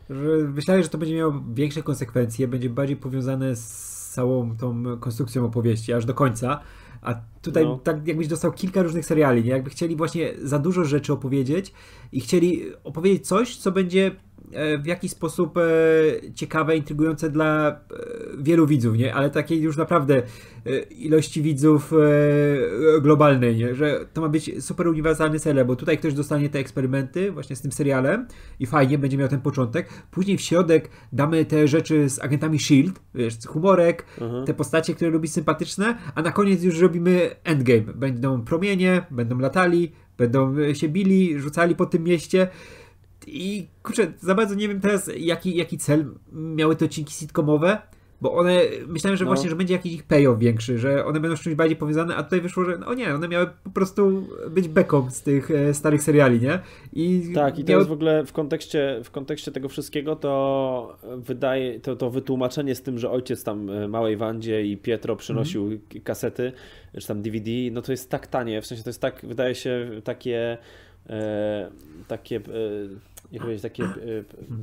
Że 0.10 0.38
myślałem, 0.56 0.84
że 0.84 0.90
to 0.90 0.98
będzie 0.98 1.16
miało 1.16 1.44
większe 1.54 1.84
konsekwencje, 1.84 2.48
będzie 2.48 2.70
bardziej 2.70 2.98
powiązane 2.98 3.56
z 3.56 3.98
całą 4.14 4.58
tą 4.58 4.98
konstrukcją 5.00 5.46
opowieści, 5.46 5.94
aż 5.94 6.06
do 6.06 6.14
końca. 6.14 6.60
A 7.02 7.22
tutaj 7.42 7.64
no. 7.64 7.78
tak 7.78 8.08
jakbyś 8.08 8.28
dostał 8.28 8.52
kilka 8.52 8.84
różnych 8.84 9.06
seriali, 9.06 9.44
nie? 9.44 9.50
Jakby 9.50 9.70
chcieli 9.70 9.96
właśnie 9.96 10.34
za 10.44 10.60
dużo 10.60 10.84
rzeczy 10.84 11.14
opowiedzieć 11.14 11.74
i 12.12 12.22
chcieli 12.22 12.62
opowiedzieć 12.84 13.28
coś, 13.28 13.58
co 13.58 13.72
będzie 13.72 14.12
w 14.80 14.86
jakiś 14.86 15.12
sposób 15.12 15.58
e, 15.58 15.62
ciekawe, 16.36 16.78
intrygujące 16.78 17.30
dla 17.30 17.70
e, 17.70 17.76
wielu 18.38 18.68
widzów, 18.68 18.98
nie? 18.98 19.16
Ale 19.16 19.30
takiej 19.30 19.62
już 19.62 19.78
naprawdę 19.78 20.22
ilości 20.90 21.42
widzów 21.42 21.94
globalnej, 23.02 23.56
nie? 23.56 23.76
Że 23.76 24.06
to 24.14 24.22
ma 24.22 24.30
być 24.30 24.64
super 24.64 24.88
uniwersalny 24.88 25.40
serial, 25.40 25.66
bo 25.66 25.76
tutaj 25.76 25.98
ktoś 25.98 26.14
dostanie 26.14 26.50
te 26.50 26.60
eksperymenty 26.60 27.32
właśnie 27.32 27.56
z 27.56 27.62
tym 27.62 27.72
serialem 27.72 28.28
i 28.60 28.66
fajnie 28.66 28.98
będzie 28.98 29.18
miał 29.18 29.28
ten 29.28 29.42
początek. 29.42 29.90
Później 30.12 30.38
w 30.38 30.42
środek 30.42 30.90
damy 31.14 31.46
te 31.46 31.68
rzeczy 31.68 32.10
z 32.10 32.20
agentami 32.20 32.60
SHIELD, 32.60 33.00
wiesz, 33.16 33.34
humorek, 33.48 34.06
mhm. 34.22 34.46
te 34.46 34.54
postacie, 34.54 34.96
które 34.96 35.10
lubi 35.10 35.28
sympatyczne, 35.28 35.98
a 36.16 36.22
na 36.22 36.32
koniec 36.32 36.64
już 36.64 36.80
robimy 36.80 37.36
endgame. 37.44 37.94
Będą 37.94 38.42
promienie, 38.42 39.04
będą 39.12 39.40
latali, 39.40 39.92
będą 40.18 40.56
się 40.74 40.90
bili, 40.90 41.40
rzucali 41.40 41.76
po 41.76 41.86
tym 41.86 42.04
mieście 42.04 42.48
i 43.28 43.68
kurczę, 43.84 44.14
za 44.20 44.36
bardzo 44.36 44.56
nie 44.56 44.68
wiem 44.68 44.82
teraz, 44.82 45.12
jaki, 45.18 45.56
jaki 45.56 45.78
cel 45.78 46.06
miały 46.32 46.76
te 46.76 46.86
odcinki 46.86 47.14
sitcomowe, 47.14 47.82
Bo 48.22 48.34
one, 48.34 48.62
myślałem, 48.88 49.18
że 49.18 49.26
no. 49.26 49.30
właśnie, 49.30 49.50
że 49.50 49.56
będzie 49.56 49.74
jakiś 49.74 49.94
ich 49.94 50.04
payoff 50.04 50.40
większy, 50.40 50.78
że 50.78 51.06
one 51.06 51.20
będą 51.20 51.38
z 51.38 51.42
czymś 51.42 51.56
bardziej 51.56 51.78
powiązane, 51.78 52.16
a 52.16 52.24
tutaj 52.24 52.42
wyszło, 52.42 52.64
że 52.64 52.78
no 52.78 52.94
nie, 52.94 53.16
one 53.16 53.28
miały 53.28 53.50
po 53.64 53.70
prostu 53.70 54.28
być 54.50 54.68
beką 54.68 55.12
z 55.12 55.22
tych 55.22 55.52
e, 55.52 55.74
starych 55.74 56.04
seriali, 56.04 56.42
nie? 56.42 56.60
I 56.94 57.32
tak, 57.36 57.60
i 57.60 57.72
jest 57.72 57.88
w 57.88 57.92
ogóle 57.92 58.26
w 58.26 58.34
kontekście, 58.34 59.02
w 59.04 59.12
kontekście 59.12 59.52
tego 59.52 59.70
wszystkiego, 59.70 60.16
to 60.16 60.98
wydaje, 61.18 61.80
to, 61.80 61.96
to 61.96 62.10
wytłumaczenie 62.10 62.76
z 62.76 62.82
tym, 62.82 63.00
że 63.00 63.12
ojciec 63.12 63.44
tam 63.44 63.70
e, 63.70 63.88
małej 63.88 64.18
Wandzie 64.18 64.66
i 64.66 64.78
Pietro 64.78 65.16
przynosił 65.16 65.66
mm. 65.66 65.80
kasety, 66.04 66.52
czy 67.00 67.08
tam 67.08 67.22
DVD, 67.22 67.52
no 67.72 67.82
to 67.82 67.92
jest 67.92 68.10
tak 68.10 68.28
tanie, 68.28 68.62
w 68.62 68.66
sensie 68.66 68.84
to 68.84 68.90
jest 68.90 69.02
tak, 69.02 69.26
wydaje 69.26 69.56
się, 69.56 69.90
takie 70.04 70.58
takie 72.08 72.36
e, 72.36 72.42
jak 73.32 73.42
powiedzieć, 73.42 73.62
takie 73.62 73.84
e, 73.84 73.90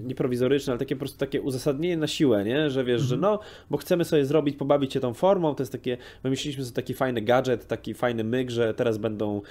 nie 0.05 0.15
prowizoryczne, 0.15 0.73
ale 0.73 0.79
takie 0.79 0.97
po 0.97 1.01
prostu 1.01 1.19
takie 1.19 1.43
uzasadnienie 1.43 1.97
na 1.97 2.07
siłę, 2.07 2.45
nie? 2.45 2.71
Że 2.71 2.85
wiesz, 2.85 3.03
że 3.03 3.15
mhm. 3.15 3.33
no, 3.33 3.41
bo 3.71 3.77
chcemy 3.77 4.05
sobie 4.05 4.27
zrobić, 4.27 4.57
pobawić 4.57 4.93
się 4.93 5.01
tą 5.01 5.15
formą, 5.15 5.55
to 5.55 5.63
jest 5.63 5.73
takie, 5.73 5.97
wymyśliliśmy 6.23 6.65
sobie 6.65 6.75
taki 6.75 6.95
fajny 6.95 7.23
gadżet, 7.23 7.67
taki 7.67 7.95
fajny 7.95 8.25
myk, 8.25 8.51
że 8.51 8.75
teraz 8.75 8.99
będą, 8.99 9.43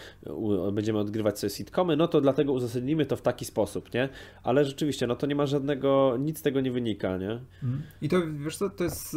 będziemy 0.74 1.00
odgrywać 1.00 1.40
sobie 1.40 1.52
sitcomy, 1.52 1.98
no 1.98 2.08
to 2.08 2.22
dlatego 2.22 2.54
uzasadnimy 2.54 3.06
to 3.06 3.16
w 3.16 3.22
taki 3.22 3.46
sposób, 3.46 3.94
nie? 3.94 4.10
Ale 4.44 4.66
rzeczywiście, 4.66 5.08
no 5.08 5.16
to 5.16 5.28
nie 5.28 5.36
ma 5.36 5.46
żadnego, 5.46 6.18
nic 6.20 6.40
z 6.40 6.42
tego 6.42 6.62
nie 6.62 6.72
wynika, 6.72 7.18
nie? 7.18 7.32
Mhm. 7.64 7.82
I 8.02 8.10
to, 8.10 8.18
wiesz 8.40 8.58
co, 8.58 8.70
to 8.70 8.84
jest 8.84 9.16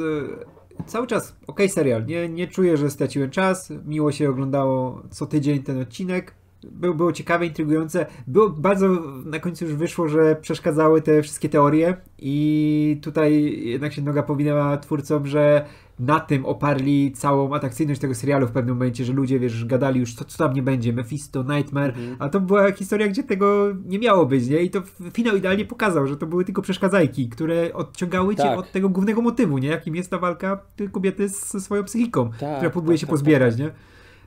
e, 0.79 0.85
cały 0.87 1.07
czas 1.07 1.37
ok 1.47 1.61
serial, 1.69 2.07
nie, 2.07 2.29
nie 2.29 2.47
czuję, 2.47 2.77
że 2.77 2.91
straciłem 2.91 3.31
czas, 3.31 3.73
miło 3.85 4.13
się 4.13 4.31
oglądało 4.31 5.03
co 5.11 5.27
tydzień 5.27 5.63
ten 5.63 5.81
odcinek, 5.81 6.35
było, 6.73 6.95
było 6.95 7.13
ciekawe, 7.13 7.47
intrygujące. 7.47 8.07
Było 8.27 8.51
bardzo, 8.51 8.89
na 9.25 9.39
końcu 9.39 9.65
już 9.65 9.75
wyszło, 9.75 10.09
że 10.09 10.37
przeszkadzały 10.37 11.03
te 11.03 11.23
wszystkie 11.23 11.49
teorie 11.49 11.97
i 12.19 12.99
tutaj 13.03 13.61
jednak 13.65 13.93
się 13.93 14.03
noga 14.03 14.23
powinęła 14.23 14.77
twórcom, 14.77 15.27
że 15.27 15.67
na 15.99 16.21
tym 16.21 16.47
oparli 16.47 17.13
całą 17.13 17.55
atrakcyjność 17.55 18.01
tego 18.01 18.15
serialu 18.15 18.47
w 18.47 18.51
pewnym 18.51 18.75
momencie, 18.75 19.05
że 19.05 19.13
ludzie, 19.13 19.39
wiesz, 19.39 19.65
gadali 19.65 20.01
już, 20.01 20.15
co, 20.15 20.25
co 20.25 20.39
tam 20.39 20.53
nie 20.53 20.63
będzie, 20.63 20.93
Mephisto, 20.93 21.43
Nightmare, 21.43 21.89
mhm. 21.89 22.17
a 22.19 22.29
to 22.29 22.41
była 22.41 22.73
historia, 22.73 23.09
gdzie 23.09 23.23
tego 23.23 23.75
nie 23.87 23.99
miało 23.99 24.27
być, 24.27 24.49
nie? 24.49 24.63
I 24.63 24.71
to 24.71 24.83
finał 25.13 25.37
idealnie 25.37 25.65
pokazał, 25.65 26.07
że 26.07 26.17
to 26.17 26.27
były 26.27 26.45
tylko 26.45 26.63
przeszkadzajki, 26.63 27.29
które 27.29 27.75
odciągały 27.75 28.35
tak. 28.35 28.47
cię 28.47 28.57
od 28.57 28.73
tego 28.73 28.89
głównego 28.89 29.23
motywu, 29.23 29.59
nie? 29.59 29.69
Jakim 29.69 29.97
jest 29.97 30.11
ta 30.11 30.19
walka 30.19 30.61
kobiety 30.93 31.29
ze 31.29 31.61
swoją 31.61 31.85
psychiką, 31.85 32.31
tak, 32.41 32.57
która 32.57 32.71
próbuje 32.71 32.97
tak, 32.97 33.01
się 33.01 33.07
tak, 33.07 33.11
pozbierać, 33.11 33.55
tak. 33.55 33.61
nie? 33.61 33.71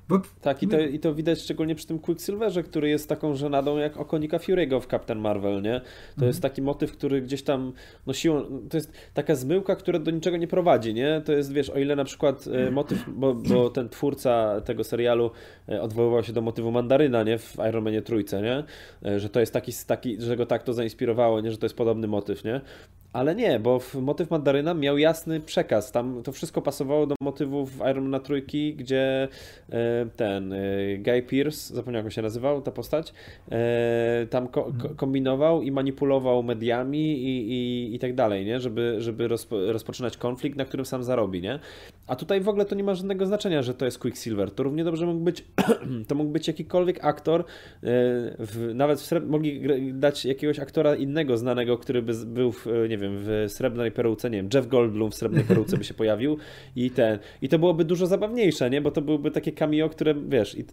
Bo... 0.09 0.21
Tak, 0.41 0.63
i 0.63 0.67
to, 0.67 0.79
i 0.79 0.99
to 0.99 1.15
widać 1.15 1.41
szczególnie 1.41 1.75
przy 1.75 1.87
tym 1.87 1.99
Quicksilverze, 1.99 2.63
który 2.63 2.89
jest 2.89 3.09
taką 3.09 3.35
żenadą 3.35 3.77
jak 3.77 3.97
okonika 3.97 4.37
Fury'ego 4.37 4.81
w 4.81 4.87
Captain 4.87 5.19
Marvel, 5.19 5.61
nie? 5.61 5.81
To 6.15 6.17
mm. 6.17 6.27
jest 6.27 6.41
taki 6.41 6.61
motyw, 6.61 6.91
który 6.91 7.21
gdzieś 7.21 7.43
tam 7.43 7.73
no 8.07 8.13
siłą, 8.13 8.43
to 8.69 8.77
jest 8.77 8.91
taka 9.13 9.35
zmyłka, 9.35 9.75
która 9.75 9.99
do 9.99 10.11
niczego 10.11 10.37
nie 10.37 10.47
prowadzi, 10.47 10.93
nie? 10.93 11.21
To 11.25 11.31
jest, 11.31 11.53
wiesz, 11.53 11.69
o 11.69 11.79
ile 11.79 11.95
na 11.95 12.03
przykład 12.03 12.45
e, 12.47 12.71
motyw, 12.71 13.05
bo, 13.07 13.33
bo 13.33 13.69
ten 13.69 13.89
twórca 13.89 14.61
tego 14.61 14.83
serialu 14.83 15.31
e, 15.69 15.81
odwoływał 15.81 16.23
się 16.23 16.33
do 16.33 16.41
motywu 16.41 16.71
mandaryna, 16.71 17.23
nie? 17.23 17.37
W 17.37 17.55
Iron 17.69 17.83
Manie 17.83 18.01
trójce, 18.01 18.41
nie? 18.41 18.63
E, 19.11 19.19
że 19.19 19.29
to 19.29 19.39
jest 19.39 19.53
taki, 19.53 19.71
taki, 19.87 20.21
że 20.21 20.35
go 20.35 20.45
tak 20.45 20.63
to 20.63 20.73
zainspirowało, 20.73 21.41
nie? 21.41 21.51
Że 21.51 21.57
to 21.57 21.65
jest 21.65 21.75
podobny 21.75 22.07
motyw, 22.07 22.43
nie? 22.43 22.61
Ale 23.13 23.35
nie, 23.35 23.59
bo 23.59 23.79
motyw 24.01 24.29
mandaryna 24.29 24.73
miał 24.73 24.97
jasny 24.97 25.39
przekaz. 25.39 25.91
Tam 25.91 26.23
to 26.23 26.31
wszystko 26.31 26.61
pasowało 26.61 27.07
do 27.07 27.15
motywów 27.21 27.71
Iron 27.91 28.09
Man 28.09 28.21
trójki, 28.21 28.75
gdzie 28.75 29.27
e, 29.69 30.05
ten 30.15 30.53
e, 30.53 30.57
Guy 30.97 31.21
Pierce, 31.21 31.75
zapomniałem 31.75 32.05
jak 32.05 32.13
się 32.13 32.21
nazywał 32.21 32.61
ta 32.61 32.71
postać, 32.71 33.13
e, 33.51 34.27
tam 34.29 34.47
ko 34.47 34.65
mhm. 34.65 34.95
kombinował 34.95 35.61
i 35.61 35.71
manipulował 35.71 36.43
mediami 36.43 37.23
i, 37.23 37.51
i, 37.51 37.95
i 37.95 37.99
tak 37.99 38.15
dalej, 38.15 38.45
nie? 38.45 38.59
Żeby, 38.59 38.95
żeby 38.99 39.27
rozpo 39.27 39.71
rozpoczynać 39.71 40.17
konflikt, 40.17 40.57
na 40.57 40.65
którym 40.65 40.85
sam 40.85 41.03
zarobi, 41.03 41.41
nie? 41.41 41.59
A 42.07 42.15
tutaj 42.15 42.41
w 42.41 42.49
ogóle 42.49 42.65
to 42.65 42.75
nie 42.75 42.83
ma 42.83 42.95
żadnego 42.95 43.25
znaczenia, 43.25 43.61
że 43.61 43.73
to 43.73 43.85
jest 43.85 43.99
Quicksilver. 43.99 44.51
To 44.51 44.63
równie 44.63 44.83
dobrze 44.83 45.05
mógł 45.05 45.19
być, 45.19 45.45
to 46.07 46.15
mógł 46.15 46.31
być 46.31 46.47
jakikolwiek 46.47 47.05
aktor, 47.05 47.43
w, 48.39 48.71
nawet 48.75 49.01
w 49.01 49.27
mogli 49.27 49.61
dać 49.93 50.25
jakiegoś 50.25 50.59
aktora 50.59 50.95
innego 50.95 51.37
znanego, 51.37 51.77
który 51.77 52.01
by 52.01 52.13
był 52.25 52.51
w, 52.51 52.67
nie 52.89 52.98
wiem, 52.99 53.13
w 53.17 53.45
srebrnej 53.47 53.91
peruce, 53.91 54.29
nie 54.29 54.37
wiem, 54.37 54.49
Jeff 54.53 54.67
Goldblum 54.67 55.11
w 55.11 55.15
srebrnej 55.15 55.43
peruce 55.43 55.77
by 55.77 55.83
się 55.83 55.93
pojawił 55.93 56.37
i 56.75 56.91
ten, 56.91 57.19
i 57.41 57.49
to 57.49 57.59
byłoby 57.59 57.85
dużo 57.85 58.07
zabawniejsze, 58.07 58.69
nie, 58.69 58.81
bo 58.81 58.91
to 58.91 59.01
byłyby 59.01 59.31
takie 59.31 59.51
cameo, 59.51 59.89
które, 59.89 60.15
wiesz, 60.29 60.57
i 60.57 60.65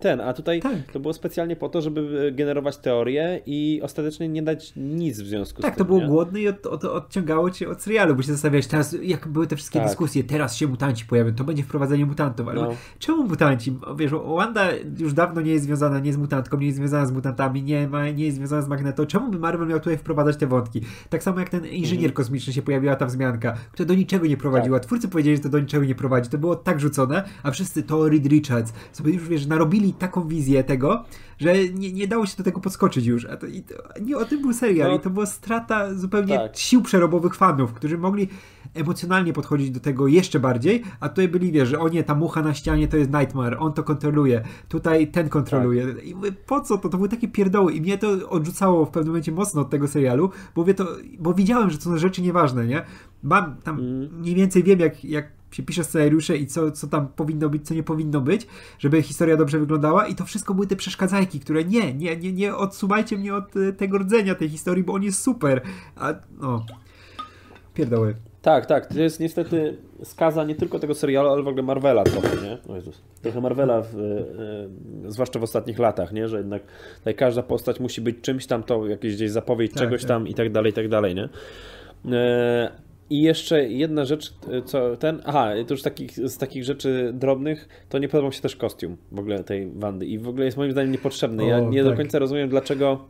ten, 0.00 0.20
a 0.20 0.32
tutaj 0.32 0.60
tak. 0.60 0.92
to 0.92 1.00
było 1.00 1.14
specjalnie 1.14 1.56
po 1.56 1.68
to, 1.68 1.80
żeby 1.80 2.32
generować 2.36 2.76
teorię 2.76 3.40
i 3.46 3.80
ostatecznie 3.82 4.28
nie 4.28 4.42
dać 4.42 4.72
nic 4.76 5.20
w 5.20 5.26
związku 5.26 5.62
tak, 5.62 5.74
z 5.74 5.76
tym, 5.76 5.78
Tak, 5.78 5.78
to 5.78 5.84
było 5.84 6.00
nie? 6.00 6.06
głodne 6.06 6.40
i 6.40 6.48
od, 6.48 6.66
od, 6.66 6.84
odciągało 6.84 7.50
cię 7.50 7.68
od 7.68 7.82
serialu, 7.82 8.14
bo 8.14 8.22
się 8.22 8.32
zastanawiałeś 8.32 8.66
teraz, 8.66 8.96
jak 9.02 9.28
były 9.28 9.46
te 9.46 9.56
wszystkie 9.56 9.78
tak. 9.78 9.88
dyskusje, 9.88 10.24
teraz 10.24 10.56
się 10.56 10.66
mutanci 10.66 11.04
pojawią, 11.04 11.34
to 11.34 11.44
będzie 11.44 11.62
wprowadzenie 11.62 12.06
mutantów, 12.06 12.48
ale 12.48 12.60
no. 12.60 12.70
czemu 12.98 13.24
mutanci? 13.24 13.78
Wiesz, 13.96 14.10
Wanda 14.10 14.68
już 14.98 15.12
dawno 15.12 15.40
nie 15.40 15.52
jest 15.52 15.64
związana, 15.64 15.98
nie 15.98 16.06
jest 16.06 16.18
mutantką, 16.18 16.58
nie 16.58 16.66
jest 16.66 16.78
związana 16.78 17.06
z 17.06 17.12
mutantami, 17.12 17.62
nie, 17.62 17.88
ma, 17.88 18.10
nie 18.10 18.24
jest 18.24 18.36
związana 18.36 18.62
z 18.62 18.68
Magneto, 18.68 19.06
czemu 19.06 19.30
by 19.30 19.38
Marvel 19.38 19.68
miał 19.68 19.78
tutaj 19.78 19.98
wprowadzać 19.98 20.36
te 20.36 20.46
wątki? 20.46 20.80
Tak 21.10 21.22
samo 21.22 21.40
jak 21.40 21.48
ten 21.48 21.57
inżynier 21.66 22.04
mhm. 22.04 22.12
kosmiczny 22.12 22.52
się 22.52 22.62
pojawiła 22.62 22.96
ta 22.96 23.06
wzmianka, 23.06 23.54
która 23.72 23.86
do 23.86 23.94
niczego 23.94 24.26
nie 24.26 24.36
prowadziła. 24.36 24.78
Tak. 24.78 24.86
Twórcy 24.86 25.08
powiedzieli, 25.08 25.36
że 25.36 25.42
to 25.42 25.48
do 25.48 25.60
niczego 25.60 25.84
nie 25.84 25.94
prowadzi. 25.94 26.30
To 26.30 26.38
było 26.38 26.56
tak 26.56 26.80
rzucone, 26.80 27.24
a 27.42 27.50
wszyscy 27.50 27.82
to 27.82 28.08
Reed 28.08 28.26
Richards 28.26 28.72
sobie 28.92 29.12
już 29.12 29.28
wiesz, 29.28 29.46
narobili 29.46 29.92
taką 29.92 30.28
wizję 30.28 30.64
tego, 30.64 31.04
że 31.38 31.68
nie, 31.68 31.92
nie 31.92 32.08
dało 32.08 32.26
się 32.26 32.36
do 32.36 32.44
tego 32.44 32.60
podskoczyć 32.60 33.06
już. 33.06 33.24
A 33.24 33.36
to, 33.36 33.46
i 33.46 33.62
to, 33.62 33.74
nie 34.00 34.16
o 34.16 34.24
tym 34.24 34.42
był 34.42 34.52
serial 34.52 34.90
no, 34.90 34.96
i 34.96 35.00
to 35.00 35.10
była 35.10 35.26
strata 35.26 35.94
zupełnie 35.94 36.36
tak. 36.36 36.56
sił 36.56 36.82
przerobowych 36.82 37.34
fanów, 37.34 37.72
którzy 37.72 37.98
mogli 37.98 38.28
emocjonalnie 38.74 39.32
podchodzić 39.32 39.70
do 39.70 39.80
tego 39.80 40.06
jeszcze 40.06 40.40
bardziej, 40.40 40.82
a 41.00 41.08
tutaj 41.08 41.28
byli, 41.28 41.52
wiesz, 41.52 41.68
że 41.68 41.78
o 41.78 41.88
nie, 41.88 42.04
ta 42.04 42.14
mucha 42.14 42.42
na 42.42 42.54
ścianie 42.54 42.88
to 42.88 42.96
jest 42.96 43.10
Nightmare, 43.12 43.56
on 43.60 43.72
to 43.72 43.82
kontroluje, 43.82 44.42
tutaj 44.68 45.10
ten 45.10 45.28
kontroluje. 45.28 45.94
Tak. 45.94 46.04
I 46.04 46.14
mówię, 46.14 46.32
po 46.32 46.60
co 46.60 46.78
to? 46.78 46.88
To 46.88 46.96
były 46.96 47.08
takie 47.08 47.28
pierdoły 47.28 47.72
i 47.72 47.80
mnie 47.80 47.98
to 47.98 48.30
odrzucało 48.30 48.84
w 48.84 48.90
pewnym 48.90 49.08
momencie 49.12 49.32
mocno 49.32 49.60
od 49.60 49.70
tego 49.70 49.88
serialu, 49.88 50.30
bo, 50.54 50.64
wie 50.64 50.74
to, 50.74 50.86
bo 51.18 51.34
widziałem, 51.34 51.70
że 51.70 51.78
to 51.78 51.84
są 51.84 51.98
rzeczy 51.98 52.22
nieważne, 52.22 52.66
nie? 52.66 52.82
Mam 53.22 53.56
tam, 53.56 53.78
mm. 53.78 54.20
mniej 54.20 54.34
więcej 54.34 54.62
wiem, 54.62 54.80
jak, 54.80 55.04
jak 55.04 55.37
się 55.50 55.62
pisze 55.62 55.84
scenariusze 55.84 56.36
i 56.36 56.46
co, 56.46 56.72
co 56.72 56.86
tam 56.86 57.08
powinno 57.08 57.48
być, 57.48 57.66
co 57.66 57.74
nie 57.74 57.82
powinno 57.82 58.20
być, 58.20 58.46
żeby 58.78 59.02
historia 59.02 59.36
dobrze 59.36 59.58
wyglądała 59.58 60.06
i 60.06 60.14
to 60.14 60.24
wszystko 60.24 60.54
były 60.54 60.66
te 60.66 60.76
przeszkadzajki, 60.76 61.40
które 61.40 61.64
nie, 61.64 61.94
nie, 61.94 62.16
nie, 62.16 62.32
nie 62.32 62.56
odsuwajcie 62.56 63.18
mnie 63.18 63.34
od 63.34 63.56
e, 63.56 63.72
tego 63.72 63.98
rdzenia 63.98 64.34
tej 64.34 64.48
historii, 64.48 64.84
bo 64.84 64.92
on 64.92 65.02
jest 65.02 65.22
super, 65.22 65.60
a 65.96 66.14
no, 66.40 66.66
pierdoły. 67.74 68.14
Tak, 68.42 68.66
tak, 68.66 68.86
to 68.86 69.00
jest 69.00 69.20
niestety 69.20 69.76
skaza 70.02 70.44
nie 70.44 70.54
tylko 70.54 70.78
tego 70.78 70.94
serialu, 70.94 71.28
ale 71.28 71.42
w 71.42 71.48
ogóle 71.48 71.62
Marvela 71.62 72.04
trochę, 72.04 72.28
nie? 72.42 72.58
O 72.72 72.76
Jezus. 72.76 73.02
Trochę 73.22 73.40
Marvela, 73.40 73.82
w, 73.82 73.96
e, 75.06 75.10
zwłaszcza 75.10 75.38
w 75.38 75.42
ostatnich 75.42 75.78
latach, 75.78 76.12
nie? 76.12 76.28
Że 76.28 76.38
jednak 76.38 76.62
tutaj 76.98 77.14
każda 77.14 77.42
postać 77.42 77.80
musi 77.80 78.00
być 78.00 78.16
czymś 78.20 78.46
tam, 78.46 78.62
to 78.62 78.86
jakieś 78.86 79.14
gdzieś 79.16 79.30
zapowiedź 79.30 79.72
tak, 79.72 79.82
czegoś 79.82 80.00
tak. 80.00 80.08
tam 80.08 80.28
i 80.28 80.34
tak 80.34 80.52
dalej, 80.52 80.70
i 80.70 80.74
tak 80.74 80.88
dalej, 80.88 81.14
nie? 81.14 81.28
E, 82.16 82.70
i 83.10 83.22
jeszcze 83.22 83.68
jedna 83.68 84.04
rzecz, 84.04 84.34
co 84.64 84.96
ten. 84.96 85.22
Aha, 85.24 85.50
to 85.66 85.74
już 85.74 85.82
takich, 85.82 86.12
z 86.12 86.38
takich 86.38 86.64
rzeczy 86.64 87.10
drobnych, 87.14 87.68
to 87.88 87.98
nie 87.98 88.08
podobał 88.08 88.28
mi 88.28 88.34
się 88.34 88.40
też 88.42 88.56
kostium 88.56 88.96
w 89.12 89.18
ogóle 89.18 89.44
tej 89.44 89.70
Wandy. 89.70 90.06
I 90.06 90.18
w 90.18 90.28
ogóle 90.28 90.44
jest 90.44 90.56
moim 90.56 90.72
zdaniem 90.72 90.92
niepotrzebny. 90.92 91.46
Ja 91.46 91.56
o, 91.56 91.70
nie 91.70 91.82
tak. 91.82 91.90
do 91.90 91.96
końca 91.96 92.18
rozumiem, 92.18 92.48
dlaczego 92.48 93.04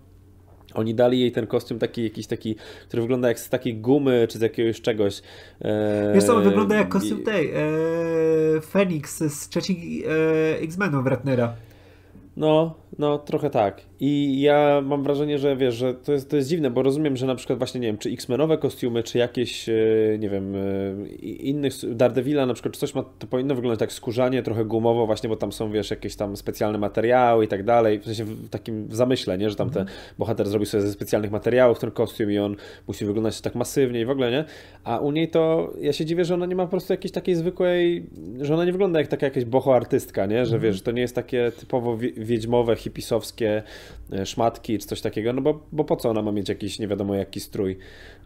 oni 0.74 0.94
dali 0.94 1.20
jej 1.20 1.32
ten 1.32 1.46
kostium 1.46 1.78
taki, 1.78 2.04
jakiś 2.04 2.26
taki, 2.26 2.56
który 2.88 3.02
wygląda 3.02 3.28
jak 3.28 3.38
z 3.40 3.48
takiej 3.48 3.76
gumy, 3.76 4.26
czy 4.30 4.38
z 4.38 4.40
jakiegoś 4.40 4.80
czegoś. 4.80 5.22
E... 5.60 6.12
Wiesz 6.14 6.24
co, 6.24 6.36
on 6.36 6.44
wygląda 6.44 6.76
jak 6.76 6.88
kostium 6.88 7.22
tej, 7.22 7.50
e... 7.50 7.60
Phoenix 8.60 9.18
z 9.18 9.48
trzeciej 9.48 10.04
e... 10.04 10.60
X-Menów 10.60 11.06
Ratnera. 11.06 11.54
No, 12.36 12.74
no, 12.98 13.18
trochę 13.18 13.50
tak. 13.50 13.80
I 14.00 14.40
ja 14.40 14.80
mam 14.84 15.02
wrażenie, 15.02 15.38
że 15.38 15.56
wiesz, 15.56 15.74
że 15.74 15.94
to 15.94 16.12
jest, 16.12 16.30
to 16.30 16.36
jest 16.36 16.48
dziwne, 16.48 16.70
bo 16.70 16.82
rozumiem, 16.82 17.16
że 17.16 17.26
na 17.26 17.34
przykład 17.34 17.58
właśnie, 17.58 17.80
nie 17.80 17.86
wiem, 17.86 17.98
czy 17.98 18.10
X-Menowe 18.10 18.58
kostiumy, 18.58 19.02
czy 19.02 19.18
jakieś, 19.18 19.68
e, 19.68 19.72
nie 20.18 20.28
wiem, 20.28 20.54
e, 20.56 21.06
innych, 21.22 21.72
Daredevila 21.94 22.46
na 22.46 22.54
przykład, 22.54 22.74
czy 22.74 22.80
coś 22.80 22.94
ma, 22.94 23.02
to 23.18 23.26
powinno 23.26 23.54
wyglądać 23.54 23.78
tak 23.78 23.92
skórzanie, 23.92 24.42
trochę 24.42 24.64
gumowo 24.64 25.06
właśnie, 25.06 25.28
bo 25.28 25.36
tam 25.36 25.52
są, 25.52 25.70
wiesz, 25.70 25.90
jakieś 25.90 26.16
tam 26.16 26.36
specjalne 26.36 26.78
materiały 26.78 27.44
i 27.44 27.48
tak 27.48 27.64
dalej, 27.64 27.98
w 27.98 28.04
sensie 28.04 28.24
w 28.24 28.48
takim 28.48 28.88
zamyśle, 28.90 29.38
nie, 29.38 29.50
że 29.50 29.56
tam 29.56 29.70
ten 29.70 29.82
mhm. 29.82 29.98
bohater 30.18 30.48
zrobi 30.48 30.66
sobie 30.66 30.80
ze 30.80 30.92
specjalnych 30.92 31.30
materiałów 31.30 31.78
ten 31.78 31.90
kostium 31.90 32.30
i 32.30 32.38
on 32.38 32.56
musi 32.88 33.04
wyglądać 33.04 33.40
tak 33.40 33.54
masywnie 33.54 34.00
i 34.00 34.04
w 34.04 34.10
ogóle, 34.10 34.30
nie? 34.30 34.44
A 34.84 34.98
u 34.98 35.10
niej 35.10 35.28
to, 35.28 35.72
ja 35.80 35.92
się 35.92 36.04
dziwię, 36.04 36.24
że 36.24 36.34
ona 36.34 36.46
nie 36.46 36.56
ma 36.56 36.64
po 36.64 36.70
prostu 36.70 36.92
jakiejś 36.92 37.12
takiej 37.12 37.34
zwykłej, 37.34 38.06
że 38.40 38.54
ona 38.54 38.64
nie 38.64 38.72
wygląda 38.72 38.98
jak 38.98 39.08
taka 39.08 39.26
jakaś 39.26 39.44
boho 39.44 39.74
artystka, 39.74 40.26
nie? 40.26 40.46
Że 40.46 40.56
mhm. 40.56 40.62
wiesz, 40.62 40.82
to 40.82 40.90
nie 40.90 41.02
jest 41.02 41.14
takie 41.14 41.52
typowo 41.60 41.98
wiedźmowe 42.16 42.76
hipisowskie 42.78 43.62
e, 44.12 44.26
szmatki 44.26 44.78
czy 44.78 44.86
coś 44.86 45.00
takiego, 45.00 45.32
no 45.32 45.42
bo, 45.42 45.66
bo 45.72 45.84
po 45.84 45.96
co 45.96 46.10
ona 46.10 46.22
ma 46.22 46.32
mieć 46.32 46.48
jakiś 46.48 46.78
nie 46.78 46.88
wiadomo 46.88 47.14
jaki 47.14 47.40
strój 47.40 47.78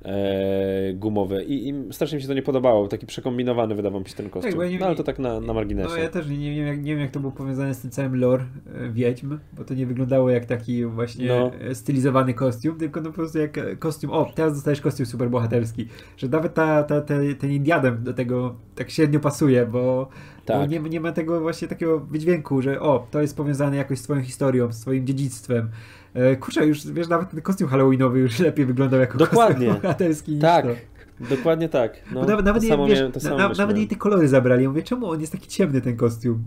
e, 0.05 0.93
gumowy 0.95 1.45
I, 1.45 1.69
I, 1.69 1.75
strasznie 1.93 2.17
mi 2.17 2.23
się 2.23 2.29
to 2.29 2.35
nie 2.35 2.43
podobało, 2.43 2.89
taki 2.89 3.07
przekombinowany 3.07 3.75
wydawał 3.75 4.01
mi 4.01 4.09
się 4.09 4.15
ten 4.15 4.31
kostium, 4.31 4.61
tak, 4.61 4.71
nie, 4.71 4.79
no 4.79 4.87
ale 4.87 4.97
to 4.97 5.05
tak 5.05 5.19
na, 5.19 5.41
na 5.41 5.53
marginesie. 5.53 5.89
No 5.89 5.97
ja 5.97 6.09
też 6.09 6.29
nie, 6.29 6.39
nie, 6.39 6.55
wiem, 6.55 6.67
jak, 6.67 6.83
nie 6.83 6.93
wiem 6.93 7.01
jak 7.01 7.11
to 7.11 7.21
było 7.21 7.33
powiązane 7.33 7.75
z 7.75 7.81
tym 7.81 7.91
całym 7.91 8.17
lore 8.17 8.45
e, 8.75 8.89
Wiedźm, 8.89 9.39
bo 9.53 9.65
to 9.65 9.75
nie 9.75 9.87
wyglądało 9.87 10.31
jak 10.31 10.45
taki 10.45 10.85
właśnie 10.85 11.29
no. 11.29 11.51
Stylizowany 11.75 12.35
kostium, 12.35 12.79
tylko 12.79 13.01
no 13.01 13.11
po 13.11 13.15
prostu 13.15 13.39
jak 13.39 13.79
kostium, 13.79 14.13
o 14.13 14.33
teraz 14.35 14.55
dostajesz 14.55 14.81
kostium 14.81 15.07
super 15.07 15.31
bohaterski, 15.31 15.89
że 16.17 16.29
nawet 16.29 16.55
ta, 16.55 16.83
ta, 16.83 17.01
ta, 17.01 17.15
ten 17.39 17.53
Indiadem 17.53 18.05
do 18.05 18.15
tego 18.15 18.55
tak 18.75 18.91
średnio 18.91 19.21
pasuje, 19.21 19.67
bo 19.67 20.09
tak. 20.45 20.71
Nie, 20.71 20.81
nie 20.81 21.01
ma 21.01 21.13
tego 21.13 21.41
właśnie 21.41 21.69
takiego 21.69 22.01
wydźwięku, 22.01 22.63
że 22.63 22.81
o, 22.81 23.07
to 23.11 23.21
jest 23.21 23.37
powiązane 23.37 23.77
jakoś 23.77 23.99
z 23.99 24.03
twoją 24.03 24.23
historią, 24.23 24.73
z 24.73 24.81
twoim 24.81 25.07
dziedzictwem. 25.07 25.71
E, 26.15 26.37
kurczę, 26.37 26.67
już 26.67 26.87
wiesz, 26.87 27.09
nawet 27.09 27.31
ten 27.31 27.41
kostium 27.41 27.71
halloweenowy 27.71 28.19
już 28.19 28.39
lepiej 28.49 28.67
wyglądał 28.67 29.01
jako 29.01 29.19
Dokładnie. 29.19 29.67
kostium 29.67 29.83
bohaterski 29.83 30.39
tak. 30.39 30.65
niż 30.65 30.75
to. 30.75 30.93
Dokładnie 31.37 31.69
tak. 31.69 31.97
No, 32.15 32.25
nawet 32.25 32.47
nawet, 32.47 32.63
nie, 32.63 32.79
wiesz, 32.89 33.23
na, 33.25 33.49
nawet 33.49 33.77
jej 33.77 33.89
te 33.89 33.97
kolory 33.97 34.29
zabrali. 34.29 34.63
Ja 34.63 34.69
mówię, 34.69 34.83
czemu 34.83 35.11
on 35.11 35.21
jest 35.21 35.33
taki 35.33 35.49
ciemny 35.49 35.81
ten 35.81 35.97
kostium? 35.97 36.45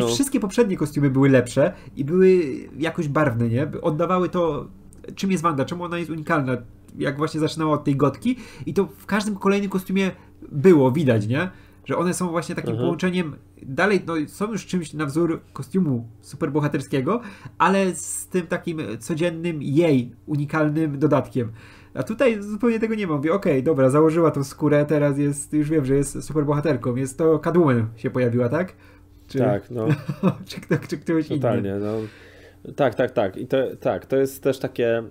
no. 0.00 0.06
Wszystkie 0.06 0.40
poprzednie 0.40 0.76
kostiumy 0.76 1.10
były 1.10 1.28
lepsze 1.28 1.72
i 1.96 2.04
były 2.04 2.42
jakoś 2.78 3.08
barwne, 3.08 3.48
nie? 3.48 3.68
Oddawały 3.82 4.28
to, 4.28 4.68
czym 5.14 5.30
jest 5.30 5.42
Wanda, 5.42 5.64
czemu 5.64 5.84
ona 5.84 5.98
jest 5.98 6.10
unikalna. 6.10 6.56
Jak 6.98 7.16
właśnie 7.16 7.40
zaczynała 7.40 7.74
od 7.74 7.84
tej 7.84 7.96
gotki 7.96 8.36
i 8.66 8.74
to 8.74 8.86
w 8.86 9.06
każdym 9.06 9.36
kolejnym 9.36 9.70
kostiumie 9.70 10.10
było, 10.52 10.92
widać, 10.92 11.26
nie? 11.26 11.50
Że 11.90 11.96
one 11.96 12.14
są 12.14 12.28
właśnie 12.28 12.54
takim 12.54 12.70
mhm. 12.70 12.86
połączeniem, 12.86 13.36
dalej 13.62 14.00
no, 14.06 14.14
są 14.26 14.52
już 14.52 14.66
czymś 14.66 14.92
na 14.92 15.06
wzór 15.06 15.40
kostiumu 15.52 16.08
superbohaterskiego, 16.20 17.20
ale 17.58 17.94
z 17.94 18.26
tym 18.26 18.46
takim 18.46 18.80
codziennym 18.98 19.62
jej 19.62 20.12
unikalnym 20.26 20.98
dodatkiem. 20.98 21.52
A 21.94 22.02
tutaj 22.02 22.42
zupełnie 22.42 22.80
tego 22.80 22.94
nie 22.94 23.06
ma. 23.06 23.16
Mówię, 23.16 23.32
okej, 23.32 23.52
okay, 23.52 23.62
dobra, 23.62 23.90
założyła 23.90 24.30
tą 24.30 24.44
skórę, 24.44 24.84
teraz 24.84 25.18
jest, 25.18 25.52
już 25.52 25.70
wiem, 25.70 25.84
że 25.84 25.94
jest 25.94 26.24
superbohaterką. 26.24 26.96
Jest 26.96 27.18
to 27.18 27.38
Catwoman 27.38 27.86
się 27.96 28.10
pojawiła, 28.10 28.48
tak? 28.48 28.72
Czy... 29.28 29.38
Tak, 29.38 29.70
no. 29.70 29.86
czy, 30.48 30.60
kto, 30.60 30.76
czy 30.88 30.98
ktoś 30.98 31.28
Totalnie, 31.28 31.70
inny? 31.70 31.80
no. 31.80 31.92
Tak, 32.76 32.94
tak, 32.94 33.10
tak. 33.10 33.36
I 33.36 33.46
to, 33.46 33.76
tak, 33.80 34.06
to 34.06 34.16
jest 34.16 34.42
też 34.42 34.58
takie. 34.58 35.02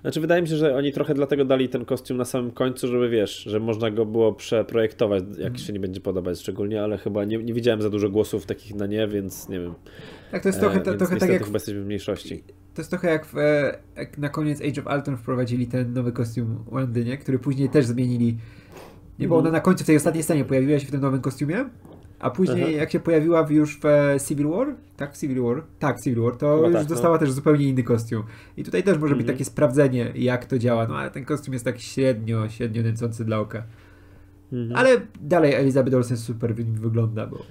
Znaczy, 0.00 0.20
wydaje 0.20 0.42
mi 0.42 0.48
się, 0.48 0.56
że 0.56 0.76
oni 0.76 0.92
trochę 0.92 1.14
dlatego 1.14 1.44
dali 1.44 1.68
ten 1.68 1.84
kostium 1.84 2.18
na 2.18 2.24
samym 2.24 2.50
końcu, 2.50 2.88
żeby 2.88 3.08
wiesz, 3.08 3.36
że 3.36 3.60
można 3.60 3.90
go 3.90 4.06
było 4.06 4.32
przeprojektować, 4.32 5.24
jak 5.30 5.46
mm. 5.46 5.58
się 5.58 5.72
nie 5.72 5.80
będzie 5.80 6.00
podobać 6.00 6.40
szczególnie, 6.40 6.82
ale 6.82 6.98
chyba 6.98 7.24
nie, 7.24 7.38
nie 7.38 7.54
widziałem 7.54 7.82
za 7.82 7.90
dużo 7.90 8.10
głosów 8.10 8.46
takich 8.46 8.74
na 8.74 8.86
nie, 8.86 9.08
więc 9.08 9.48
nie 9.48 9.60
wiem. 9.60 9.74
Tak, 10.30 10.42
to 10.42 10.48
jest 10.48 10.60
trochę, 10.60 10.80
e, 10.80 10.96
trochę 10.96 11.16
tak 11.16 11.30
jak. 11.30 11.44
chyba 11.44 11.56
jesteśmy 11.56 11.82
w 11.82 11.86
mniejszości. 11.86 12.44
To 12.74 12.80
jest 12.80 12.90
trochę 12.90 13.08
jak, 13.08 13.26
w, 13.26 13.38
e, 13.38 13.78
jak 13.96 14.18
na 14.18 14.28
koniec 14.28 14.60
Age 14.60 14.82
of 14.82 14.96
Ultron 14.96 15.16
wprowadzili 15.16 15.66
ten 15.66 15.92
nowy 15.92 16.12
kostium 16.12 16.64
Wandy, 16.70 17.04
nie? 17.04 17.18
który 17.18 17.38
później 17.38 17.68
też 17.68 17.86
zmienili. 17.86 18.38
Nie, 19.18 19.28
bo 19.28 19.34
mhm. 19.34 19.46
ona 19.46 19.58
na 19.58 19.60
końcu 19.60 19.84
w 19.84 19.86
tej 19.86 19.96
ostatniej 19.96 20.22
scenie 20.24 20.44
pojawiła 20.44 20.78
się 20.78 20.86
w 20.86 20.90
tym 20.90 21.00
nowym 21.00 21.20
kostiumie 21.20 21.64
a 22.22 22.30
później, 22.30 22.62
Aha. 22.62 22.72
jak 22.72 22.90
się 22.90 23.00
pojawiła 23.00 23.46
już 23.50 23.80
w 23.80 23.86
e, 23.86 24.16
Civil 24.28 24.48
War, 24.48 24.74
tak, 24.96 25.16
Civil 25.16 25.42
War, 25.42 25.62
tak, 25.78 26.00
Civil 26.00 26.22
War, 26.22 26.36
to 26.36 26.56
Chyba 26.56 26.68
już 26.68 26.76
tak, 26.76 26.82
no. 26.82 26.88
dostała 26.88 27.14
no. 27.14 27.18
też 27.18 27.32
zupełnie 27.32 27.68
inny 27.68 27.82
kostium. 27.82 28.22
I 28.56 28.64
tutaj 28.64 28.82
też 28.82 28.94
może 28.94 29.12
mhm. 29.12 29.18
być 29.18 29.26
takie 29.26 29.44
sprawdzenie, 29.44 30.12
jak 30.14 30.46
to 30.46 30.58
działa. 30.58 30.86
No 30.86 30.96
ale 30.96 31.10
ten 31.10 31.24
kostium 31.24 31.52
jest 31.52 31.64
tak 31.64 31.80
średnio, 31.80 32.48
średnio 32.48 32.82
nęcący 32.82 33.24
dla 33.24 33.38
oka. 33.38 33.62
Mhm. 34.52 34.76
Ale 34.76 35.00
dalej 35.20 35.54
Elizabeth 35.54 35.96
Olsen 35.96 36.16
super 36.16 36.54
wygląda, 36.54 37.26
bo 37.26 37.42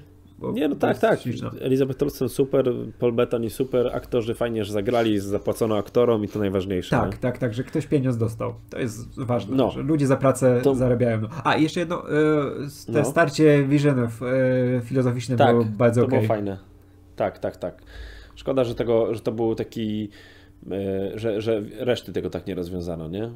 nie, 0.53 0.67
no 0.67 0.75
tak, 0.75 0.99
tak. 0.99 1.21
Śliczna. 1.21 1.51
Elizabeth 1.61 2.03
Olsen 2.03 2.29
super, 2.29 2.73
Paul 2.99 3.13
Bettany 3.13 3.49
super, 3.49 3.95
aktorzy 3.95 4.33
fajnie, 4.33 4.65
że 4.65 4.73
zagrali, 4.73 5.19
zapłacono 5.19 5.77
aktorom 5.77 6.23
i 6.23 6.27
to 6.27 6.39
najważniejsze. 6.39 6.89
Tak, 6.89 7.11
nie? 7.11 7.17
tak, 7.17 7.37
tak, 7.37 7.53
że 7.53 7.63
ktoś 7.63 7.87
pieniądz 7.87 8.17
dostał. 8.17 8.53
To 8.69 8.79
jest 8.79 9.19
ważne, 9.19 9.55
no. 9.55 9.71
że 9.71 9.81
ludzie 9.81 10.07
za 10.07 10.17
pracę 10.17 10.61
to... 10.63 10.75
zarabiają. 10.75 11.21
A, 11.43 11.57
jeszcze 11.57 11.79
jedno, 11.79 12.09
e, 12.09 12.11
te 12.85 12.99
no. 12.99 13.05
starcie 13.05 13.63
Visionów 13.63 14.21
e, 14.23 14.81
filozoficzne 14.81 15.35
tak, 15.37 15.51
było 15.51 15.65
bardzo 15.65 16.01
to 16.01 16.07
okay. 16.07 16.19
było 16.19 16.27
fajne. 16.27 16.57
Tak, 17.15 17.39
tak, 17.39 17.57
tak. 17.57 17.81
Szkoda, 18.35 18.63
że, 18.63 18.75
tego, 18.75 19.15
że 19.15 19.21
to 19.21 19.31
był 19.31 19.55
taki, 19.55 20.09
e, 20.71 21.19
że, 21.19 21.41
że 21.41 21.61
reszty 21.79 22.13
tego 22.13 22.29
tak 22.29 22.47
nie 22.47 22.55
rozwiązano, 22.55 23.07
nie? 23.07 23.31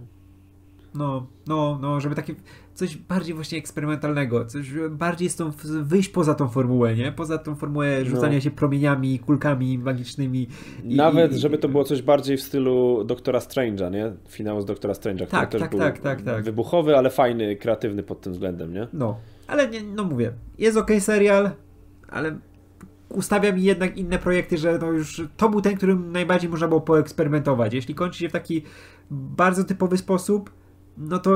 No, 0.96 1.28
no, 1.48 1.80
no, 1.82 2.02
żeby 2.02 2.15
takie 2.15 2.36
coś 2.76 2.98
bardziej 2.98 3.36
właśnie 3.36 3.58
eksperymentalnego, 3.58 4.46
coś 4.46 4.72
bardziej 4.90 5.30
stąd 5.30 5.56
wyjść 5.66 6.10
poza 6.10 6.36
tą 6.36 6.50
formułę, 6.50 6.96
nie? 6.96 7.12
Poza 7.12 7.38
tą 7.38 7.56
formułę 7.56 8.06
rzucania 8.06 8.36
no. 8.36 8.42
się 8.42 8.52
promieniami, 8.52 9.20
kulkami 9.20 9.78
magicznymi. 9.78 10.48
I, 10.84 10.96
Nawet, 10.96 11.34
i, 11.34 11.40
żeby 11.40 11.58
to 11.58 11.70
było 11.70 11.84
coś 11.84 12.02
bardziej 12.02 12.38
w 12.38 12.42
stylu 12.42 13.04
Doktora 13.04 13.40
Strange'a, 13.40 13.92
nie? 13.92 14.12
Finał 14.30 14.62
z 14.62 14.66
Doktora 14.66 14.94
Strange'a, 14.94 15.28
tak, 15.28 15.50
który 15.50 15.62
tak, 15.62 15.72
też 15.72 15.80
tak, 15.80 16.00
tak, 16.00 16.22
tak, 16.22 16.44
wybuchowy, 16.44 16.98
ale 16.98 17.10
fajny, 17.10 17.56
kreatywny 17.56 18.04
pod 18.04 18.22
tym 18.22 18.34
względem, 18.34 18.74
nie? 18.74 18.88
No, 18.94 19.20
ale 19.48 19.70
nie, 19.70 19.84
no 19.84 20.04
mówię, 20.04 20.32
jest 20.58 20.78
ok 20.78 20.92
serial, 21.00 21.52
ale 22.10 22.38
ustawia 23.10 23.52
mi 23.52 23.64
jednak 23.64 23.98
inne 23.98 24.20
projekty, 24.20 24.58
że 24.58 24.78
no 24.82 24.92
już 24.92 25.22
to 25.38 25.50
był 25.50 25.62
ten, 25.62 25.78
którym 25.78 26.12
najbardziej 26.12 26.50
można 26.50 26.68
było 26.68 26.82
poeksperymentować. 26.82 27.74
Jeśli 27.74 27.96
kończy 27.96 28.20
się 28.20 28.30
w 28.30 28.32
taki 28.32 28.64
bardzo 29.12 29.64
typowy 29.64 29.98
sposób, 29.98 30.50
no 30.97 31.19
to 31.19 31.36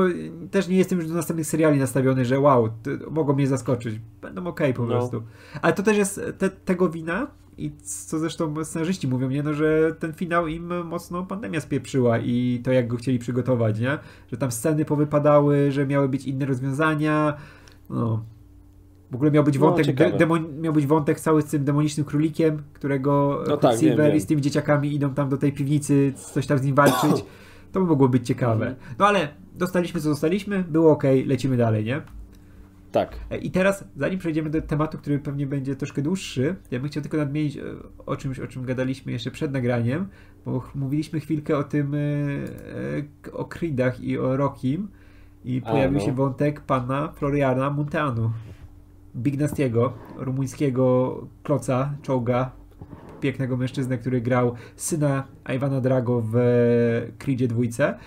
też 0.50 0.68
nie 0.68 0.76
jestem 0.76 0.98
już 0.98 1.08
do 1.08 1.14
następnych 1.14 1.46
seriali 1.46 1.78
nastawiony, 1.78 2.24
że 2.24 2.40
wow, 2.40 2.68
mogą 3.10 3.34
mnie 3.34 3.46
zaskoczyć. 3.46 4.00
Będą 4.22 4.46
ok 4.46 4.60
po 4.74 4.82
no. 4.82 4.88
prostu. 4.88 5.22
Ale 5.62 5.72
to 5.72 5.82
też 5.82 5.96
jest 5.96 6.20
te, 6.38 6.50
tego 6.50 6.88
wina 6.88 7.26
i 7.58 7.72
co 7.82 8.18
zresztą 8.18 8.64
scenarzyści 8.64 9.08
mówią, 9.08 9.28
nie? 9.28 9.42
No, 9.42 9.54
że 9.54 9.94
ten 9.98 10.12
finał 10.12 10.46
im 10.46 10.86
mocno 10.86 11.22
pandemia 11.22 11.60
spieprzyła 11.60 12.18
i 12.18 12.60
to 12.64 12.72
jak 12.72 12.88
go 12.88 12.96
chcieli 12.96 13.18
przygotować, 13.18 13.80
nie? 13.80 13.98
Że 14.30 14.36
tam 14.36 14.50
sceny 14.50 14.84
powypadały, 14.84 15.72
że 15.72 15.86
miały 15.86 16.08
być 16.08 16.24
inne 16.24 16.46
rozwiązania. 16.46 17.36
No. 17.90 18.24
W 19.10 19.14
ogóle 19.14 19.30
miał 19.30 19.44
być 19.44 19.58
no, 19.58 19.60
wątek, 19.60 19.86
no, 20.12 20.18
demon, 20.18 20.60
miał 20.60 20.72
być 20.72 20.86
wątek 20.86 21.20
cały 21.20 21.42
z 21.42 21.44
tym 21.44 21.64
demonicznym 21.64 22.06
królikiem, 22.06 22.62
którego 22.72 23.44
no 23.48 23.56
tak, 23.56 23.78
Silver 23.78 24.16
i 24.16 24.20
z 24.20 24.26
tymi 24.26 24.42
dzieciakami 24.42 24.94
idą 24.94 25.14
tam 25.14 25.28
do 25.28 25.36
tej 25.36 25.52
piwnicy, 25.52 26.12
coś 26.32 26.46
tam 26.46 26.58
z 26.58 26.62
nim 26.62 26.74
walczyć. 26.74 27.24
To 27.72 27.80
by 27.80 27.86
mogło 27.86 28.08
być 28.08 28.26
ciekawe. 28.26 28.66
Mhm. 28.66 28.76
No 28.98 29.06
ale 29.06 29.28
dostaliśmy 29.60 30.00
co 30.00 30.08
dostaliśmy, 30.08 30.64
było 30.68 30.92
ok, 30.92 31.04
lecimy 31.26 31.56
dalej, 31.56 31.84
nie? 31.84 32.02
Tak. 32.92 33.16
E, 33.30 33.38
I 33.38 33.50
teraz, 33.50 33.84
zanim 33.96 34.18
przejdziemy 34.18 34.50
do 34.50 34.62
tematu, 34.62 34.98
który 34.98 35.18
pewnie 35.18 35.46
będzie 35.46 35.76
troszkę 35.76 36.02
dłuższy, 36.02 36.56
ja 36.70 36.80
bym 36.80 36.88
chciał 36.88 37.02
tylko 37.02 37.16
nadmienić 37.16 37.56
e, 37.56 37.62
o 38.06 38.16
czymś, 38.16 38.38
o 38.38 38.46
czym 38.46 38.64
gadaliśmy 38.64 39.12
jeszcze 39.12 39.30
przed 39.30 39.52
nagraniem, 39.52 40.08
bo 40.44 40.62
mówiliśmy 40.74 41.20
chwilkę 41.20 41.58
o 41.58 41.64
tym, 41.64 41.94
e, 41.94 41.98
o 43.32 43.44
Creedach 43.44 44.00
i 44.00 44.18
o 44.18 44.36
Rockim 44.36 44.88
i 45.44 45.62
pojawił 45.62 45.98
no. 45.98 46.04
się 46.04 46.12
wątek 46.12 46.60
pana 46.60 47.12
Floriana 47.12 47.70
Monteanu, 47.70 48.30
Big 49.16 49.40
Nastiego, 49.40 49.92
rumuńskiego 50.16 51.16
kloca, 51.42 51.94
czołga, 52.02 52.50
pięknego 53.20 53.56
mężczyznę, 53.56 53.98
który 53.98 54.20
grał 54.20 54.54
syna 54.76 55.24
Iwana 55.56 55.80
Drago 55.80 56.22
w 56.32 56.34
Creedzie 57.18 57.48
dwójce 57.48 57.98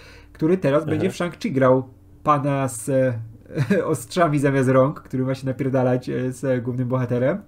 który 0.44 0.58
teraz 0.58 0.82
Aha. 0.82 0.90
będzie 0.92 1.10
w 1.10 1.14
Shang-Chi 1.14 1.52
grał 1.52 1.84
pana 2.24 2.68
z 2.68 2.92
ostrzami 3.86 4.40
zamiast 4.40 4.70
rąk, 4.70 5.02
który 5.02 5.24
ma 5.24 5.36
się 5.36 5.46
napierdalać 5.46 6.10
e, 6.10 6.32
z 6.32 6.64
głównym 6.64 6.88
bohaterem. 6.88 7.42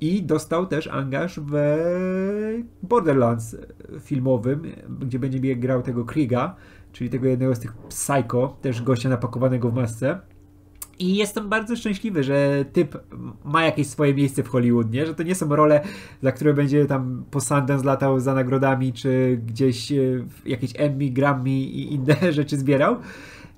I 0.00 0.22
dostał 0.22 0.66
też 0.66 0.86
angaż 0.86 1.40
w 1.40 1.54
Borderlands 2.82 3.56
filmowym, 4.00 4.62
gdzie 5.00 5.18
będzie 5.18 5.56
grał 5.56 5.82
tego 5.82 6.04
Kriga, 6.04 6.56
czyli 6.92 7.10
tego 7.10 7.26
jednego 7.26 7.54
z 7.54 7.60
tych 7.60 7.72
psycho, 7.76 8.56
też 8.60 8.82
gościa 8.82 9.08
napakowanego 9.08 9.70
w 9.70 9.74
masce. 9.74 10.20
I 11.00 11.16
jestem 11.16 11.48
bardzo 11.48 11.76
szczęśliwy, 11.76 12.24
że 12.24 12.64
typ 12.72 12.98
ma 13.44 13.64
jakieś 13.64 13.86
swoje 13.86 14.14
miejsce 14.14 14.42
w 14.42 14.48
Hollywood, 14.48 14.92
nie? 14.92 15.06
Że 15.06 15.14
to 15.14 15.22
nie 15.22 15.34
są 15.34 15.56
role, 15.56 15.80
za 16.22 16.32
które 16.32 16.54
będzie 16.54 16.86
tam 16.86 17.24
po 17.30 17.40
Sundance 17.40 17.86
latał 17.86 18.20
za 18.20 18.34
nagrodami, 18.34 18.92
czy 18.92 19.40
gdzieś 19.46 19.92
e, 19.92 19.96
jakieś 20.46 20.72
Emmy, 20.76 21.10
Grammy 21.10 21.50
i 21.50 21.94
inne 21.94 22.16
rzeczy 22.32 22.56
zbierał. 22.56 22.96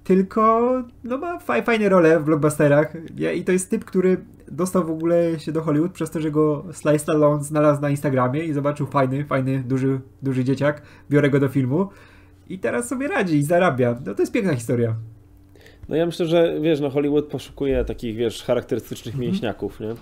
Tylko 0.05 0.73
no 1.05 1.19
ma 1.19 1.39
faj, 1.39 1.63
fajne 1.63 1.89
role 1.89 2.21
w 2.21 2.25
blockbusterach 2.25 2.93
i 3.37 3.45
to 3.45 3.53
jest 3.53 3.71
typ, 3.71 3.85
który 3.85 4.17
dostał 4.49 4.85
w 4.85 4.91
ogóle 4.91 5.41
się 5.41 5.53
do 5.53 5.63
Hollywood 5.63 5.93
przez 5.93 6.11
to, 6.11 6.21
że 6.21 6.31
go 6.31 6.65
Sly 6.73 6.99
Stallone 6.99 7.45
znalazł 7.45 7.83
na 7.83 7.91
Instagramie 7.91 8.45
i 8.45 8.53
zobaczył 8.53 8.87
fajny, 8.87 9.25
fajny, 9.25 9.63
duży, 9.67 10.01
duży 10.23 10.45
dzieciak, 10.45 10.83
biorę 11.11 11.31
go 11.31 11.41
do 11.41 11.49
filmu 11.49 11.89
i 12.49 12.59
teraz 12.59 12.89
sobie 12.89 13.09
radzi 13.09 13.37
i 13.37 13.43
zarabia. 13.43 13.97
No 14.07 14.15
to 14.15 14.23
jest 14.23 14.33
piękna 14.33 14.55
historia. 14.55 14.95
No 15.93 15.99
ja 15.99 16.07
myślę, 16.07 16.27
że 16.27 16.61
wiesz, 16.61 16.81
no 16.81 16.91
Hollywood 16.91 17.27
poszukuje 17.27 17.85
takich, 17.85 18.17
wiesz, 18.17 18.43
charakterystycznych 18.43 19.15
-hmm. 19.15 19.19
mięśniaków, 19.19 19.81
nie? 19.81 19.95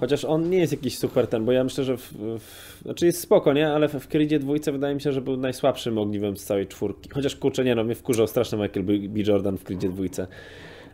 Chociaż 0.00 0.24
on 0.24 0.50
nie 0.50 0.58
jest 0.58 0.72
jakiś 0.72 0.98
super 0.98 1.26
ten, 1.26 1.44
bo 1.44 1.52
ja 1.52 1.64
myślę, 1.64 1.84
że 1.84 1.96
w, 1.96 2.12
w, 2.38 2.82
znaczy 2.82 3.06
jest 3.06 3.20
spoko, 3.20 3.52
nie? 3.52 3.72
Ale 3.72 3.88
w, 3.88 3.92
w 3.92 4.08
Creedzie 4.08 4.38
dwójce 4.38 4.72
wydaje 4.72 4.94
mi 4.94 5.00
się, 5.00 5.12
że 5.12 5.20
był 5.20 5.36
najsłabszym 5.36 5.98
ogniwem 5.98 6.36
z 6.36 6.44
całej 6.44 6.66
czwórki. 6.66 7.10
Chociaż 7.10 7.36
kurczę, 7.36 7.64
nie 7.64 7.74
no, 7.74 7.84
mnie 7.84 7.94
wkurzał 7.94 8.26
strasznie 8.26 8.58
Michael 8.58 8.86
B. 8.86 9.20
Jordan 9.26 9.58
w 9.58 9.64
Creedzie 9.64 9.88
dwójce. 9.88 10.26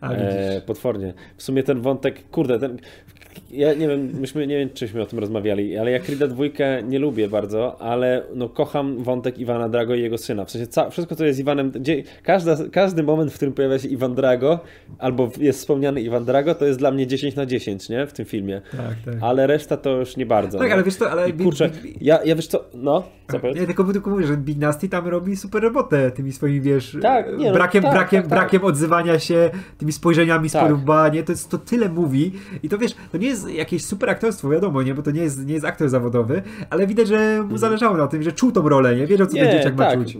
E, 0.01 0.61
potwornie. 0.61 1.13
W 1.37 1.43
sumie 1.43 1.63
ten 1.63 1.81
wątek, 1.81 2.29
kurde, 2.29 2.59
ten, 2.59 2.77
ja 3.51 3.73
nie 3.73 3.87
wiem, 3.87 4.09
myśmy, 4.19 4.47
nie 4.47 4.57
wiem, 4.57 4.69
czyśmy 4.73 5.01
o 5.01 5.05
tym 5.05 5.19
rozmawiali, 5.19 5.77
ale 5.77 5.91
ja 5.91 5.99
Creed'a 5.99 6.27
dwójkę 6.27 6.83
nie 6.83 6.99
lubię 6.99 7.29
bardzo, 7.29 7.81
ale 7.81 8.23
no 8.35 8.49
kocham 8.49 9.03
wątek 9.03 9.39
Iwana 9.39 9.69
Drago 9.69 9.95
i 9.95 10.01
jego 10.01 10.17
syna. 10.17 10.45
W 10.45 10.51
sensie 10.51 10.67
ca- 10.67 10.89
wszystko, 10.89 11.15
co 11.15 11.25
jest 11.25 11.39
Iwanem, 11.39 11.71
gdzie, 11.71 12.03
każda, 12.23 12.57
każdy 12.71 13.03
moment, 13.03 13.31
w 13.31 13.35
którym 13.35 13.53
pojawia 13.53 13.79
się 13.79 13.87
Iwan 13.87 14.15
Drago, 14.15 14.59
albo 14.99 15.29
jest 15.39 15.59
wspomniany 15.59 16.01
Iwan 16.01 16.25
Drago, 16.25 16.55
to 16.55 16.65
jest 16.65 16.79
dla 16.79 16.91
mnie 16.91 17.07
10 17.07 17.35
na 17.35 17.45
10, 17.45 17.89
nie? 17.89 18.07
W 18.07 18.13
tym 18.13 18.25
filmie. 18.25 18.61
Tak, 18.71 18.95
tak. 19.05 19.15
Ale 19.21 19.47
reszta 19.47 19.77
to 19.77 19.89
już 19.89 20.17
nie 20.17 20.25
bardzo. 20.25 20.57
Tak, 20.57 20.67
no. 20.67 20.73
ale 20.73 20.83
wiesz 20.83 20.95
co, 20.95 21.11
ale... 21.11 21.29
I, 21.29 21.33
kurczę, 21.33 21.69
ja, 22.01 22.19
ja 22.25 22.35
wiesz 22.35 22.47
co, 22.47 22.65
no, 22.73 23.03
co 23.31 23.47
Ja 23.47 23.65
tylko, 23.65 23.83
tylko 23.83 24.09
mówię, 24.09 24.27
że 24.27 24.37
Big 24.37 24.57
Nasty 24.57 24.89
tam 24.89 25.07
robi 25.07 25.35
super 25.35 25.63
robotę 25.63 26.11
tymi 26.11 26.31
swoimi, 26.31 26.61
wiesz, 26.61 26.97
tak, 27.01 27.37
nie, 27.37 27.47
no, 27.47 27.53
brakiem, 27.53 27.83
tak, 27.83 27.93
brakiem, 27.93 28.21
tak, 28.21 28.29
tak, 28.29 28.39
brakiem 28.39 28.63
odzywania 28.63 29.19
się, 29.19 29.49
tymi 29.77 29.90
spojrzeniami 29.93 30.49
z 30.49 30.51
tak. 30.51 31.13
nie? 31.13 31.23
To, 31.23 31.31
jest, 31.31 31.49
to 31.49 31.57
tyle 31.57 31.89
mówi 31.89 32.31
i 32.63 32.69
to 32.69 32.77
wiesz, 32.77 32.91
to 33.11 33.17
nie 33.17 33.27
jest 33.27 33.49
jakieś 33.49 33.85
super 33.85 34.09
aktorstwo, 34.09 34.49
wiadomo, 34.49 34.83
nie? 34.83 34.93
Bo 34.93 35.01
to 35.01 35.11
nie 35.11 35.21
jest, 35.21 35.45
nie 35.45 35.53
jest 35.53 35.65
aktor 35.65 35.89
zawodowy, 35.89 36.41
ale 36.69 36.87
widać, 36.87 37.07
że 37.07 37.35
mu 37.35 37.41
mhm. 37.41 37.57
zależało 37.57 37.97
na 37.97 38.07
tym, 38.07 38.23
że 38.23 38.31
czuł 38.31 38.51
tą 38.51 38.69
rolę, 38.69 38.95
nie? 38.95 39.07
Wiedział, 39.07 39.27
co 39.27 39.35
nie, 39.35 39.43
ten 39.43 39.51
dzieciak 39.51 39.75
tak. 39.75 39.99
ma 39.99 40.05
czuć. 40.05 40.17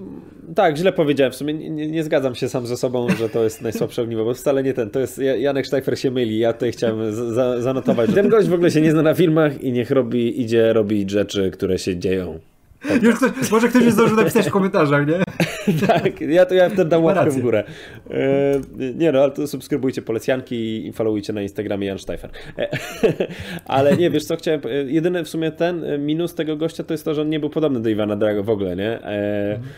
Tak, 0.55 0.77
źle 0.77 0.93
powiedziałem. 0.93 1.33
W 1.33 1.35
sumie 1.35 1.53
nie, 1.53 1.87
nie, 1.87 2.03
zgadzam 2.03 2.35
się 2.35 2.49
sam 2.49 2.67
ze 2.67 2.77
sobą, 2.77 3.07
że 3.09 3.29
to 3.29 3.43
jest 3.43 3.61
najsłabsze 3.61 4.01
ogniwo, 4.01 4.25
bo 4.25 4.33
wcale 4.33 4.63
nie 4.63 4.73
ten. 4.73 4.89
To 4.89 4.99
jest 4.99 5.21
Janek 5.39 5.65
Sztajfer 5.65 5.99
się 5.99 6.11
myli. 6.11 6.39
Ja 6.39 6.53
tutaj 6.53 6.71
chciałem 6.71 7.13
za, 7.13 7.61
zanotować. 7.61 8.13
Ten 8.13 8.29
gość 8.29 8.47
w 8.47 8.53
ogóle 8.53 8.71
się 8.71 8.81
nie 8.81 8.91
zna 8.91 9.01
na 9.01 9.13
filmach 9.13 9.61
i 9.61 9.71
niech 9.71 9.91
robi, 9.91 10.41
idzie 10.41 10.73
robić 10.73 11.09
rzeczy, 11.09 11.51
które 11.51 11.79
się 11.79 11.97
dzieją. 11.97 12.39
Tak. 12.87 13.03
Już 13.03 13.15
ktoś, 13.15 13.51
może 13.51 13.67
ktoś 13.69 13.83
już 13.83 13.93
zdążył 13.93 14.17
napisać 14.17 14.47
w 14.47 14.51
komentarzach, 14.51 15.07
nie? 15.07 15.19
tak, 15.87 16.21
ja 16.21 16.45
to 16.45 16.53
ja 16.53 16.69
wtedy 16.69 16.85
dam 16.85 17.03
łapkę 17.03 17.31
w 17.31 17.39
górę. 17.39 17.63
E, 18.09 18.93
nie 18.95 19.11
no, 19.11 19.19
ale 19.19 19.31
to 19.31 19.47
subskrybujcie 19.47 20.01
polecjanki 20.01 20.87
i 20.87 20.93
followujcie 20.93 21.33
na 21.33 21.41
Instagramie 21.41 21.87
Jan 21.87 21.99
Steifer. 21.99 22.29
E, 22.57 22.69
ale 23.65 23.97
nie, 23.97 24.09
wiesz 24.09 24.25
co, 24.25 24.35
chciałem, 24.35 24.61
jedyny 24.85 25.23
w 25.23 25.29
sumie 25.29 25.51
ten 25.51 26.05
minus 26.05 26.35
tego 26.35 26.57
gościa 26.57 26.83
to 26.83 26.93
jest 26.93 27.05
to, 27.05 27.13
że 27.13 27.21
on 27.21 27.29
nie 27.29 27.39
był 27.39 27.49
podobny 27.49 27.79
do 27.81 27.89
Iwana 27.89 28.15
Drago 28.15 28.43
w 28.43 28.49
ogóle, 28.49 28.75
nie? 28.75 29.03
E, 29.03 29.53
mhm 29.53 29.69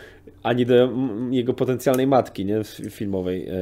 ani 0.44 0.66
do 0.66 0.90
jego 1.32 1.54
potencjalnej 1.54 2.08
matki 2.08 2.46
nie, 2.46 2.62
filmowej, 2.90 3.48
e, 3.50 3.54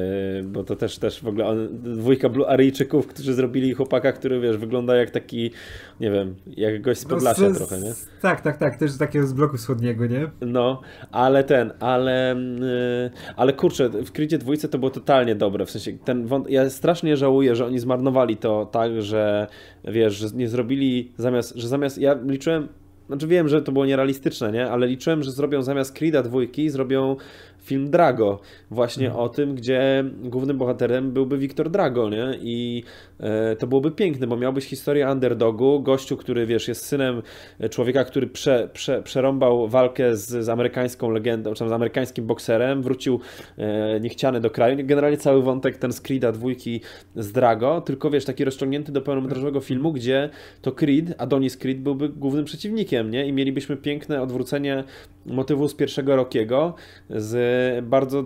bo 0.43 0.63
to 0.63 0.75
też, 0.75 0.97
też 0.97 1.21
w 1.21 1.27
ogóle 1.27 1.45
on, 1.45 1.67
dwójka 1.83 2.29
Aryjczyków, 2.47 3.07
którzy 3.07 3.33
zrobili 3.33 3.73
chłopaka, 3.73 4.11
który 4.11 4.39
wiesz, 4.39 4.57
wygląda 4.57 4.95
jak 4.95 5.09
taki, 5.09 5.51
nie 5.99 6.11
wiem, 6.11 6.35
jak 6.47 6.81
gość 6.81 6.99
z 6.99 7.03
no, 7.03 7.09
Podlasia 7.09 7.49
no, 7.49 7.53
z, 7.53 7.57
trochę, 7.57 7.79
nie? 7.79 7.93
Tak, 8.21 8.41
tak, 8.41 8.57
tak, 8.57 8.77
też 8.77 8.97
takiego 8.97 9.27
z 9.27 9.33
bloku 9.33 9.57
wschodniego, 9.57 10.07
nie? 10.07 10.29
No, 10.41 10.81
ale 11.11 11.43
ten, 11.43 11.71
ale 11.79 12.31
e, 12.31 13.09
ale 13.35 13.53
kurczę, 13.53 13.89
w 13.89 14.11
Krycie 14.11 14.37
dwójce 14.37 14.67
to 14.69 14.77
było 14.77 14.91
totalnie 14.91 15.35
dobre, 15.35 15.65
w 15.65 15.71
sensie 15.71 15.91
ten 16.05 16.25
wąt, 16.25 16.49
ja 16.49 16.69
strasznie 16.69 17.17
żałuję, 17.17 17.55
że 17.55 17.65
oni 17.65 17.79
zmarnowali 17.79 18.37
to 18.37 18.65
tak, 18.65 19.01
że 19.01 19.47
wiesz, 19.83 20.13
że 20.13 20.27
nie 20.33 20.49
zrobili 20.49 21.11
zamiast, 21.17 21.55
że 21.55 21.67
zamiast, 21.67 21.97
ja 21.97 22.19
liczyłem 22.25 22.67
znaczy 23.11 23.27
wiem, 23.27 23.47
że 23.47 23.61
to 23.61 23.71
było 23.71 23.85
nierealistyczne, 23.85 24.51
nie? 24.51 24.71
Ale 24.71 24.87
liczyłem, 24.87 25.23
że 25.23 25.31
zrobią 25.31 25.61
zamiast 25.61 25.97
Creed'a 25.97 26.23
dwójki, 26.23 26.69
zrobią 26.69 27.15
film 27.61 27.91
Drago, 27.91 28.39
właśnie 28.71 29.07
mhm. 29.07 29.25
o 29.25 29.29
tym, 29.29 29.55
gdzie 29.55 30.03
głównym 30.23 30.57
bohaterem 30.57 31.11
byłby 31.11 31.37
Wiktor 31.37 31.69
Drago, 31.69 32.09
nie? 32.09 32.37
I 32.41 32.83
e, 33.19 33.55
to 33.55 33.67
byłoby 33.67 33.91
piękne, 33.91 34.27
bo 34.27 34.37
miałbyś 34.37 34.65
historię 34.65 35.11
underdogu, 35.11 35.79
gościu, 35.79 36.17
który, 36.17 36.45
wiesz, 36.45 36.67
jest 36.67 36.85
synem 36.85 37.21
człowieka, 37.69 38.03
który 38.03 38.27
prze, 38.27 38.69
prze, 38.73 39.03
przerąbał 39.03 39.67
walkę 39.67 40.17
z, 40.17 40.45
z 40.45 40.49
amerykańską 40.49 41.09
legendą, 41.09 41.53
czy 41.53 41.69
z 41.69 41.71
amerykańskim 41.71 42.27
bokserem, 42.27 42.81
wrócił 42.81 43.19
e, 43.57 43.99
niechciany 43.99 44.39
do 44.39 44.49
kraju. 44.49 44.77
Generalnie 44.83 45.17
cały 45.17 45.41
wątek 45.41 45.77
ten 45.77 45.93
z 45.93 46.01
Creed'a 46.01 46.31
dwójki 46.31 46.81
z 47.15 47.31
Drago, 47.31 47.81
tylko, 47.81 48.09
wiesz, 48.09 48.25
taki 48.25 48.45
rozciągnięty 48.45 48.91
do 48.91 49.01
pełnometrażowego 49.01 49.59
filmu, 49.59 49.91
gdzie 49.91 50.29
to 50.61 50.71
Creed, 50.71 51.15
Adonis 51.17 51.57
Creed 51.57 51.79
byłby 51.79 52.09
głównym 52.09 52.45
przeciwnikiem, 52.45 53.11
nie? 53.11 53.27
I 53.27 53.33
mielibyśmy 53.33 53.77
piękne 53.77 54.21
odwrócenie 54.21 54.83
motywu 55.25 55.67
z 55.67 55.75
pierwszego 55.75 56.15
Rockiego, 56.15 56.73
z 57.09 57.50
bardzo 57.83 58.23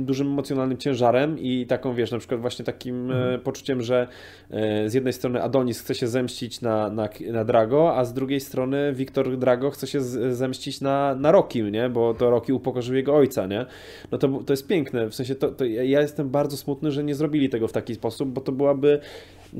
dużym 0.00 0.26
emocjonalnym 0.26 0.78
ciężarem 0.78 1.38
i 1.38 1.66
taką, 1.66 1.94
wiesz, 1.94 2.10
na 2.10 2.18
przykład 2.18 2.40
właśnie 2.40 2.64
takim 2.64 3.10
e, 3.10 3.14
mhm. 3.14 3.40
poczuciem, 3.40 3.82
że 3.82 4.08
e, 4.50 4.88
z 4.90 4.94
jednej 4.94 5.12
strony 5.12 5.42
Adonis 5.42 5.80
chce 5.80 5.94
się 5.94 6.08
zemścić 6.08 6.60
na, 6.60 6.90
na, 6.90 7.08
na 7.32 7.44
Drago, 7.44 7.96
a 7.96 8.04
z 8.04 8.12
drugiej 8.12 8.40
strony 8.40 8.92
Wiktor 8.92 9.38
Drago 9.38 9.70
chce 9.70 9.86
się 9.86 10.00
zemścić 10.34 10.80
na, 10.80 11.14
na 11.14 11.32
Rokim, 11.32 11.68
nie? 11.68 11.88
Bo 11.88 12.14
to 12.14 12.30
Roki 12.30 12.52
upokorzył 12.52 12.96
jego 12.96 13.16
ojca, 13.16 13.46
nie? 13.46 13.66
No 14.12 14.18
to, 14.18 14.28
to 14.28 14.52
jest 14.52 14.66
piękne, 14.66 15.08
w 15.08 15.14
sensie 15.14 15.34
to, 15.34 15.48
to 15.48 15.64
ja 15.64 16.00
jestem 16.00 16.30
bardzo 16.30 16.56
smutny, 16.56 16.90
że 16.90 17.04
nie 17.04 17.14
zrobili 17.14 17.48
tego 17.48 17.68
w 17.68 17.72
taki 17.72 17.94
sposób, 17.94 18.28
bo 18.28 18.40
to 18.40 18.52
byłaby 18.52 19.00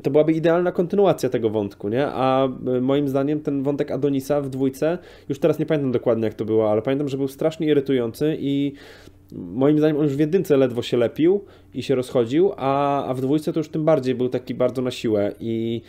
to 0.02 0.10
byłaby 0.10 0.32
idealna 0.32 0.72
kontynuacja 0.72 1.28
tego 1.28 1.50
wątku, 1.50 1.88
nie? 1.88 2.06
A 2.06 2.46
e, 2.46 2.80
moim 2.80 3.08
zdaniem 3.08 3.40
ten 3.40 3.62
wątek 3.62 3.90
Adonisa 3.90 4.40
w 4.40 4.48
dwójce, 4.48 4.98
już 5.28 5.38
teraz 5.38 5.58
nie 5.58 5.66
pamiętam 5.66 5.92
dokładnie 5.92 6.24
jak 6.24 6.34
to 6.34 6.44
było, 6.44 6.70
ale 6.70 6.82
pamiętam, 6.82 7.08
że 7.08 7.16
był 7.16 7.28
strasznie 7.28 7.66
irytujący 7.66 8.36
i 8.40 8.72
moim 9.32 9.78
zdaniem 9.78 9.96
on 9.96 10.02
już 10.02 10.16
w 10.16 10.18
jedynce 10.18 10.56
ledwo 10.56 10.82
się 10.82 10.96
lepił 10.96 11.44
i 11.74 11.82
się 11.82 11.94
rozchodził, 11.94 12.52
a, 12.56 13.04
a 13.04 13.14
w 13.14 13.20
dwójce 13.20 13.52
to 13.52 13.60
już 13.60 13.68
tym 13.68 13.84
bardziej 13.84 14.14
był 14.14 14.28
taki 14.28 14.54
bardzo 14.54 14.82
na 14.82 14.90
siłę 14.90 15.34
i 15.40 15.82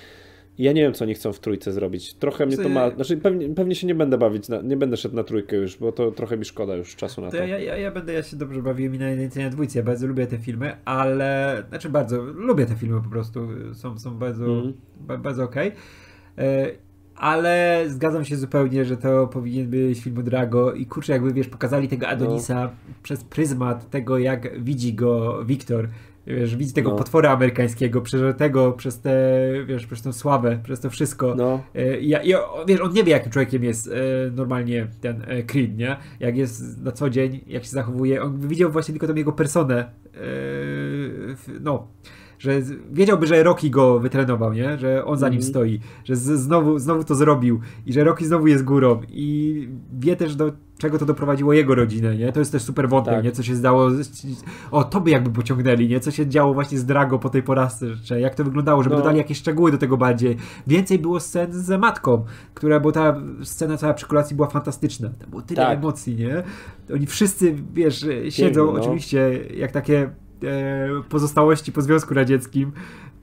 ja 0.58 0.72
nie 0.72 0.82
wiem, 0.82 0.94
co 0.94 1.06
oni 1.06 1.14
chcą 1.14 1.34
w 1.34 1.40
trójce 1.40 1.72
zrobić. 1.72 2.14
Trochę 2.14 2.46
mnie 2.46 2.58
to 2.58 2.70
ma. 2.70 2.90
Znaczy, 2.90 3.18
pewnie, 3.18 3.50
pewnie 3.50 3.76
się 3.76 3.88
nie 3.88 3.96
będę 3.96 4.18
bawić, 4.18 4.50
na, 4.50 4.62
nie 4.62 4.78
będę 4.78 4.98
szedł 4.98 5.16
na 5.16 5.24
trójkę 5.24 5.56
już, 5.56 5.78
bo 5.78 5.92
to 5.92 6.12
trochę 6.12 6.38
mi 6.38 6.46
szkoda 6.46 6.76
już 6.76 6.96
czasu 6.96 7.22
na 7.22 7.32
to. 7.32 7.38
to. 7.38 7.44
Ja, 7.44 7.60
ja, 7.60 7.78
ja 7.78 7.92
będę, 7.92 8.14
ja 8.14 8.24
się 8.24 8.38
dobrze 8.38 8.62
bawiłem 8.62 8.96
i 8.96 9.00
na 9.00 9.10
jedynce 9.10 9.44
na 9.44 9.50
dwójce. 9.50 9.80
Ja 9.80 9.86
bardzo 9.86 10.08
lubię 10.08 10.28
te 10.28 10.38
filmy, 10.38 10.78
ale. 10.86 11.64
Znaczy, 11.70 11.90
bardzo 11.90 12.22
lubię 12.22 12.66
te 12.66 12.76
filmy 12.76 13.02
po 13.02 13.10
prostu. 13.10 13.48
Są, 13.74 14.00
są 14.00 14.18
bardzo, 14.18 14.46
mm. 14.46 14.74
ba, 15.00 15.18
bardzo 15.18 15.44
okej. 15.44 15.68
Okay. 15.68 16.46
E, 16.46 16.72
ale 17.16 17.84
zgadzam 17.88 18.26
się 18.26 18.36
zupełnie, 18.36 18.86
że 18.86 18.98
to 18.98 19.28
powinien 19.28 19.70
być 19.70 20.00
film 20.00 20.24
Drago 20.24 20.74
i 20.74 20.86
kurczę, 20.86 21.14
jakby 21.14 21.34
wiesz, 21.34 21.48
pokazali 21.48 21.88
tego 21.88 22.08
Adonisa 22.08 22.64
no. 22.64 22.94
przez 23.04 23.24
pryzmat 23.24 23.90
tego, 23.90 24.18
jak 24.18 24.64
widzi 24.64 24.94
go 24.94 25.46
Wiktor, 25.46 25.88
wiesz, 26.28 26.56
widzi 26.56 26.74
tego 26.74 26.90
no. 26.90 26.96
potwora 26.96 27.32
amerykańskiego, 27.32 28.02
przeżytego 28.02 28.72
przez 28.72 29.00
te, 29.00 29.12
wiesz, 29.66 29.86
przez 29.86 30.02
tę 30.02 30.14
sławę, 30.14 30.60
przez 30.64 30.80
to 30.80 30.90
wszystko. 30.90 31.36
No. 31.36 31.64
E, 31.76 32.00
I, 32.00 32.10
i, 32.10 32.34
wiesz, 32.68 32.82
on 32.82 32.94
nie 32.94 33.04
wie, 33.04 33.12
jakim 33.12 33.32
człowiekiem 33.32 33.64
jest 33.64 33.88
e, 33.88 33.92
normalnie 34.32 34.88
ten 35.02 35.24
e, 35.28 35.44
Creed, 35.44 35.78
nie? 35.78 35.98
Jak 36.20 36.38
jest 36.38 36.82
na 36.84 36.92
co 36.92 37.10
dzień, 37.10 37.42
jak 37.48 37.64
się 37.64 37.70
zachowuje. 37.70 38.24
On 38.24 38.48
widział 38.48 38.72
właśnie 38.72 38.92
tylko 38.92 39.08
tą 39.08 39.16
jego 39.16 39.32
personę, 39.32 39.92
no 41.62 41.88
że 42.42 42.62
wiedziałby, 42.92 43.28
że 43.28 43.44
Rocky 43.44 43.70
go 43.70 44.00
wytrenował, 44.00 44.54
nie? 44.54 44.78
Że 44.78 45.06
on 45.06 45.18
za 45.18 45.30
nim 45.30 45.40
mm. 45.40 45.50
stoi, 45.50 45.80
że 46.04 46.16
znowu, 46.16 46.80
znowu 46.80 47.04
to 47.04 47.16
zrobił 47.16 47.60
i 47.86 47.94
że 47.94 48.04
Rocky 48.04 48.26
znowu 48.26 48.48
jest 48.48 48.64
górą 48.64 49.02
i 49.10 49.68
wie 50.00 50.16
też 50.16 50.36
do 50.36 50.52
czego 50.78 50.98
to 50.98 51.06
doprowadziło 51.06 51.54
jego 51.54 51.76
rodzinę, 51.76 52.16
nie? 52.16 52.32
To 52.32 52.40
jest 52.40 52.52
też 52.52 52.62
super 52.62 52.90
wątek, 52.90 53.14
tak. 53.14 53.24
nie? 53.24 53.32
Co 53.32 53.44
się 53.44 53.56
zdało, 53.56 53.90
o, 54.72 54.84
to 54.84 55.02
by 55.02 55.10
jakby 55.10 55.30
pociągnęli, 55.30 55.88
nie? 55.88 56.00
Co 56.00 56.12
się 56.12 56.28
działo 56.28 56.54
właśnie 56.54 56.78
z 56.80 56.86
Drago 56.86 57.20
po 57.20 57.30
tej 57.30 57.44
porażce, 57.44 57.86
jak 58.20 58.36
to 58.36 58.44
wyglądało, 58.44 58.84
żeby 58.84 58.96
no. 58.96 59.02
dodali 59.02 59.18
jakieś 59.18 59.38
szczegóły 59.38 59.72
do 59.72 59.78
tego 59.78 59.98
bardziej. 59.98 60.38
Więcej 60.68 61.00
było 61.00 61.20
scen 61.20 61.54
z 61.54 61.80
matką, 61.80 62.26
która, 62.54 62.80
bo 62.80 62.92
ta 62.92 63.22
scena 63.44 63.78
cała 63.78 63.94
przy 63.94 64.06
kolacji 64.06 64.36
była 64.36 64.48
fantastyczna. 64.48 65.10
Tam 65.20 65.30
było 65.30 65.42
tyle 65.42 65.62
tak. 65.62 65.78
emocji, 65.78 66.16
nie? 66.16 66.44
Oni 66.94 67.06
wszyscy, 67.06 67.56
wiesz, 67.74 68.06
siedzą 68.30 68.66
no. 68.66 68.82
oczywiście 68.82 69.40
jak 69.58 69.72
takie 69.72 70.10
pozostałości 71.10 71.72
po 71.72 71.82
Związku 71.82 72.14
Radzieckim, 72.14 72.72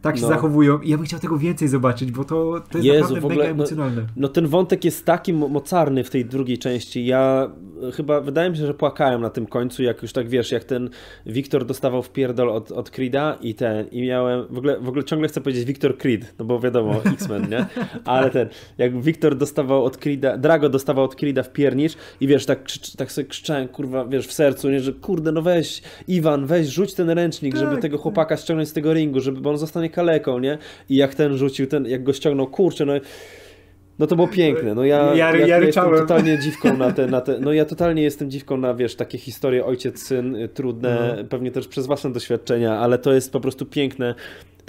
tak 0.02 0.16
się 0.16 0.22
no. 0.22 0.28
zachowują 0.28 0.80
i 0.80 0.90
ja 0.90 0.96
bym 0.96 1.06
chciał 1.06 1.20
tego 1.20 1.38
więcej 1.38 1.68
zobaczyć, 1.68 2.12
bo 2.12 2.24
to, 2.24 2.60
to 2.70 2.78
jest 2.78 2.84
Jezu, 2.84 3.00
naprawdę 3.00 3.26
ogóle, 3.26 3.36
mega 3.36 3.48
no, 3.48 3.50
emocjonalne. 3.50 4.02
No, 4.02 4.08
no, 4.16 4.28
ten 4.28 4.46
wątek 4.46 4.84
jest 4.84 5.04
taki 5.04 5.32
mocarny 5.32 6.04
w 6.04 6.10
tej 6.10 6.24
drugiej 6.24 6.58
części. 6.58 7.06
Ja 7.06 7.50
chyba, 7.94 8.20
wydaje 8.20 8.50
mi 8.50 8.56
się, 8.56 8.66
że 8.66 8.74
płakałem 8.74 9.20
na 9.20 9.30
tym 9.30 9.46
końcu, 9.46 9.82
jak 9.82 10.02
już 10.02 10.12
tak 10.12 10.28
wiesz, 10.28 10.52
jak 10.52 10.64
ten 10.64 10.90
Wiktor 11.26 11.64
dostawał 11.64 12.02
w 12.02 12.10
pierdol 12.10 12.50
od, 12.50 12.72
od 12.72 12.90
Creed'a 12.90 13.34
i 13.40 13.54
ten, 13.54 13.88
i 13.88 14.02
miałem, 14.02 14.46
w 14.50 14.58
ogóle, 14.58 14.80
w 14.80 14.88
ogóle 14.88 15.04
ciągle 15.04 15.28
chcę 15.28 15.40
powiedzieć 15.40 15.64
Wiktor 15.64 15.98
Creed, 15.98 16.34
no 16.38 16.44
bo 16.44 16.60
wiadomo, 16.60 17.04
X-Men, 17.14 17.50
nie? 17.50 17.66
Ale 18.04 18.30
ten, 18.30 18.48
jak 18.78 19.02
Wiktor 19.02 19.36
dostawał 19.36 19.84
od 19.84 19.96
Creed'a, 19.96 20.38
Drago 20.38 20.68
dostawał 20.68 21.04
od 21.04 21.14
Creed'a 21.14 21.42
w 21.42 21.52
piernicz 21.52 21.92
i 22.20 22.26
wiesz, 22.26 22.46
tak, 22.46 22.60
tak 22.96 23.12
sobie 23.12 23.28
krzyczałem, 23.28 23.68
kurwa, 23.68 24.04
wiesz, 24.04 24.26
w 24.26 24.32
sercu, 24.32 24.70
nie, 24.70 24.80
że 24.80 24.92
kurde, 24.92 25.32
no 25.32 25.42
weź, 25.42 25.82
Iwan, 26.08 26.46
weź, 26.46 26.68
rzuć 26.68 26.94
ten 26.94 27.10
ręcznik, 27.10 27.54
tak, 27.54 27.60
żeby 27.60 27.82
tego 27.82 27.98
chłopaka 27.98 28.36
ściągnąć 28.36 28.68
z 28.68 28.72
tego 28.72 28.92
ringu, 28.92 29.20
żeby 29.20 29.48
on 29.48 29.58
zostanie 29.58 29.87
kaleką, 29.90 30.38
nie? 30.38 30.58
I 30.88 30.96
jak 30.96 31.14
ten 31.14 31.36
rzucił, 31.36 31.66
ten, 31.66 31.86
jak 31.86 32.02
go 32.02 32.12
ściągnął, 32.12 32.46
kurczę, 32.46 32.84
no 32.84 32.92
no 33.98 34.06
to 34.06 34.16
było 34.16 34.28
piękne. 34.28 34.74
No 34.74 34.84
ja, 34.84 35.14
ja, 35.14 35.36
ja, 35.36 35.46
ja 35.46 35.58
jestem 35.58 35.90
totalnie 35.90 36.38
dziwką 36.38 36.76
na 36.76 36.92
te, 36.92 37.06
na 37.06 37.20
te. 37.20 37.38
No 37.40 37.52
ja 37.52 37.64
totalnie 37.64 38.02
jestem 38.02 38.30
dziwką 38.30 38.56
na 38.56 38.74
wiesz, 38.74 38.96
takie 38.96 39.18
historie 39.18 39.64
ojciec, 39.64 40.02
syn, 40.02 40.36
y, 40.36 40.48
trudne, 40.48 41.14
no. 41.18 41.24
pewnie 41.24 41.50
też 41.50 41.68
przez 41.68 41.86
własne 41.86 42.12
doświadczenia, 42.12 42.78
ale 42.78 42.98
to 42.98 43.12
jest 43.12 43.32
po 43.32 43.40
prostu 43.40 43.66
piękne 43.66 44.14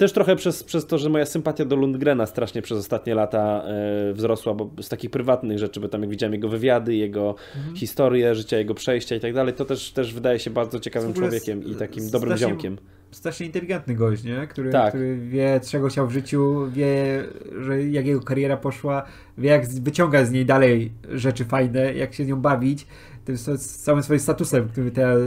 też 0.00 0.12
trochę 0.12 0.36
przez, 0.36 0.64
przez 0.64 0.86
to, 0.86 0.98
że 0.98 1.08
moja 1.08 1.26
sympatia 1.26 1.64
do 1.64 1.76
Lundgrena 1.76 2.26
strasznie 2.26 2.62
przez 2.62 2.78
ostatnie 2.78 3.14
lata 3.14 3.64
e, 3.64 4.12
wzrosła, 4.12 4.54
bo 4.54 4.70
z 4.82 4.88
takich 4.88 5.10
prywatnych 5.10 5.58
rzeczy, 5.58 5.80
bo 5.80 5.88
tam 5.88 6.00
jak 6.00 6.10
widziałem 6.10 6.32
jego 6.32 6.48
wywiady, 6.48 6.94
jego 6.94 7.34
mhm. 7.56 7.76
historię 7.76 8.34
życia, 8.34 8.58
jego 8.58 8.74
przejścia 8.74 9.16
i 9.16 9.20
tak 9.20 9.34
dalej, 9.34 9.54
to 9.54 9.64
też, 9.64 9.92
też 9.92 10.14
wydaje 10.14 10.38
się 10.38 10.50
bardzo 10.50 10.80
ciekawym 10.80 11.14
człowiekiem 11.14 11.64
i 11.64 11.74
takim 11.74 12.10
dobrym 12.10 12.36
ziomkiem 12.36 12.78
strasznie 13.10 13.46
inteligentny 13.46 13.94
gość, 13.94 14.24
nie? 14.24 14.46
Który, 14.46 14.70
tak. 14.70 14.88
który 14.88 15.16
wie, 15.16 15.60
czego 15.64 15.88
chciał 15.88 16.06
w 16.06 16.10
życiu, 16.10 16.70
wie, 16.72 17.24
że 17.60 17.82
jak 17.84 18.06
jego 18.06 18.20
kariera 18.20 18.56
poszła, 18.56 19.02
wie, 19.38 19.50
jak 19.50 19.68
wyciąga 19.68 20.24
z 20.24 20.30
niej 20.30 20.46
dalej 20.46 20.92
rzeczy 21.08 21.44
fajne, 21.44 21.94
jak 21.94 22.14
się 22.14 22.24
z 22.24 22.28
nią 22.28 22.36
bawić, 22.36 22.86
tym 23.36 23.58
całym 23.58 24.02
swoim 24.02 24.20
statusem, 24.20 24.68
który 24.68 24.90
teraz, 24.90 25.18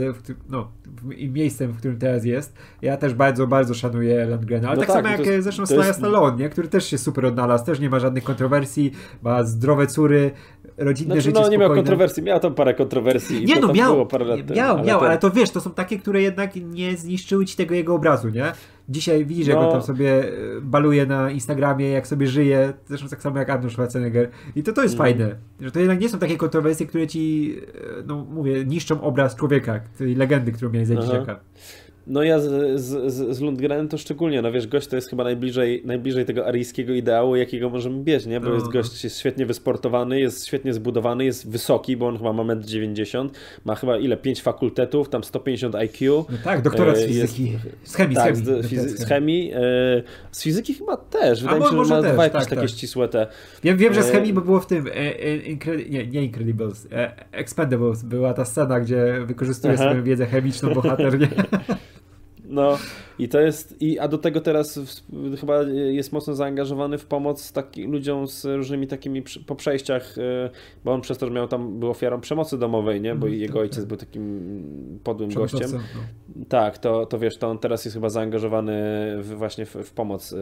no, 0.48 0.68
i 1.16 1.28
miejscem, 1.28 1.72
w 1.72 1.78
którym 1.78 1.98
teraz 1.98 2.24
jest. 2.24 2.54
Ja 2.82 2.96
też 2.96 3.14
bardzo, 3.14 3.46
bardzo 3.46 3.74
szanuję 3.74 4.26
Landgrena, 4.26 4.68
ale 4.68 4.76
no 4.76 4.80
tak, 4.80 4.90
tak, 4.92 5.04
samo 5.04 5.16
jak 5.16 5.26
jest, 5.26 5.44
zresztą 5.44 5.66
Slaja 5.66 5.86
jest... 5.86 5.98
Stallone, 5.98 6.36
nie? 6.36 6.48
który 6.48 6.68
też 6.68 6.86
się 6.86 6.98
super 6.98 7.26
odnalazł, 7.26 7.64
też 7.64 7.80
nie 7.80 7.90
ma 7.90 8.00
żadnych 8.00 8.24
kontrowersji, 8.24 8.92
ma 9.22 9.44
zdrowe 9.44 9.86
córy, 9.86 10.30
rodzinne 10.76 11.14
znaczy, 11.14 11.22
życie 11.22 11.40
No 11.40 11.48
nie 11.48 11.58
miał 11.58 11.74
kontrowersji, 11.74 12.22
miał 12.22 12.40
tam 12.40 12.54
parę 12.54 12.74
kontrowersji. 12.74 13.44
Nie 13.44 13.60
no, 13.60 13.72
miał, 13.72 14.08
miał, 14.54 14.84
miał, 14.84 15.00
ale 15.00 15.18
to 15.18 15.30
wiesz, 15.30 15.50
to 15.50 15.60
są 15.60 15.70
takie, 15.70 15.98
które 15.98 16.22
jednak 16.22 16.56
nie 16.56 16.96
zniszczyły 16.96 17.46
ci 17.46 17.56
tego 17.56 17.74
jego 17.74 17.94
obrazu, 17.94 18.28
nie? 18.28 18.52
Dzisiaj 18.88 19.26
widzisz, 19.26 19.46
jak 19.46 19.56
no. 19.56 19.66
on 19.66 19.72
tam 19.72 19.82
sobie 19.82 20.28
e, 20.28 20.60
baluje 20.62 21.06
na 21.06 21.30
Instagramie, 21.30 21.88
jak 21.88 22.06
sobie 22.06 22.26
żyje, 22.26 22.72
zresztą 22.86 23.08
tak 23.08 23.22
samo 23.22 23.38
jak 23.38 23.50
Arnold 23.50 23.72
Schwarzenegger. 23.72 24.30
I 24.56 24.62
to 24.62 24.72
to 24.72 24.82
jest 24.82 24.94
mm. 24.94 25.04
fajne, 25.06 25.36
że 25.60 25.70
to 25.70 25.80
jednak 25.80 26.00
nie 26.00 26.08
są 26.08 26.18
takie 26.18 26.36
kontrowersje, 26.36 26.86
które 26.86 27.06
ci, 27.06 27.56
e, 28.00 28.02
no 28.06 28.26
mówię, 28.30 28.64
niszczą 28.64 29.00
obraz 29.00 29.36
człowieka, 29.36 29.80
tej 29.98 30.14
legendy, 30.14 30.52
którą 30.52 30.70
miałeś 30.70 30.88
za 30.88 30.96
dzieciaka. 30.96 31.40
No 32.06 32.22
ja 32.22 32.40
z, 32.40 32.80
z, 32.80 33.36
z 33.36 33.40
Lundgrenem 33.40 33.88
to 33.88 33.98
szczególnie, 33.98 34.42
no 34.42 34.52
wiesz, 34.52 34.66
gość 34.66 34.86
to 34.86 34.96
jest 34.96 35.10
chyba 35.10 35.24
najbliżej, 35.24 35.82
najbliżej 35.84 36.24
tego 36.24 36.46
aryjskiego 36.46 36.92
ideału, 36.92 37.36
jakiego 37.36 37.70
możemy 37.70 38.04
mieć, 38.04 38.26
nie? 38.26 38.40
Bo 38.40 38.48
no. 38.48 38.54
jest 38.54 38.68
gość, 38.68 39.04
jest 39.04 39.18
świetnie 39.18 39.46
wysportowany, 39.46 40.20
jest 40.20 40.46
świetnie 40.46 40.74
zbudowany, 40.74 41.24
jest 41.24 41.50
wysoki, 41.50 41.96
bo 41.96 42.06
on 42.06 42.16
chyba 42.18 42.32
ma 42.32 42.42
1,90 42.42 43.20
m, 43.20 43.30
ma 43.64 43.74
chyba 43.74 43.98
ile? 43.98 44.16
5 44.16 44.42
fakultetów, 44.42 45.08
tam 45.08 45.24
150 45.24 45.74
IQ. 45.74 46.24
No 46.30 46.38
tak, 46.44 46.62
doktorat 46.62 46.96
z 46.96 47.00
e, 47.00 47.08
fizyki. 47.08 47.52
Jest, 47.52 47.64
z 47.92 47.94
chemii, 47.94 48.16
tak, 48.16 48.36
z 48.36 48.44
chemii. 48.44 48.62
Z, 48.62 48.66
fizy 48.66 48.88
z, 48.88 49.04
chemii 49.06 49.52
e, 49.52 49.58
z 50.32 50.42
fizyki 50.42 50.74
chyba 50.74 50.96
też. 50.96 51.42
Wydaje 51.42 51.60
mi 51.60 51.66
się, 51.66 51.84
że 51.84 51.94
ma 51.94 52.02
też, 52.02 52.12
dwa 52.12 52.24
jakieś 52.24 52.40
tak, 52.40 52.50
takie 52.50 52.60
tak. 52.60 52.70
ścisłe 52.70 53.08
te. 53.08 53.26
Wiem, 53.62 53.76
wiem, 53.76 53.94
że 53.94 54.02
z 54.02 54.08
e, 54.08 54.12
chemii 54.12 54.32
bo 54.32 54.40
było 54.40 54.60
w 54.60 54.66
tym 54.66 54.88
nie, 55.90 56.06
nie 56.06 56.22
Incredibles, 56.24 56.88
Expendables 57.32 58.02
była 58.02 58.34
ta 58.34 58.44
scena, 58.44 58.80
gdzie 58.80 59.20
wykorzystuje 59.26 59.74
Aha. 59.74 59.84
swoją 59.84 60.04
wiedzę 60.04 60.26
chemiczną 60.26 60.74
bohater, 60.74 61.18
nie? 61.18 61.28
No 62.44 62.78
i 63.18 63.28
to 63.28 63.40
jest, 63.40 63.82
i, 63.82 63.98
a 63.98 64.08
do 64.08 64.18
tego 64.18 64.40
teraz 64.40 64.78
w, 64.78 65.40
chyba 65.40 65.62
jest 65.90 66.12
mocno 66.12 66.34
zaangażowany 66.34 66.98
w 66.98 67.06
pomoc 67.06 67.52
taki, 67.52 67.84
ludziom 67.84 68.28
z 68.28 68.44
różnymi 68.44 68.86
takimi 68.86 69.22
po 69.46 69.54
przejściach, 69.54 70.18
e, 70.18 70.50
bo 70.84 70.92
on 70.92 71.00
przez 71.00 71.18
to, 71.18 71.26
że 71.26 71.32
miał 71.32 71.48
tam, 71.48 71.80
był 71.80 71.90
ofiarą 71.90 72.20
przemocy 72.20 72.58
domowej, 72.58 73.00
nie? 73.00 73.14
Bo 73.14 73.26
mm, 73.26 73.40
jego 73.40 73.54
tak, 73.54 73.62
ojciec 73.62 73.78
tak. 73.78 73.86
był 73.86 73.96
takim 73.96 75.00
podłym 75.04 75.30
gościem. 75.30 75.70
No. 75.72 75.80
Tak, 76.48 76.78
to, 76.78 77.06
to 77.06 77.18
wiesz, 77.18 77.36
to 77.36 77.48
on 77.48 77.58
teraz 77.58 77.84
jest 77.84 77.94
chyba 77.94 78.08
zaangażowany 78.08 78.72
w, 79.22 79.34
właśnie 79.36 79.66
w, 79.66 79.74
w 79.74 79.92
pomoc 79.92 80.32
e, 80.32 80.36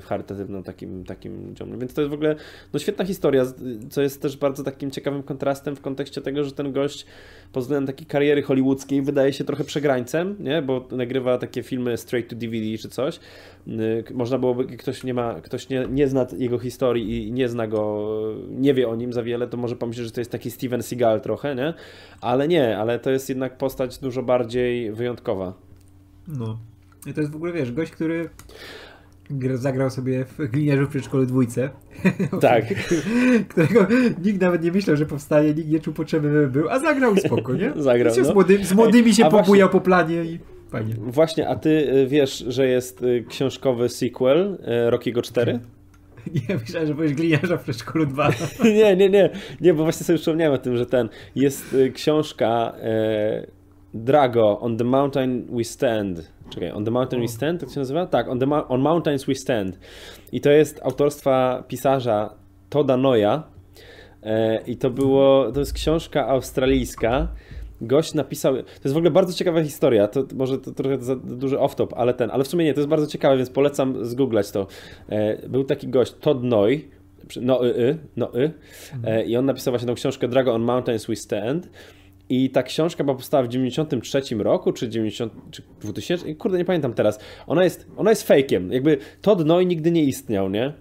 w 0.00 0.04
charytatywną 0.06 0.62
takim, 0.62 1.04
takim 1.04 1.54
działaniu. 1.54 1.78
Więc 1.78 1.94
to 1.94 2.00
jest 2.00 2.10
w 2.10 2.14
ogóle 2.14 2.36
no, 2.72 2.78
świetna 2.78 3.04
historia, 3.04 3.44
co 3.90 4.02
jest 4.02 4.22
też 4.22 4.36
bardzo 4.36 4.64
takim 4.64 4.90
ciekawym 4.90 5.22
kontrastem 5.22 5.76
w 5.76 5.80
kontekście 5.80 6.20
tego, 6.20 6.44
że 6.44 6.52
ten 6.52 6.72
gość 6.72 7.06
pod 7.52 7.62
względem 7.62 7.86
takiej 7.86 8.06
kariery 8.06 8.42
hollywoodzkiej 8.42 9.02
wydaje 9.02 9.32
się 9.32 9.44
trochę 9.44 9.64
przegrańcem, 9.64 10.36
nie? 10.40 10.62
Bo 10.62 10.88
nagrywa 10.90 11.38
takie 11.48 11.62
filmy 11.62 11.96
straight 11.96 12.30
to 12.30 12.36
DVD 12.36 12.78
czy 12.78 12.88
coś. 12.88 13.20
Y, 13.68 14.04
można 14.14 14.38
byłoby, 14.38 14.76
ktoś 14.76 15.04
nie 15.04 15.14
ma, 15.14 15.40
ktoś 15.40 15.68
nie, 15.68 15.86
nie 15.90 16.08
zna 16.08 16.26
jego 16.38 16.58
historii 16.58 17.28
i 17.28 17.32
nie 17.32 17.48
zna 17.48 17.66
go, 17.66 18.08
nie 18.50 18.74
wie 18.74 18.88
o 18.88 18.96
nim 18.96 19.12
za 19.12 19.22
wiele, 19.22 19.46
to 19.46 19.56
może 19.56 19.76
pomyśleć, 19.76 20.06
że 20.06 20.12
to 20.12 20.20
jest 20.20 20.30
taki 20.30 20.50
Steven 20.50 20.82
Seagal 20.82 21.20
trochę, 21.20 21.54
nie? 21.54 21.74
Ale 22.20 22.48
nie, 22.48 22.78
ale 22.78 22.98
to 22.98 23.10
jest 23.10 23.28
jednak 23.28 23.58
postać 23.58 23.98
dużo 23.98 24.22
bardziej 24.22 24.92
wyjątkowa. 24.92 25.54
No. 26.28 26.58
I 27.06 27.14
to 27.14 27.20
jest 27.20 27.32
w 27.32 27.36
ogóle, 27.36 27.52
wiesz, 27.52 27.72
gość, 27.72 27.92
który 27.92 28.30
zagrał 29.54 29.90
sobie 29.90 30.24
w 30.24 30.50
gliniarzu 30.50 30.86
w 30.86 30.88
przedszkolu 30.88 31.26
dwójce. 31.26 31.70
Tak. 32.40 32.64
którego 33.48 33.86
nikt 34.24 34.40
nawet 34.40 34.62
nie 34.62 34.72
myślał, 34.72 34.96
że 34.96 35.06
powstaje, 35.06 35.54
nikt 35.54 35.68
nie 35.68 35.80
czuł 35.80 35.94
potrzeby, 35.94 36.30
by 36.30 36.48
był, 36.48 36.68
a 36.68 36.78
zagrał 36.78 37.16
spoko, 37.16 37.54
nie? 37.54 37.72
Zagrał, 37.82 38.14
no. 38.18 38.24
z, 38.24 38.34
młodymi, 38.34 38.64
z 38.64 38.72
młodymi 38.72 39.14
się 39.14 39.24
Ej, 39.24 39.30
pobujał 39.30 39.68
właśnie... 39.68 39.80
po 39.80 39.84
planie 39.84 40.24
i 40.24 40.38
fajnie. 40.70 40.94
Właśnie, 40.98 41.48
a 41.48 41.56
ty 41.56 41.70
y, 41.70 42.06
wiesz, 42.06 42.44
że 42.48 42.68
jest 42.68 43.02
y, 43.02 43.24
książkowy 43.28 43.88
sequel 43.88 44.58
y, 44.86 44.90
Rockiego 44.90 45.22
4? 45.22 45.60
Nie, 46.48 46.56
myślałem, 46.56 46.88
że 46.88 46.94
powiesz 46.94 47.14
gliniarza 47.14 47.56
w 47.56 47.62
przedszkolu 47.62 48.06
2. 48.06 48.30
nie, 48.64 48.96
nie, 48.96 49.10
nie, 49.10 49.30
nie, 49.60 49.74
bo 49.74 49.82
właśnie 49.82 50.04
sobie 50.04 50.18
przypomniałem 50.18 50.54
o 50.54 50.58
tym, 50.58 50.76
że 50.76 50.86
ten, 50.86 51.08
jest 51.34 51.76
książka 51.94 52.74
Drago, 53.94 54.60
On 54.60 54.76
the 54.76 54.84
Mountain 54.84 55.46
We 55.56 55.64
Stand, 55.64 56.32
Czekaj, 56.50 56.70
On 56.70 56.84
the 56.84 56.90
Mountain 56.90 57.22
We 57.22 57.28
Stand, 57.28 57.60
tak 57.60 57.70
się 57.70 57.80
nazywa? 57.80 58.06
Tak, 58.06 58.28
On, 58.28 58.38
the 58.38 58.46
on 58.68 58.80
Mountains 58.80 59.24
We 59.24 59.34
Stand. 59.34 59.78
I 60.32 60.40
to 60.40 60.50
jest 60.50 60.80
autorstwa 60.82 61.64
pisarza 61.68 62.34
Toda 62.70 62.96
Noya. 62.96 63.42
I 64.66 64.76
to 64.76 64.90
było, 64.90 65.52
to 65.52 65.60
jest 65.60 65.72
książka 65.72 66.28
australijska. 66.28 67.28
Gość 67.80 68.14
napisał, 68.14 68.54
to 68.54 68.62
jest 68.84 68.94
w 68.94 68.96
ogóle 68.96 69.10
bardzo 69.10 69.32
ciekawa 69.32 69.62
historia, 69.62 70.08
to 70.08 70.24
może 70.34 70.58
to 70.58 70.72
trochę 70.72 70.98
za 70.98 71.16
duży 71.16 71.56
off-top, 71.56 71.88
ale 71.96 72.14
ten, 72.14 72.30
ale 72.30 72.44
w 72.44 72.48
sumie 72.48 72.64
nie, 72.64 72.74
to 72.74 72.80
jest 72.80 72.88
bardzo 72.88 73.06
ciekawe, 73.06 73.36
więc 73.36 73.50
polecam 73.50 74.04
zgooglać 74.04 74.50
to. 74.50 74.66
E, 75.08 75.48
był 75.48 75.64
taki 75.64 75.88
gość, 75.88 76.14
Todd 76.20 76.42
Noy, 76.42 76.88
no 77.40 77.66
y, 77.66 77.78
y, 77.78 77.98
no 78.16 78.38
y, 78.38 78.52
e, 79.04 79.24
i 79.24 79.36
on 79.36 79.44
napisał 79.44 79.72
właśnie 79.72 79.88
tą 79.88 79.94
książkę 79.94 80.28
Dragon 80.28 80.54
on 80.54 80.62
Mountains 80.62 81.06
We 81.06 81.16
Stand 81.16 81.68
i 82.28 82.50
ta 82.50 82.62
książka 82.62 83.04
była 83.04 83.16
powstała 83.16 83.42
w 83.42 83.48
93 83.48 84.20
roku, 84.38 84.72
czy 84.72 84.88
90, 84.88 85.32
czy 85.50 85.62
2000, 85.80 86.34
kurde 86.34 86.58
nie 86.58 86.64
pamiętam 86.64 86.94
teraz. 86.94 87.18
Ona 87.46 87.64
jest, 87.64 87.86
ona 87.96 88.10
jest 88.10 88.22
fejkiem. 88.22 88.72
Jakby 88.72 88.98
Todd 89.22 89.46
Noy 89.46 89.66
nigdy 89.66 89.90
nie 89.90 90.04
istniał, 90.04 90.50
nie? 90.50 90.72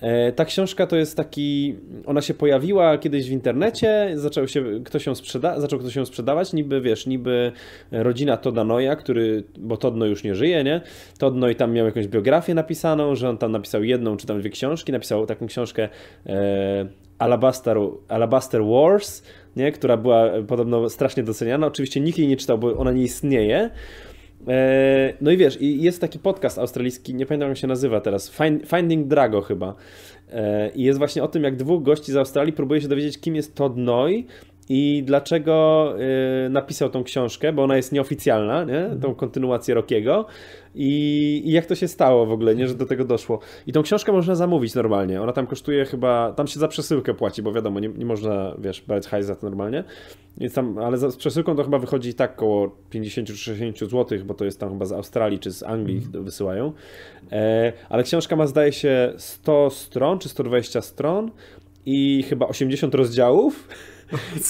E, 0.00 0.32
ta 0.32 0.44
książka 0.44 0.86
to 0.86 0.96
jest 0.96 1.16
taki, 1.16 1.76
ona 2.06 2.20
się 2.20 2.34
pojawiła 2.34 2.98
kiedyś 2.98 3.28
w 3.28 3.32
internecie, 3.32 4.10
zaczął 4.14 4.48
się, 4.48 4.64
ktoś 4.84 5.06
ją 5.06 5.14
sprzeda 5.14 5.60
zaczął 5.60 5.78
ktoś 5.78 5.96
ją 5.96 6.06
sprzedawać, 6.06 6.52
niby 6.52 6.80
wiesz, 6.80 7.06
niby 7.06 7.52
rodzina 7.92 8.36
Toda 8.36 8.64
Noya, 8.64 8.96
który, 8.96 9.44
bo 9.58 9.76
Todd 9.76 9.96
Noy 9.96 10.08
już 10.08 10.24
nie 10.24 10.34
żyje, 10.34 10.64
nie? 10.64 10.80
Todd 11.18 11.36
Noy 11.36 11.54
tam 11.54 11.72
miał 11.72 11.86
jakąś 11.86 12.08
biografię 12.08 12.54
napisaną, 12.54 13.14
że 13.14 13.28
on 13.28 13.38
tam 13.38 13.52
napisał 13.52 13.84
jedną 13.84 14.16
czy 14.16 14.26
tam 14.26 14.40
dwie 14.40 14.50
książki, 14.50 14.92
napisał 14.92 15.26
taką 15.26 15.46
książkę 15.46 15.88
e, 16.26 16.86
Alabaster, 17.18 17.78
Alabaster 18.08 18.64
Wars, 18.64 19.22
nie? 19.56 19.72
która 19.72 19.96
była 19.96 20.30
podobno 20.48 20.90
strasznie 20.90 21.22
doceniana. 21.22 21.66
Oczywiście 21.66 22.00
nikt 22.00 22.18
jej 22.18 22.28
nie 22.28 22.36
czytał, 22.36 22.58
bo 22.58 22.76
ona 22.76 22.92
nie 22.92 23.02
istnieje. 23.02 23.70
E, 24.48 25.12
no 25.20 25.30
i 25.30 25.36
wiesz, 25.36 25.58
jest 25.60 26.00
taki 26.00 26.18
podcast 26.18 26.58
australijski, 26.58 27.14
nie 27.14 27.26
pamiętam 27.26 27.48
jak 27.48 27.58
się 27.58 27.66
nazywa 27.66 28.00
teraz, 28.00 28.32
Finding 28.66 29.06
Drago 29.06 29.42
chyba. 29.42 29.74
E, 30.32 30.70
I 30.70 30.82
jest 30.82 30.98
właśnie 30.98 31.22
o 31.22 31.28
tym, 31.28 31.44
jak 31.44 31.56
dwóch 31.56 31.82
gości 31.82 32.12
z 32.12 32.16
Australii 32.16 32.52
próbuje 32.52 32.80
się 32.80 32.88
dowiedzieć, 32.88 33.18
kim 33.18 33.36
jest 33.36 33.54
Todd 33.54 33.76
Noy 33.76 34.24
i 34.68 35.02
dlaczego 35.06 35.94
y, 36.46 36.48
napisał 36.48 36.90
tą 36.90 37.04
książkę, 37.04 37.52
bo 37.52 37.64
ona 37.64 37.76
jest 37.76 37.92
nieoficjalna, 37.92 38.64
nie? 38.64 38.82
tą 38.82 38.94
mhm. 38.94 39.14
kontynuację 39.14 39.74
Rockiego 39.74 40.26
I, 40.74 41.42
i 41.44 41.52
jak 41.52 41.66
to 41.66 41.74
się 41.74 41.88
stało 41.88 42.26
w 42.26 42.32
ogóle, 42.32 42.54
nie? 42.54 42.68
że 42.68 42.74
do 42.74 42.86
tego 42.86 43.04
doszło. 43.04 43.38
I 43.66 43.72
tą 43.72 43.82
książkę 43.82 44.12
można 44.12 44.34
zamówić 44.34 44.74
normalnie, 44.74 45.22
ona 45.22 45.32
tam 45.32 45.46
kosztuje 45.46 45.84
chyba, 45.84 46.32
tam 46.32 46.46
się 46.46 46.60
za 46.60 46.68
przesyłkę 46.68 47.14
płaci, 47.14 47.42
bo 47.42 47.52
wiadomo, 47.52 47.80
nie, 47.80 47.88
nie 47.88 48.06
można, 48.06 48.54
wiesz, 48.58 48.80
brać 48.80 49.06
hajs 49.06 49.26
za 49.26 49.36
to 49.36 49.46
normalnie, 49.46 49.84
Więc 50.38 50.54
tam, 50.54 50.78
ale 50.78 50.98
za, 50.98 51.10
z 51.10 51.16
przesyłką 51.16 51.56
to 51.56 51.64
chyba 51.64 51.78
wychodzi 51.78 52.14
tak 52.14 52.32
około 52.32 52.76
50 52.90 53.28
czy 53.28 53.36
60 53.36 53.90
zł, 53.90 54.18
bo 54.24 54.34
to 54.34 54.44
jest 54.44 54.60
tam 54.60 54.70
chyba 54.70 54.84
z 54.84 54.92
Australii 54.92 55.38
czy 55.38 55.50
z 55.52 55.62
Anglii 55.62 56.02
mm. 56.12 56.24
wysyłają. 56.24 56.72
E, 57.32 57.72
ale 57.88 58.02
książka 58.02 58.36
ma 58.36 58.46
zdaje 58.46 58.72
się 58.72 59.12
100 59.16 59.70
stron 59.70 60.18
czy 60.18 60.28
120 60.28 60.80
stron 60.80 61.30
i 61.86 62.22
chyba 62.22 62.46
80 62.46 62.94
rozdziałów. 62.94 63.68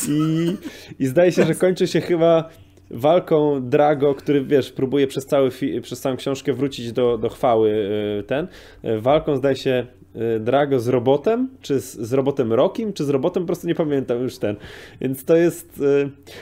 I, 0.09 0.57
I 0.99 1.07
zdaje 1.07 1.33
się, 1.33 1.45
że 1.45 1.55
kończy 1.55 1.87
się 1.87 2.01
chyba 2.01 2.51
walką 2.91 3.69
Drago, 3.69 4.15
który 4.15 4.45
wiesz, 4.45 4.73
próbuje 4.73 5.07
przez, 5.07 5.27
cały, 5.27 5.51
przez 5.83 6.01
całą 6.01 6.17
książkę 6.17 6.53
wrócić 6.53 6.93
do, 6.93 7.19
do 7.19 7.29
chwały 7.29 7.71
y, 8.21 8.23
ten. 8.23 8.49
Y, 8.85 9.01
walką 9.01 9.37
zdaje 9.37 9.57
się 9.57 9.87
y, 10.37 10.41
Drago 10.41 10.81
z 10.81 10.89
robotem, 10.89 11.49
czy 11.61 11.81
z, 11.81 11.95
z 11.95 12.13
robotem 12.13 12.53
Rokim, 12.53 12.93
czy 12.93 13.05
z 13.05 13.09
robotem, 13.09 13.43
po 13.43 13.47
prostu 13.47 13.67
nie 13.67 13.75
pamiętam 13.75 14.23
już 14.23 14.39
ten. 14.39 14.57
Więc 15.01 15.25
to 15.25 15.37
jest. 15.37 15.83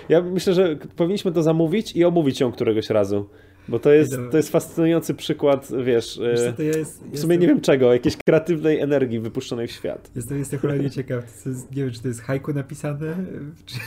Ja 0.09 0.23
myślę, 0.23 0.55
że 0.55 0.77
powinniśmy 0.97 1.33
to 1.33 1.43
zamówić 1.43 1.97
i 1.97 2.05
omówić 2.05 2.41
ją 2.41 2.53
któregoś 2.53 2.91
razu. 2.91 3.29
Bo 3.69 3.79
to 3.79 3.93
jest, 3.93 4.17
to 4.31 4.37
jest 4.37 4.49
fascynujący 4.49 5.15
przykład, 5.15 5.69
wiesz, 5.85 6.21
wiesz 6.23 6.57
co, 6.57 6.63
ja 6.63 6.77
jest, 6.77 6.95
w 6.95 7.01
sumie 7.01 7.13
jestem... 7.13 7.41
nie 7.41 7.47
wiem 7.47 7.61
czego, 7.61 7.93
jakiejś 7.93 8.17
kreatywnej 8.17 8.81
energii 8.81 9.21
wypuszczonej 9.21 9.69
w 9.69 9.71
świat. 9.71 10.11
Jestem, 10.17 10.39
jestem 10.39 10.59
cholernie 10.59 10.91
ciekaw. 11.01 11.47
Jest, 11.47 11.77
nie 11.77 11.83
wiem, 11.83 11.93
czy 11.93 12.03
to 12.03 12.09
jest 12.09 12.21
haiku 12.21 12.53
napisane, 12.53 13.17
czy, 13.67 13.79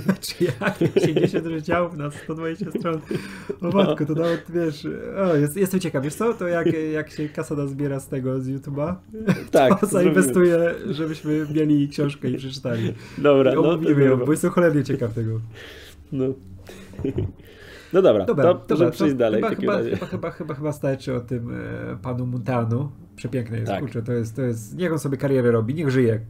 Znaczy 0.00 0.34
jak 0.60 0.78
50 0.94 1.46
rozdziałów 1.46 1.96
na 1.96 2.10
120 2.10 2.70
stron. 2.70 3.00
O 3.60 3.68
matko, 3.68 4.06
to 4.06 4.14
nawet 4.14 4.44
wiesz, 4.48 4.86
o, 5.16 5.36
jest, 5.36 5.56
jestem 5.56 5.80
ciekaw, 5.80 6.04
wiesz 6.04 6.14
co, 6.14 6.34
to 6.34 6.48
jak, 6.48 6.68
jak 6.92 7.10
się 7.10 7.28
Kasada 7.28 7.66
zbiera 7.66 8.00
z 8.00 8.08
tego, 8.08 8.40
z 8.40 8.48
YouTube'a, 8.48 8.94
tak, 9.50 9.80
to 9.80 9.86
zainwestuję, 9.86 10.74
żebyśmy 10.90 11.46
mieli 11.54 11.88
książkę 11.88 12.30
i 12.30 12.36
przeczytali. 12.36 12.94
Dobra, 13.18 13.52
I 13.52 13.54
no, 13.54 14.00
ją, 14.00 14.16
bo 14.16 14.32
jestem 14.32 14.50
cholernie 14.50 14.84
ciekaw 14.84 15.14
tego. 15.14 15.40
No. 16.12 16.24
No 17.92 18.02
dobra, 18.02 18.24
dobra 18.24 18.54
to, 18.54 18.66
dobra, 18.66 18.90
przejść 18.90 19.14
dalej. 19.14 19.42
Chyba, 19.42 19.54
chyba, 19.54 19.82
chyba, 19.82 20.06
chyba, 20.06 20.30
chyba, 20.30 20.54
chyba 20.54 20.72
starczy 20.72 21.14
o 21.14 21.20
tym 21.20 21.50
e, 21.54 21.96
panu 22.02 22.26
Montanu. 22.26 22.90
Przepiękne 23.16 23.58
jest, 23.58 23.72
tak. 23.72 23.80
kurczę, 23.80 24.02
to 24.02 24.12
jest, 24.12 24.36
to 24.36 24.42
jest, 24.42 24.76
niech 24.76 24.92
on 24.92 24.98
sobie 24.98 25.16
karierę 25.16 25.50
robi, 25.50 25.74
niech 25.74 25.90
żyje. 25.90 26.20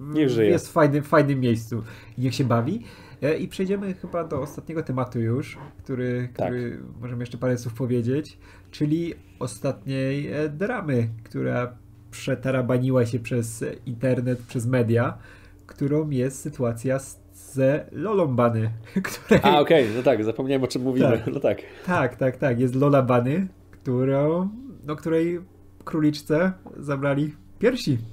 Niech 0.00 0.28
żyje. 0.28 0.50
Jest 0.50 0.68
w 0.68 0.72
fajnym, 0.72 1.02
fajnym 1.02 1.40
miejscu 1.40 1.82
niech 2.18 2.34
się 2.34 2.44
bawi. 2.44 2.82
E, 3.22 3.36
I 3.36 3.48
przejdziemy 3.48 3.94
chyba 3.94 4.24
do 4.24 4.40
ostatniego 4.40 4.82
tematu 4.82 5.20
już, 5.20 5.58
który, 5.78 6.28
tak. 6.36 6.46
który 6.46 6.78
możemy 7.00 7.22
jeszcze 7.22 7.38
parę 7.38 7.58
słów 7.58 7.74
powiedzieć, 7.74 8.38
czyli 8.70 9.14
ostatniej 9.38 10.32
e, 10.32 10.48
dramy, 10.48 11.08
która 11.24 11.72
przetarabaniła 12.10 13.06
się 13.06 13.18
przez 13.18 13.64
internet, 13.86 14.38
przez 14.38 14.66
media, 14.66 15.18
którą 15.66 16.10
jest 16.10 16.40
sytuacja 16.40 16.98
z 16.98 17.21
ze 17.52 17.84
Lolą 17.92 18.26
Bany. 18.26 18.70
Której... 19.02 19.40
A, 19.42 19.60
okej, 19.60 19.84
okay. 19.84 19.96
no 19.96 20.02
tak, 20.02 20.24
zapomniałem 20.24 20.64
o 20.64 20.66
czym 20.66 20.82
mówimy. 20.82 21.18
Tak. 21.18 21.34
No 21.34 21.40
tak. 21.40 21.58
Tak, 21.86 22.16
tak, 22.16 22.36
tak. 22.36 22.60
Jest 22.60 22.74
Lola 22.74 23.02
Bany, 23.02 23.48
którą, 23.70 24.48
no 24.86 24.96
której 24.96 25.40
króliczce 25.84 26.52
zabrali 26.76 27.34
piersi. 27.58 27.98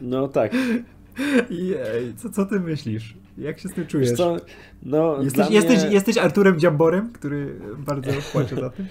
No 0.00 0.28
tak. 0.28 0.52
I 1.50 1.74
co, 2.16 2.30
co 2.30 2.46
ty 2.46 2.60
myślisz? 2.60 3.14
Jak 3.38 3.58
się 3.58 3.68
z 3.68 3.72
tym 3.72 3.86
czujesz? 3.86 4.10
No, 4.82 5.22
jesteś, 5.22 5.46
mnie... 5.46 5.56
jesteś, 5.56 5.92
jesteś 5.92 6.18
Arturem 6.18 6.60
Dziamborem, 6.60 7.12
który 7.12 7.54
bardzo 7.78 8.10
płacze 8.32 8.56
za 8.56 8.70
tym? 8.70 8.86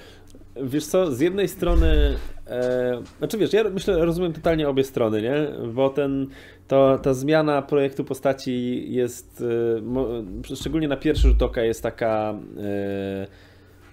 Wiesz 0.64 0.86
co, 0.86 1.12
z 1.12 1.20
jednej 1.20 1.48
strony, 1.48 2.16
e, 2.48 3.02
znaczy 3.18 3.38
wiesz, 3.38 3.54
ja 3.54 3.64
myślę, 3.64 4.06
rozumiem 4.06 4.34
totalnie 4.34 4.70
obie 4.70 4.84
strony, 4.84 5.22
nie? 5.22 5.68
Bo 5.74 5.90
ten, 5.90 6.28
to, 6.72 6.98
ta 6.98 7.14
zmiana 7.14 7.62
projektu 7.62 8.04
postaci 8.04 8.86
jest, 8.94 9.44
e, 10.52 10.56
szczególnie 10.56 10.88
na 10.88 10.98
pierwszy 10.98 11.28
rzut 11.28 11.42
oka 11.42 11.62
jest 11.62 11.84
taka... 11.84 12.36
E, 12.58 13.28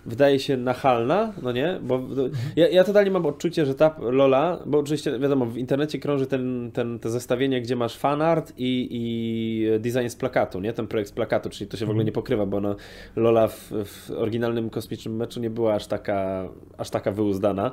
wydaje 0.06 0.38
się 0.38 0.56
nachalna, 0.56 1.32
no 1.42 1.52
nie? 1.52 1.78
Bo 1.82 2.00
ja, 2.56 2.68
ja 2.68 2.84
totalnie 2.84 3.10
mam 3.10 3.26
odczucie, 3.26 3.66
że 3.66 3.74
ta 3.74 3.96
Lola, 4.00 4.62
bo 4.66 4.78
oczywiście 4.78 5.18
wiadomo, 5.18 5.46
w 5.46 5.56
internecie 5.56 5.98
krąży 5.98 6.26
ten, 6.26 6.70
ten, 6.74 6.98
te 6.98 7.10
zestawienie, 7.10 7.62
gdzie 7.62 7.76
masz 7.76 7.96
fanart 7.96 8.52
i, 8.56 8.88
i 8.90 9.80
design 9.80 10.08
z 10.08 10.16
plakatu, 10.16 10.60
nie? 10.60 10.72
Ten 10.72 10.86
projekt 10.86 11.10
z 11.10 11.12
plakatu, 11.12 11.50
czyli 11.50 11.70
to 11.70 11.76
się 11.76 11.86
w 11.86 11.90
ogóle 11.90 12.04
nie 12.04 12.12
pokrywa, 12.12 12.46
bo 12.46 12.60
no, 12.60 12.76
Lola 13.16 13.48
w, 13.48 13.72
w 13.84 14.10
oryginalnym 14.10 14.70
kosmicznym 14.70 15.16
meczu 15.16 15.40
nie 15.40 15.50
była 15.50 15.74
aż 15.74 15.86
taka, 15.86 16.48
aż 16.78 16.90
taka 16.90 17.12
wyuzdana. 17.12 17.72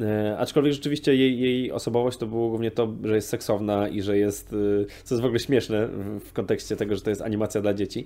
E, 0.00 0.38
aczkolwiek 0.38 0.72
rzeczywiście 0.72 1.14
jej, 1.14 1.40
jej 1.40 1.72
osobowość 1.72 2.18
to 2.18 2.26
było 2.26 2.48
głównie 2.48 2.70
to, 2.70 2.94
że 3.04 3.14
jest 3.14 3.28
seksowna 3.28 3.88
i 3.88 4.02
że 4.02 4.18
jest, 4.18 4.52
e, 4.52 4.56
co 5.04 5.14
jest 5.14 5.22
w 5.22 5.24
ogóle 5.24 5.38
śmieszne 5.38 5.88
w, 6.20 6.32
kontekście 6.32 6.76
tego, 6.76 6.96
że 6.96 7.02
to 7.02 7.10
jest 7.10 7.22
animacja 7.22 7.60
dla 7.60 7.74
dzieci 7.74 8.04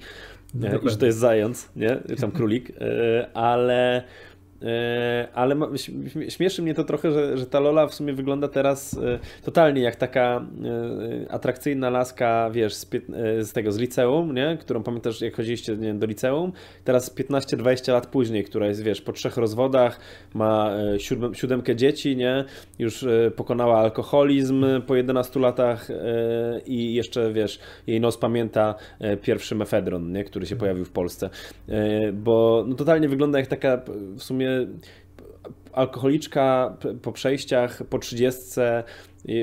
e, 0.63 0.79
i 0.87 0.91
że 0.91 0.97
to 0.97 1.07
jest 1.07 1.19
zając, 1.19 1.69
nie? 1.77 1.97
Tam 2.21 2.31
królik, 2.31 2.73
ale 3.35 4.03
ale 5.35 5.57
śmieszy 6.29 6.63
mnie 6.63 6.75
to 6.75 6.85
trochę, 6.85 7.13
że, 7.13 7.39
że 7.39 7.47
ta 7.47 7.61
Lola 7.61 7.87
w 7.87 7.95
sumie 7.95 8.13
wygląda 8.13 8.49
teraz 8.49 8.99
e, 8.99 9.19
totalnie 9.45 9.83
jak 9.83 9.97
taka 9.97 10.47
e, 11.27 11.33
atrakcyjna 11.33 11.91
laska, 11.91 12.51
wiesz, 12.51 12.75
z, 12.75 12.91
z 13.41 13.53
tego, 13.53 13.73
z 13.73 13.79
liceum, 13.79 14.35
nie? 14.35 14.59
Którą 14.61 14.83
pamiętasz, 14.83 15.21
jak 15.21 15.37
chodziliście 15.37 15.77
nie, 15.77 15.95
do 15.95 16.07
liceum, 16.07 16.53
teraz 16.85 17.17
15-20 17.17 17.93
lat 17.93 18.07
później, 18.07 18.45
która 18.45 18.67
jest, 18.67 18.83
wiesz, 18.83 19.01
po 19.01 19.13
trzech 19.13 19.37
rozwodach, 19.37 20.01
ma 20.35 20.71
siódem, 20.99 21.35
siódemkę 21.35 21.77
dzieci, 21.77 22.17
nie? 22.17 22.45
Już 22.79 23.05
pokonała 23.37 23.79
alkoholizm 23.79 24.65
po 24.87 24.97
11 24.97 25.41
latach 25.41 25.89
i 26.67 26.95
jeszcze, 26.95 27.33
wiesz, 27.33 27.61
jej 27.87 28.01
nos 28.01 28.19
pamięta 28.19 28.75
pierwszy 29.23 29.55
mefedron, 29.55 30.13
nie? 30.13 30.25
Który 30.25 30.47
się 30.47 30.57
pojawił 30.57 30.85
w 30.85 30.93
Polsce. 30.93 31.31
Bo 32.13 32.65
no, 32.67 32.75
totalnie 32.75 33.09
wygląda 33.09 33.39
jak 33.39 33.49
taka 33.49 33.83
w 34.17 34.23
sumie 34.23 34.50
alkoholiczka 35.73 36.77
po 37.03 37.13
przejściach, 37.13 37.83
po 37.85 37.99
trzydziestce 37.99 38.85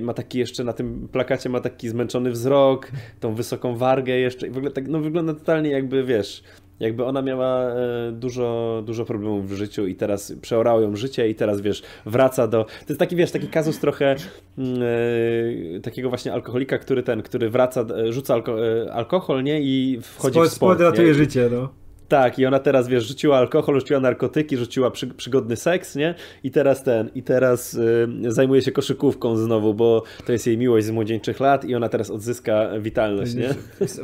ma 0.01 0.13
taki 0.13 0.39
jeszcze 0.39 0.63
na 0.63 0.73
tym 0.73 1.07
plakacie 1.11 1.49
ma 1.49 1.59
taki 1.59 1.89
zmęczony 1.89 2.31
wzrok, 2.31 2.91
tą 3.19 3.35
wysoką 3.35 3.77
wargę 3.77 4.13
jeszcze 4.13 4.47
i 4.47 4.49
w 4.49 4.57
ogóle 4.57 4.71
tak, 4.71 4.87
no 4.87 4.99
wygląda 4.99 5.33
totalnie 5.33 5.69
jakby, 5.69 6.03
wiesz, 6.03 6.43
jakby 6.79 7.05
ona 7.05 7.21
miała 7.21 7.69
e, 7.69 8.11
dużo, 8.11 8.81
dużo 8.85 9.05
problemów 9.05 9.49
w 9.49 9.53
życiu 9.53 9.87
i 9.87 9.95
teraz 9.95 10.33
przeorało 10.41 10.81
ją 10.81 10.95
życie 10.95 11.29
i 11.29 11.35
teraz, 11.35 11.61
wiesz, 11.61 11.83
wraca 12.05 12.47
do... 12.47 12.63
To 12.63 12.85
jest 12.89 12.99
taki, 12.99 13.15
wiesz, 13.15 13.31
taki 13.31 13.47
kazus 13.47 13.79
trochę 13.79 14.15
e, 14.15 15.79
takiego 15.79 16.09
właśnie 16.09 16.33
alkoholika, 16.33 16.77
który 16.77 17.03
ten, 17.03 17.21
który 17.21 17.49
wraca, 17.49 17.81
e, 17.81 18.13
rzuca 18.13 18.33
alko 18.33 18.55
alkohol, 18.91 19.43
nie? 19.43 19.61
I 19.61 19.99
wchodzi 20.01 20.39
Spo, 20.39 20.45
w 20.45 20.53
sport. 20.53 20.79
ratuje 20.79 21.13
życie, 21.13 21.49
no. 21.51 21.86
Tak, 22.07 22.39
i 22.39 22.45
ona 22.45 22.59
teraz, 22.59 22.87
wiesz, 22.87 23.07
rzuciła 23.07 23.37
alkohol, 23.37 23.75
rzuciła 23.75 23.99
narkotyki, 23.99 24.57
rzuciła 24.57 24.91
przy, 24.91 25.07
przygodny 25.07 25.55
seks, 25.55 25.95
nie? 25.95 26.15
I 26.43 26.51
teraz 26.51 26.83
ten, 26.83 27.09
i 27.15 27.23
teraz 27.23 27.73
y, 27.73 28.07
zajmuje 28.27 28.61
się 28.61 28.71
koszykówką 28.71 29.37
znowu, 29.37 29.73
bo 29.73 30.03
to 30.25 30.31
jest 30.31 30.47
jej 30.47 30.57
miłość 30.57 30.85
z 30.85 30.91
młodzieńczych 30.91 31.39
lat 31.39 31.65
i 31.65 31.75
ona 31.75 31.89
teraz 31.89 32.09
odzyska 32.09 32.79
witalność, 32.79 33.35
nie? 33.35 33.49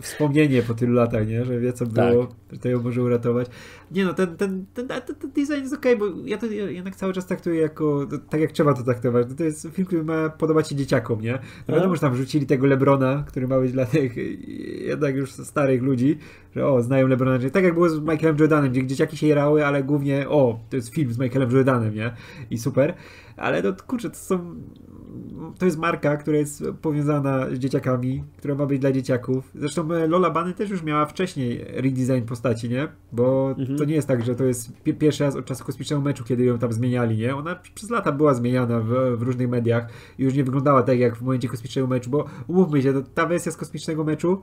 Wspomnienie 0.01 0.61
po 0.61 0.73
tylu 0.73 0.93
latach, 0.93 1.27
nie? 1.27 1.45
Że 1.45 1.59
wie, 1.59 1.73
co 1.73 1.85
było, 1.85 2.27
tak. 2.51 2.59
to 2.59 2.69
ją 2.69 2.81
może 2.81 3.03
uratować. 3.03 3.47
Nie 3.93 4.05
no, 4.05 4.13
ten, 4.13 4.37
ten, 4.37 4.65
ten, 4.73 4.87
ten, 4.87 5.15
ten 5.15 5.31
design 5.31 5.61
jest 5.61 5.73
okej, 5.73 5.95
okay, 5.95 6.09
bo 6.09 6.27
ja 6.27 6.37
to 6.37 6.45
jednak 6.45 6.95
cały 6.95 7.13
czas 7.13 7.25
traktuję 7.25 7.61
jako, 7.61 8.07
tak 8.29 8.41
jak 8.41 8.51
trzeba 8.51 8.73
to 8.73 8.83
traktować. 8.83 9.27
To 9.37 9.43
jest 9.43 9.67
film, 9.71 9.87
który 9.87 10.03
ma 10.03 10.29
podobać 10.29 10.69
się 10.69 10.75
dzieciakom, 10.75 11.21
nie? 11.21 11.39
No 11.67 11.75
wiadomo, 11.75 11.95
że 11.95 12.01
tam 12.01 12.13
wrzucili 12.13 12.45
tego 12.45 12.67
Lebrona, 12.67 13.23
który 13.27 13.47
ma 13.47 13.59
być 13.59 13.71
dla 13.71 13.85
tych 13.85 14.15
jednak 14.81 15.15
już 15.15 15.31
starych 15.31 15.81
ludzi, 15.81 16.17
że 16.55 16.67
o, 16.67 16.81
znają 16.81 17.07
Lebrona, 17.07 17.49
tak 17.49 17.63
jak 17.63 17.73
było 17.73 17.89
z 17.89 17.99
Michaelem 17.99 18.37
Jordanem, 18.39 18.71
gdzie 18.71 18.87
dzieciaki 18.87 19.17
się 19.17 19.27
jerały, 19.27 19.65
ale 19.65 19.83
głównie 19.83 20.29
o, 20.29 20.59
to 20.69 20.75
jest 20.75 20.89
film 20.89 21.13
z 21.13 21.19
Michaelem 21.19 21.51
Jordanem, 21.51 21.95
nie? 21.95 22.13
I 22.51 22.57
super. 22.57 22.93
Ale 23.37 23.61
no 23.61 23.73
kurczę, 23.87 24.09
to 24.09 24.15
są 24.15 24.55
to 25.57 25.65
jest 25.65 25.77
marka, 25.77 26.17
która 26.17 26.37
jest 26.37 26.63
powiązana 26.81 27.49
z 27.49 27.59
dzieciakami, 27.59 28.23
która 28.37 28.55
ma 28.55 28.65
być 28.65 28.79
dla 28.79 28.91
dzieciaków. 28.91 29.51
Zresztą 29.55 29.91
e, 29.91 30.07
Lola 30.07 30.29
Bunny 30.29 30.53
też 30.53 30.69
już 30.69 30.83
miała 30.83 31.05
wcześniej 31.05 31.65
redesign 31.67 32.25
postaci, 32.25 32.69
nie? 32.69 32.87
Bo 33.11 33.55
mhm. 33.57 33.77
to 33.77 33.85
nie 33.85 33.95
jest 33.95 34.07
tak, 34.07 34.25
że 34.25 34.35
to 34.35 34.43
jest 34.43 34.71
pierwszy 34.99 35.23
raz 35.23 35.35
od 35.35 35.45
czasu 35.45 35.65
kosmicznego 35.65 36.01
meczu, 36.01 36.23
kiedy 36.23 36.43
ją 36.43 36.57
tam 36.57 36.73
zmieniali, 36.73 37.17
nie? 37.17 37.35
Ona 37.35 37.55
przez 37.75 37.89
lata 37.89 38.11
była 38.11 38.33
zmieniana 38.33 38.79
w, 38.79 39.17
w 39.17 39.21
różnych 39.21 39.49
mediach 39.49 39.89
i 40.19 40.23
już 40.23 40.33
nie 40.33 40.43
wyglądała 40.43 40.83
tak 40.83 40.99
jak 40.99 41.15
w 41.15 41.21
momencie 41.21 41.47
kosmicznego 41.47 41.87
meczu, 41.87 42.09
bo 42.09 42.25
umówmy 42.47 42.81
się, 42.81 43.03
ta 43.13 43.25
wersja 43.25 43.51
z 43.51 43.57
kosmicznego 43.57 44.03
meczu 44.03 44.41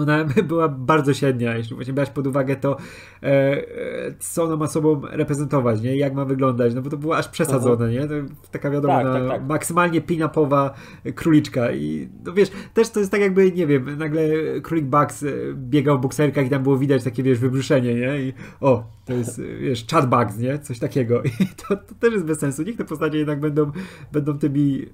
ona 0.00 0.24
była 0.48 0.68
bardzo 0.68 1.14
średnia, 1.14 1.56
jeśli 1.56 1.76
właśnie 1.76 1.92
brać 1.92 2.10
pod 2.10 2.26
uwagę 2.26 2.56
to, 2.56 2.76
e, 3.22 3.26
e, 3.26 4.14
co 4.18 4.44
ona 4.44 4.56
ma 4.56 4.66
sobą 4.66 5.00
reprezentować, 5.10 5.80
nie? 5.80 5.96
Jak 5.96 6.14
ma 6.14 6.24
wyglądać, 6.24 6.74
no 6.74 6.82
bo 6.82 6.90
to 6.90 6.96
było 6.96 7.16
aż 7.16 7.28
przesadzone, 7.28 7.84
Aha. 7.84 7.94
nie? 7.94 8.08
To 8.08 8.14
taka 8.50 8.70
wiadomo, 8.70 8.94
tak, 8.94 9.12
tak, 9.12 9.28
tak. 9.28 9.48
maksymalnie 9.48 10.00
pin-upowa 10.00 10.70
króliczka 11.14 11.72
i 11.72 12.08
no 12.24 12.32
wiesz, 12.32 12.50
też 12.74 12.90
to 12.90 13.00
jest 13.00 13.12
tak 13.12 13.20
jakby, 13.20 13.52
nie 13.52 13.66
wiem, 13.66 13.98
nagle 13.98 14.20
królik 14.62 14.86
Bugs 14.86 15.22
e, 15.22 15.26
biegał 15.54 15.98
w 15.98 16.00
bokserkach 16.00 16.46
i 16.46 16.50
tam 16.50 16.62
było 16.62 16.78
widać 16.78 17.04
takie, 17.04 17.22
wiesz, 17.22 17.38
wybruszenie, 17.38 17.94
nie? 17.94 18.20
I 18.20 18.32
o, 18.60 18.98
to 19.04 19.12
jest, 19.12 19.40
wiesz, 19.60 19.86
chat 19.90 20.10
Bugs, 20.10 20.38
nie? 20.38 20.58
Coś 20.58 20.78
takiego 20.78 21.22
i 21.40 21.46
to, 21.56 21.76
to 21.76 21.94
też 22.00 22.12
jest 22.12 22.24
bez 22.24 22.38
sensu. 22.38 22.62
Niech 22.62 22.76
te 22.76 22.84
postacie 22.84 23.18
jednak 23.18 23.40
będą, 23.40 23.72
będą 24.12 24.38
tymi 24.38 24.86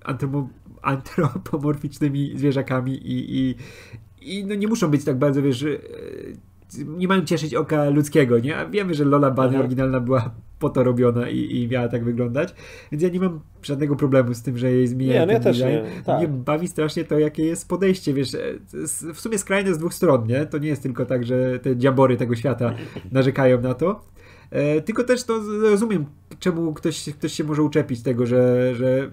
antropomorficznymi 0.82 2.32
zwierzakami 2.38 2.92
i, 2.92 3.38
i, 3.38 3.54
i 4.24 4.44
no 4.44 4.54
nie 4.54 4.68
muszą 4.68 4.90
być 4.90 5.04
tak 5.04 5.18
bardzo, 5.18 5.42
wiesz, 5.42 5.62
e, 5.62 5.78
nie 6.82 7.08
mają 7.08 7.24
cieszyć 7.24 7.54
oka 7.54 7.90
ludzkiego, 7.90 8.38
nie? 8.38 8.56
A 8.56 8.66
wiemy, 8.66 8.94
że 8.94 9.04
Lola 9.04 9.30
Bunny 9.30 9.58
oryginalna 9.58 10.00
była 10.00 10.30
po 10.58 10.70
to 10.70 10.84
robiona 10.84 11.28
i, 11.28 11.56
i 11.56 11.68
miała 11.68 11.88
tak 11.88 12.04
wyglądać, 12.04 12.54
więc 12.92 13.02
ja 13.02 13.08
nie 13.08 13.20
mam 13.20 13.40
żadnego 13.62 13.96
problemu 13.96 14.34
z 14.34 14.42
tym, 14.42 14.58
że 14.58 14.70
jej 14.70 14.86
zmieniają 14.86 15.20
nie, 15.20 15.26
no 15.26 15.32
ja 15.32 15.40
też 15.40 15.58
design. 15.58 15.74
Nie, 15.74 16.02
tak. 16.04 16.18
Mnie 16.18 16.28
bawi 16.28 16.68
strasznie 16.68 17.04
to, 17.04 17.18
jakie 17.18 17.44
jest 17.44 17.68
podejście, 17.68 18.14
wiesz, 18.14 18.34
e, 18.34 18.40
w 19.14 19.20
sumie 19.20 19.38
skrajne 19.38 19.74
z 19.74 19.78
dwóch 19.78 19.94
stron, 19.94 20.26
nie? 20.26 20.46
To 20.46 20.58
nie 20.58 20.68
jest 20.68 20.82
tylko 20.82 21.06
tak, 21.06 21.24
że 21.24 21.58
te 21.58 21.76
dziabory 21.76 22.16
tego 22.16 22.36
świata 22.36 22.74
narzekają 23.12 23.60
na 23.60 23.74
to, 23.74 24.04
e, 24.50 24.80
tylko 24.80 25.04
też 25.04 25.24
to 25.24 25.40
rozumiem, 25.62 26.04
czemu 26.38 26.74
ktoś, 26.74 27.10
ktoś 27.10 27.32
się 27.32 27.44
może 27.44 27.62
uczepić 27.62 28.02
tego, 28.02 28.26
że, 28.26 28.74
że 28.74 29.10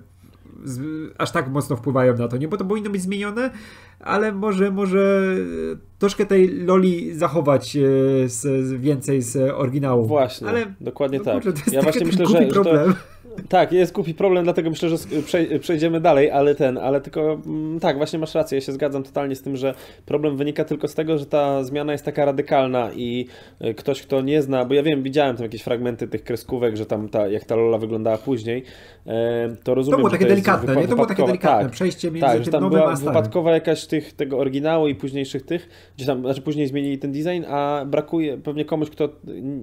aż 1.18 1.32
tak 1.32 1.50
mocno 1.50 1.76
wpływają 1.76 2.18
na 2.18 2.28
to, 2.28 2.38
nie? 2.38 2.48
Bo 2.48 2.58
to 2.58 2.66
powinno 2.66 2.90
być 2.90 3.02
zmienione, 3.02 3.50
ale 4.00 4.32
może, 4.32 4.72
może 4.72 5.36
troszkę 6.00 6.26
tej 6.26 6.48
loli 6.48 7.14
zachować 7.14 7.76
e, 7.76 7.80
z, 8.30 8.72
więcej 8.82 9.22
z 9.22 9.52
oryginału. 9.56 10.06
Właśnie, 10.06 10.48
ale, 10.48 10.74
dokładnie 10.82 11.18
no, 11.18 11.24
tak. 11.24 11.44
Ja 11.72 11.82
właśnie 11.82 12.06
myśdzieszę, 12.06 12.32
że, 12.32 12.52
że 12.54 12.64
to, 12.64 12.74
tak, 13.50 13.72
jest 13.72 13.94
głupi 13.94 14.14
problem, 14.14 14.44
dlatego 14.44 14.70
myślę, 14.70 14.90
że 14.90 14.98
przejdziemy 15.60 16.02
dalej, 16.02 16.32
ale 16.32 16.56
ten, 16.56 16.78
ale 16.78 17.02
tylko 17.02 17.40
mm, 17.46 17.80
tak, 17.80 17.98
właśnie 17.98 18.20
masz 18.20 18.36
rację, 18.36 18.58
ja 18.58 18.62
się 18.62 18.72
zgadzam 18.72 19.04
totalnie 19.04 19.36
z 19.36 19.42
tym, 19.42 19.58
że 19.58 19.74
problem 20.06 20.38
wynika 20.38 20.66
tylko 20.66 20.88
z 20.88 20.94
tego, 20.94 21.18
że 21.18 21.26
ta 21.26 21.64
zmiana 21.64 21.92
jest 21.92 22.06
taka 22.06 22.26
radykalna 22.26 22.92
i 22.96 23.28
y, 23.66 23.74
ktoś, 23.74 24.02
kto 24.02 24.22
nie 24.22 24.42
zna, 24.42 24.66
bo 24.66 24.74
ja 24.74 24.84
wiem, 24.84 25.04
widziałem 25.04 25.36
tam 25.36 25.44
jakieś 25.44 25.62
fragmenty 25.62 26.08
tych 26.08 26.24
kreskówek, 26.24 26.78
że 26.78 26.86
tam 26.86 27.10
ta, 27.10 27.28
jak 27.28 27.46
ta 27.46 27.56
Lola 27.56 27.78
wyglądała 27.78 28.18
później, 28.18 28.64
e, 29.08 29.56
to 29.64 29.76
rozumiem, 29.76 29.96
To 29.96 29.98
było 29.98 30.10
takie 30.10 30.26
delikatne, 30.26 30.76
nie? 30.76 30.88
To 30.88 30.96
było 30.96 31.08
takie 31.08 31.26
delikatne 31.26 31.64
tak, 31.64 31.72
przejście 31.72 32.12
między 32.12 32.28
tak, 32.28 32.46
że 32.46 32.52
tam 32.52 32.70
była 32.70 32.96
wypadkowa 32.96 33.52
jakaś 33.52 33.86
tych, 33.86 34.14
tego 34.14 34.38
oryginału 34.38 34.88
i 34.88 34.96
późniejszych 34.96 35.46
tych, 35.46 35.70
gdzie 35.98 36.06
tam, 36.06 36.22
znaczy 36.22 36.42
później 36.42 36.68
zmienili 36.68 36.98
ten 36.98 37.12
design, 37.12 37.44
a 37.48 37.86
brakuje 37.86 38.38
pewnie 38.38 38.66
komuś, 38.66 38.90
kto 38.90 39.10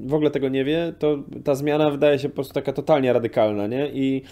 w 0.06 0.14
ogóle 0.14 0.30
tego 0.30 0.48
nie 0.48 0.64
wie, 0.64 0.92
to 0.98 1.18
ta 1.44 1.54
zmiana 1.54 1.90
wydaje 1.90 2.18
się 2.18 2.28
po 2.28 2.34
prostu 2.34 2.54
taka 2.54 2.72
totalnie 2.72 3.12
radykalna, 3.12 3.66
nie? 3.68 3.88
I, 3.88 4.22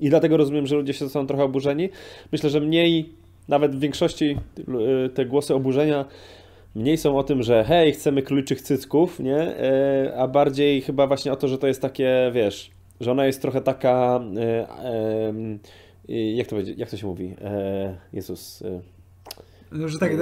i 0.00 0.08
dlatego 0.10 0.36
rozumiem, 0.36 0.66
że 0.66 0.76
ludzie 0.76 0.92
się 0.92 1.08
są 1.08 1.26
trochę 1.26 1.44
oburzeni. 1.44 1.88
Myślę, 2.32 2.50
że 2.50 2.60
mniej, 2.60 3.12
nawet 3.48 3.76
w 3.76 3.80
większości 3.80 4.36
y, 5.06 5.08
te 5.08 5.26
głosy 5.26 5.54
oburzenia 5.54 6.04
mniej 6.74 6.98
są 6.98 7.18
o 7.18 7.22
tym, 7.22 7.42
że 7.42 7.64
hej, 7.64 7.92
chcemy 7.92 8.22
króliczych 8.22 8.62
cycków, 8.62 9.20
nie? 9.20 9.38
E, 9.38 10.14
a 10.16 10.28
bardziej 10.28 10.80
chyba 10.80 11.06
właśnie 11.06 11.32
o 11.32 11.36
to, 11.36 11.48
że 11.48 11.58
to 11.58 11.66
jest 11.66 11.82
takie, 11.82 12.30
wiesz, 12.34 12.70
że 13.00 13.12
ona 13.12 13.26
jest 13.26 13.42
trochę 13.42 13.60
taka, 13.60 14.20
e, 14.36 14.68
e, 16.08 16.32
jak 16.34 16.46
to, 16.46 16.56
jak 16.76 16.90
to 16.90 16.96
się 16.96 17.06
mówi? 17.06 17.34
Jezus 18.12 18.62
że 19.72 19.98
tak 19.98 20.12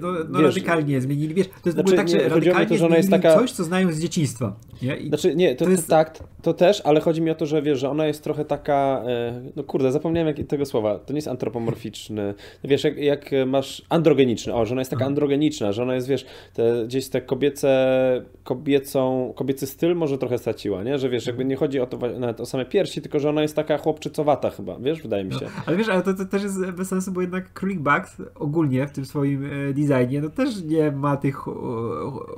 no, 0.00 0.12
no, 0.12 0.18
no 0.28 0.38
wiesz, 0.38 0.48
radykalnie 0.48 1.00
zmienili. 1.00 1.34
Wiesz, 1.34 1.48
to 1.48 1.54
jest 1.64 1.78
znaczy, 1.78 1.96
tak, 1.96 2.08
że 2.08 2.16
nie, 2.16 2.28
radykalnie 2.28 2.66
to, 2.66 2.76
że 2.76 2.86
ona 2.86 2.96
jest 2.96 3.10
taka... 3.10 3.38
coś, 3.38 3.52
co 3.52 3.64
znają 3.64 3.92
z 3.92 3.98
dzieciństwa. 3.98 4.56
Nie? 4.82 4.96
I 4.96 5.08
znaczy, 5.08 5.34
nie, 5.34 5.56
to, 5.56 5.64
to 5.64 5.70
jest... 5.70 5.88
tak, 5.88 6.18
to 6.42 6.54
też, 6.54 6.82
ale 6.84 7.00
chodzi 7.00 7.22
mi 7.22 7.30
o 7.30 7.34
to, 7.34 7.46
że 7.46 7.62
wiesz, 7.62 7.78
że 7.78 7.90
ona 7.90 8.06
jest 8.06 8.24
trochę 8.24 8.44
taka, 8.44 9.02
e, 9.06 9.42
no 9.56 9.62
kurde, 9.62 9.92
zapomniałem 9.92 10.34
tego 10.34 10.66
słowa, 10.66 10.98
to 10.98 11.12
nie 11.12 11.18
jest 11.18 11.28
antropomorficzny, 11.28 12.34
wiesz, 12.64 12.84
jak, 12.84 12.96
jak 12.96 13.30
masz 13.46 13.82
androgeniczny, 13.88 14.54
o, 14.54 14.66
że 14.66 14.72
ona 14.74 14.80
jest 14.80 14.90
taka 14.90 15.06
androgeniczna, 15.06 15.72
że 15.72 15.82
ona 15.82 15.94
jest, 15.94 16.08
wiesz, 16.08 16.26
te, 16.54 16.84
gdzieś 16.84 17.08
te 17.08 17.20
kobiece, 17.20 18.22
kobiecą, 18.44 19.32
kobiecy 19.36 19.66
styl 19.66 19.96
może 19.96 20.18
trochę 20.18 20.38
straciła, 20.38 20.82
nie, 20.82 20.98
że 20.98 21.08
wiesz, 21.08 21.26
jakby 21.26 21.44
nie 21.44 21.56
chodzi 21.56 21.80
o 21.80 21.86
to 21.86 22.08
nawet 22.18 22.40
o 22.40 22.46
same 22.46 22.64
piersi, 22.64 23.02
tylko 23.02 23.18
że 23.18 23.30
ona 23.30 23.42
jest 23.42 23.56
taka 23.56 23.78
chłopczycowata 23.78 24.50
chyba, 24.50 24.78
wiesz, 24.78 25.02
wydaje 25.02 25.24
mi 25.24 25.32
się. 25.32 25.44
No, 25.44 25.50
ale 25.66 25.76
wiesz, 25.76 25.88
ale 25.88 26.02
to, 26.02 26.14
to, 26.14 26.24
też 26.24 26.42
jest 26.42 26.70
bez 26.70 26.88
sensu, 26.88 27.12
bo 27.12 27.20
jednak 27.20 27.52
Królik 27.52 27.80
Bugs 27.80 28.22
ogólnie 28.34 28.71
w 28.86 28.92
tym 28.92 29.04
swoim 29.04 29.44
e, 29.44 29.48
designie, 29.72 30.20
no 30.20 30.28
też 30.28 30.62
nie 30.62 30.92
ma 30.92 31.16
tych 31.16 31.36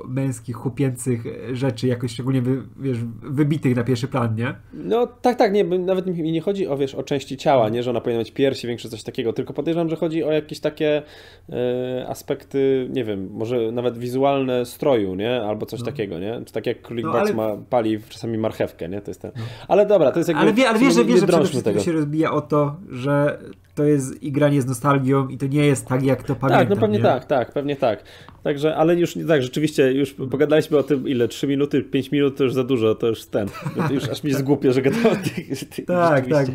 męskich, 0.07 0.55
chłopięcych 0.55 1.23
rzeczy 1.53 1.87
jakoś 1.87 2.11
szczególnie, 2.11 2.41
wy, 2.41 2.63
wiesz, 2.77 2.97
wybitych 3.21 3.75
na 3.75 3.83
pierwszy 3.83 4.07
plan, 4.07 4.35
nie? 4.35 4.55
No 4.73 5.07
tak, 5.07 5.37
tak, 5.37 5.53
nie, 5.53 5.63
nawet 5.63 6.05
mi 6.05 6.31
nie 6.31 6.41
chodzi 6.41 6.67
o, 6.67 6.77
wiesz, 6.77 6.95
o 6.95 7.03
części 7.03 7.37
ciała, 7.37 7.69
nie, 7.69 7.83
że 7.83 7.89
ona 7.89 8.01
powinna 8.01 8.19
mieć 8.19 8.31
piersi, 8.31 8.67
większe 8.67 8.89
coś 8.89 9.03
takiego, 9.03 9.33
tylko 9.33 9.53
podejrzewam, 9.53 9.89
że 9.89 9.95
chodzi 9.95 10.23
o 10.23 10.31
jakieś 10.31 10.59
takie 10.59 11.01
e, 11.49 12.05
aspekty, 12.07 12.87
nie 12.91 13.03
wiem, 13.03 13.29
może 13.31 13.71
nawet 13.71 13.97
wizualne 13.97 14.65
stroju, 14.65 15.15
nie, 15.15 15.41
albo 15.41 15.65
coś 15.65 15.79
no. 15.79 15.85
takiego, 15.85 16.19
nie, 16.19 16.41
czy 16.45 16.53
tak 16.53 16.65
jak 16.65 16.81
Królik 16.81 17.05
no, 17.05 17.11
ale... 17.11 17.33
ma, 17.33 17.57
pali 17.69 17.99
czasami 18.09 18.37
marchewkę, 18.37 18.89
nie, 18.89 19.01
to 19.01 19.11
jest 19.11 19.21
ten, 19.21 19.31
no. 19.35 19.43
ale 19.67 19.85
dobra, 19.85 20.11
to 20.11 20.19
jest 20.19 20.29
jakby... 20.29 20.41
Ale, 20.41 20.53
wie, 20.53 20.69
ale 20.69 20.79
wiesz, 20.79 20.93
że, 20.93 21.05
wiesz, 21.05 21.19
że 21.19 21.27
przede 21.27 21.45
wszystkim 21.45 21.79
się 21.79 21.91
rozbija 21.91 22.31
o 22.31 22.41
to, 22.41 22.75
że 22.89 23.39
to 23.75 23.83
jest 23.83 24.23
igranie 24.23 24.61
z 24.61 24.65
nostalgią 24.65 25.27
i 25.27 25.37
to 25.37 25.47
nie 25.47 25.65
jest 25.65 25.87
tak, 25.87 26.03
jak 26.03 26.23
to 26.23 26.35
pamiętam. 26.35 26.67
Tak, 26.67 26.69
no 26.69 26.75
pewnie 26.75 26.97
nie? 26.97 27.03
tak, 27.03 27.25
tak, 27.25 27.51
pewnie 27.51 27.75
tak. 27.75 28.03
Także, 28.43 28.75
ale 28.75 28.95
już 28.95 29.17
tak, 29.27 29.43
rzeczywiście, 29.43 29.93
już 29.93 30.13
pogadaliśmy 30.13 30.77
o 30.77 30.83
tym, 30.83 31.07
ile, 31.07 31.27
3 31.27 31.47
minuty, 31.47 31.81
5 31.81 32.11
minut 32.11 32.37
to 32.37 32.43
już 32.43 32.53
za 32.53 32.63
dużo, 32.63 32.95
to 32.95 33.07
już 33.07 33.25
ten, 33.25 33.47
to 33.87 33.93
już 33.93 34.09
aż 34.09 34.23
mi 34.23 34.33
zgłupie, 34.33 34.73
że 34.73 34.81
gadam 34.81 35.05
o 35.05 35.15
tych, 35.15 35.85
Tak, 35.85 36.27
tak. 36.27 36.47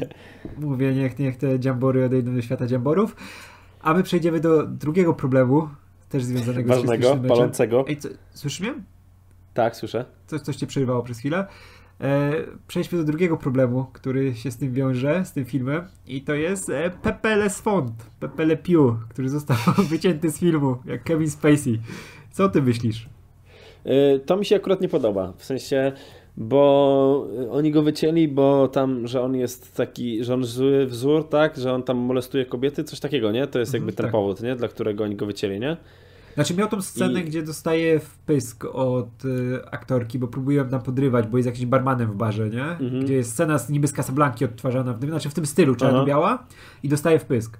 Mówię, 0.59 0.95
niech, 0.95 1.19
niech 1.19 1.37
te 1.37 1.61
dziambory 1.61 2.05
odejdą 2.05 2.35
do 2.35 2.43
świata 2.43 2.67
dziamborów. 2.67 3.17
A 3.83 3.95
my 3.95 4.03
przejdziemy 4.03 4.41
do 4.41 4.67
drugiego 4.67 5.15
problemu, 5.15 5.69
też 6.09 6.25
związanego 6.25 6.69
Ważnego, 6.69 7.07
z 7.07 7.11
Ważnego, 7.11 7.35
palącego. 7.35 7.85
Ej, 7.89 7.97
co, 7.97 8.09
słyszysz 8.35 8.61
mnie? 8.61 8.75
Tak, 9.55 9.77
słyszę. 9.77 10.05
Coś, 10.27 10.41
coś 10.41 10.57
cię 10.57 10.67
przerywało 10.67 11.03
przez 11.03 11.19
chwilę. 11.19 11.47
E, 12.01 12.33
przejdźmy 12.69 12.99
do 12.99 13.05
drugiego 13.05 13.37
problemu, 13.37 13.87
który 13.93 14.35
się 14.35 14.51
z 14.51 14.57
tym 14.57 14.73
wiąże, 14.73 15.25
z 15.25 15.33
tym 15.33 15.45
filmem 15.45 15.83
i 16.07 16.23
to 16.23 16.35
jest 16.35 16.71
e, 16.71 16.91
Pepe 17.03 17.37
Les 17.37 17.61
Font, 17.61 17.93
Pepe 18.21 18.47
Le 18.47 18.57
Pew, 18.57 18.95
który 19.09 19.29
został 19.29 19.57
wycięty 19.91 20.31
z 20.31 20.39
filmu, 20.39 20.77
jak 20.85 21.05
Kevin 21.05 21.31
Spacey. 21.31 21.81
Co 22.33 22.49
ty 22.49 22.63
myślisz? 22.63 23.09
E, 23.85 24.19
to 24.19 24.37
mi 24.37 24.45
się 24.45 24.57
akurat 24.57 24.81
nie 24.81 24.89
podoba, 24.89 25.33
w 25.37 25.45
sensie 25.45 25.93
bo 26.37 27.29
oni 27.51 27.73
go 27.73 27.83
wycięli, 27.83 28.29
bo 28.29 28.69
tam, 28.69 29.07
że 29.07 29.23
on 29.23 29.37
jest 29.37 29.77
taki, 29.77 30.25
że 30.25 30.35
on 30.35 30.45
zły 30.45 30.87
wzór, 30.87 31.29
tak, 31.29 31.57
że 31.57 31.73
on 31.73 31.83
tam 31.83 31.97
molestuje 31.97 32.47
kobiety, 32.47 32.85
coś 32.85 33.01
takiego, 33.01 33.33
nie? 33.33 33.47
To 33.47 33.59
jest 33.59 33.75
jakby 33.75 33.91
mhm, 33.91 33.97
ten 33.97 34.05
tak. 34.05 34.13
powód, 34.13 34.43
nie? 34.43 34.57
Dla 34.57 34.69
którego 34.69 35.05
oni 35.05 35.17
go 35.17 35.27
wycięli, 35.27 35.61
nie? 35.61 35.77
Znaczy 36.35 36.55
miał 36.55 36.69
tą 36.69 36.83
scenę, 36.83 37.21
I... 37.21 37.25
gdzie 37.25 37.43
dostaje 37.43 38.01
wpysk 38.01 38.65
od 38.65 39.25
y, 39.25 39.61
aktorki, 39.71 40.19
bo 40.19 40.29
próbują 40.29 40.69
tam 40.69 40.83
podrywać, 40.83 41.27
bo 41.27 41.39
jest 41.39 41.47
jakiś 41.47 41.67
barmanem 41.67 42.13
w 42.13 42.17
barze, 42.17 42.51
nie? 42.51 42.65
Mhm. 42.65 43.01
Gdzie 43.01 43.15
jest 43.15 43.33
scena 43.33 43.59
z 43.59 43.71
niby 43.71 43.89
z 43.89 43.93
Casablanki 43.93 44.45
odtwarzana, 44.45 44.95
w 44.95 45.05
znaczy 45.05 45.31
w 45.31 45.35
tym 45.35 45.47
stylu 45.47 45.75
czarno-biała 45.75 46.47
i 46.83 46.89
dostaje 46.89 47.19
wpysk. 47.19 47.59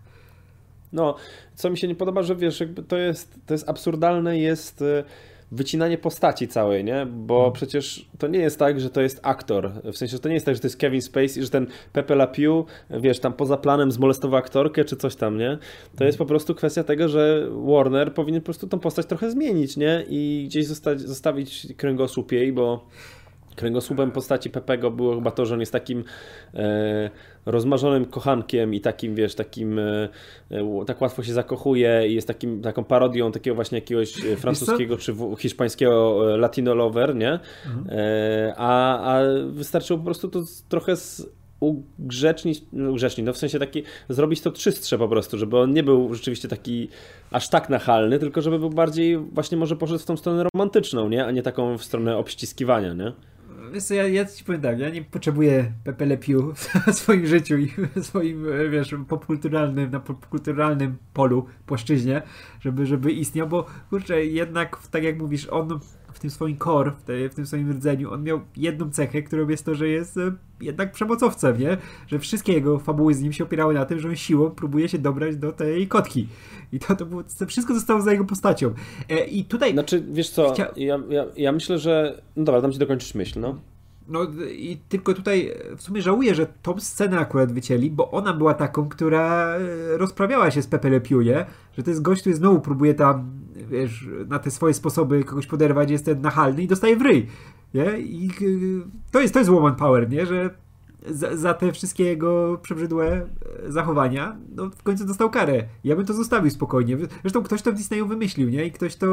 No, 0.93 1.17
co 1.55 1.71
mi 1.71 1.79
się 1.79 1.89
nie 1.89 1.95
podoba, 1.95 2.23
że 2.23 2.37
wiesz, 2.37 2.63
to 2.89 2.97
jest, 2.97 3.41
to 3.47 3.55
jest 3.55 3.69
absurdalne, 3.69 4.39
jest... 4.39 4.83
Y 4.83 5.05
wycinanie 5.53 5.99
postaci 5.99 6.49
całej, 6.49 6.85
nie? 6.85 7.07
Bo 7.07 7.37
hmm. 7.37 7.53
przecież 7.53 8.07
to 8.19 8.29
nie 8.29 8.39
jest 8.39 8.59
tak, 8.59 8.81
że 8.81 8.91
to 8.91 9.01
jest 9.01 9.21
aktor. 9.23 9.73
W 9.93 9.97
sensie, 9.97 10.13
że 10.13 10.19
to 10.19 10.29
nie 10.29 10.35
jest 10.35 10.47
tak, 10.47 10.55
że 10.55 10.61
to 10.61 10.67
jest 10.67 10.77
Kevin 10.77 11.03
Spacey, 11.03 11.43
że 11.43 11.51
ten 11.51 11.67
Pepe 11.93 12.15
Le 12.15 12.27
Pew, 12.27 12.65
wiesz, 12.91 13.21
tam 13.21 13.33
poza 13.33 13.57
planem 13.57 13.93
zmolestował 13.93 14.39
aktorkę 14.41 14.85
czy 14.85 14.97
coś 14.97 15.17
tam, 15.17 15.39
nie? 15.39 15.59
To 15.97 16.05
jest 16.05 16.19
po 16.19 16.27
prostu 16.27 16.55
kwestia 16.55 16.85
tego, 16.85 17.09
że 17.09 17.49
Warner 17.51 18.15
powinien 18.15 18.41
po 18.41 18.45
prostu 18.45 18.67
tą 18.67 18.79
postać 18.79 19.07
trochę 19.07 19.31
zmienić, 19.31 19.77
nie? 19.77 20.05
I 20.09 20.45
gdzieś 20.49 20.67
zostać, 20.67 21.01
zostawić 21.01 21.67
kręgosłup 21.77 22.33
jej, 22.33 22.53
bo 22.53 22.87
kręgosłupem 23.57 24.11
postaci 24.11 24.51
Pepego 24.51 24.91
było 24.91 25.15
chyba 25.15 25.31
to, 25.31 25.47
że 25.47 25.55
on 25.55 25.61
jest 25.61 25.73
takim 25.73 26.05
e, 26.55 27.11
rozmarzonym 27.47 28.05
kochankiem 28.05 28.75
i 28.75 28.81
takim, 28.81 29.15
wiesz, 29.15 29.35
takim 29.35 29.79
e, 29.79 30.09
e, 30.51 30.85
tak 30.87 31.01
łatwo 31.01 31.23
się 31.23 31.33
zakochuje 31.33 32.09
i 32.09 32.15
jest 32.15 32.29
takim, 32.29 32.63
taką 32.63 32.85
parodią 32.85 33.33
takiego 33.33 33.55
właśnie 33.55 33.79
jakiegoś 33.79 34.25
e, 34.25 34.37
francuskiego 34.37 34.97
czy 34.97 35.15
hiszpańskiego 35.39 36.23
latino 36.37 36.75
lover, 36.75 37.17
nie? 37.17 37.41
Mhm. 37.67 37.87
A, 38.57 39.01
a 39.15 39.21
wystarczyło 39.47 39.99
po 39.99 40.05
prostu 40.05 40.29
to 40.29 40.43
trochę 40.69 40.97
z 40.97 41.31
ugrzecznić, 41.61 42.63
no, 42.73 42.91
ugrzecznić, 42.91 43.27
no 43.27 43.33
w 43.33 43.39
sensie 43.39 43.59
taki, 43.59 43.83
zrobić 44.09 44.41
to 44.41 44.53
czystsze 44.53 44.99
po 44.99 45.09
prostu, 45.09 45.39
żeby 45.39 45.59
on 45.59 45.73
nie 45.73 45.83
był 45.83 46.15
rzeczywiście 46.15 46.49
taki 46.49 46.89
aż 47.31 47.49
tak 47.49 47.69
nachalny, 47.69 48.19
tylko 48.19 48.43
żeby 48.43 48.59
był 48.59 48.71
bardziej 48.71 49.19
właśnie 49.19 49.59
może 49.59 49.77
poszedł 49.77 49.99
w 49.99 50.05
tą 50.05 50.17
stronę 50.17 50.45
romantyczną, 50.55 51.09
nie? 51.09 51.27
A 51.27 51.31
nie 51.31 51.43
taką 51.43 51.79
w 51.79 51.85
stronę 51.85 52.17
obściskiwania, 52.17 52.95
nie? 52.95 53.13
Wiesz 53.73 53.91
ja, 53.91 54.09
ja 54.09 54.25
ci 54.25 54.45
powiem 54.45 54.61
tak, 54.61 54.79
ja 54.79 54.91
nie 54.91 55.03
potrzebuję 55.03 55.73
Pepe 55.85 56.07
Le 56.07 56.17
Pew 56.17 56.37
w 56.93 56.95
swoim 56.95 57.27
życiu 57.27 57.59
i 57.59 57.69
w 57.97 58.05
swoim, 58.05 58.47
wiesz, 58.71 58.95
popkulturalnym, 59.09 59.91
na 59.91 60.01
popkulturalnym 60.01 60.97
polu, 61.15 61.47
płaszczyźnie, 61.67 62.23
żeby, 62.61 62.87
żeby 62.87 63.13
istniał, 63.13 63.49
bo 63.49 63.67
kurczę, 63.91 64.25
jednak 64.25 64.79
tak 64.91 65.05
jak 65.05 65.19
mówisz, 65.19 65.47
on 65.47 65.81
w 66.13 66.19
tym 66.19 66.31
swoim 66.31 66.59
core, 66.59 66.91
w, 66.91 67.03
tej, 67.03 67.29
w 67.29 67.35
tym 67.35 67.47
swoim 67.47 67.71
rdzeniu, 67.71 68.13
on 68.13 68.23
miał 68.23 68.41
jedną 68.57 68.91
cechę, 68.91 69.23
którą 69.23 69.49
jest 69.49 69.65
to, 69.65 69.75
że 69.75 69.89
jest 69.89 70.17
e, 70.17 70.33
jednak 70.61 70.93
przemocowcem, 70.93 71.59
nie? 71.59 71.77
Że 72.07 72.19
wszystkie 72.19 72.53
jego 72.53 72.79
fabuły 72.79 73.15
z 73.15 73.23
nim 73.23 73.33
się 73.33 73.45
opierały 73.45 73.75
na 73.75 73.85
tym, 73.85 73.99
że 73.99 74.09
on 74.09 74.17
siłą 74.17 74.51
próbuje 74.51 74.89
się 74.89 74.99
dobrać 74.99 75.37
do 75.37 75.53
tej 75.53 75.89
kotki. 75.89 76.29
I 76.73 76.79
to, 76.79 76.97
to, 76.97 77.07
było, 77.07 77.23
to 77.39 77.47
wszystko 77.47 77.75
zostało 77.75 78.01
za 78.01 78.13
jego 78.13 78.25
postacią. 78.25 78.75
E, 79.09 79.25
I 79.25 79.45
tutaj... 79.45 79.73
Znaczy, 79.73 80.05
wiesz 80.13 80.31
co, 80.31 80.53
chcia... 80.53 80.69
ja, 80.77 80.99
ja, 81.09 81.27
ja 81.37 81.53
myślę, 81.53 81.79
że... 81.79 82.23
No 82.37 82.45
dobra, 82.45 82.61
dam 82.61 82.73
ci 82.73 82.79
dokończyć 82.79 83.15
myśl, 83.15 83.41
no. 83.41 83.59
No 84.11 84.27
i 84.53 84.79
tylko 84.89 85.15
tutaj 85.15 85.55
w 85.77 85.83
sumie 85.83 86.03
żałuję, 86.03 86.35
że 86.35 86.47
tą 86.63 86.81
scenę 86.81 87.19
akurat 87.19 87.53
wycięli, 87.53 87.91
bo 87.91 88.11
ona 88.11 88.33
była 88.33 88.55
taką, 88.55 88.89
która 88.89 89.57
e, 89.57 89.99
rozprawiała 89.99 90.51
się 90.51 90.63
z 90.63 90.67
Pepe 90.67 90.91
Le 90.91 91.01
Pew, 91.01 91.25
nie? 91.25 91.47
Że 91.77 91.83
to 91.83 91.91
jest 91.91 92.03
gość, 92.03 92.21
który 92.21 92.37
znowu 92.37 92.61
próbuje 92.61 92.95
tam, 92.95 93.31
wiesz, 93.71 94.09
na 94.29 94.39
te 94.39 94.51
swoje 94.51 94.75
sposoby 94.75 95.25
kogoś 95.25 95.47
poderwać, 95.47 95.91
jest 95.91 96.05
ten 96.05 96.21
nachalny 96.21 96.63
i 96.63 96.69
dostaje 96.69 96.97
w 96.97 97.03
ryj, 97.03 97.27
nie? 97.75 97.99
I 97.99 98.29
e, 98.29 98.33
to 99.13 99.21
jest, 99.21 99.35
to 99.35 99.41
jest 99.41 99.51
woman 99.51 99.77
power, 99.77 100.11
nie? 100.11 100.27
Że 100.27 100.51
za, 101.09 101.37
za, 101.37 101.55
te 101.55 101.73
wszystkie 101.73 102.05
jego 102.05 102.59
przebrzydłe 102.63 103.07
e, 103.07 103.27
zachowania, 103.73 104.37
no 104.55 104.71
w 104.71 104.83
końcu 104.83 105.07
dostał 105.07 105.31
karę. 105.31 105.65
Ja 105.85 105.97
bym 105.97 106.07
to 106.07 106.15
zostawił 106.15 106.51
spokojnie. 106.51 106.97
Zresztą 107.21 107.43
ktoś 107.43 107.63
to 107.63 107.73
w 107.73 107.75
Disneyu 107.75 108.07
wymyślił, 108.07 108.49
nie? 108.49 108.67
I 108.67 108.73
ktoś 108.73 108.97
to, 108.97 109.07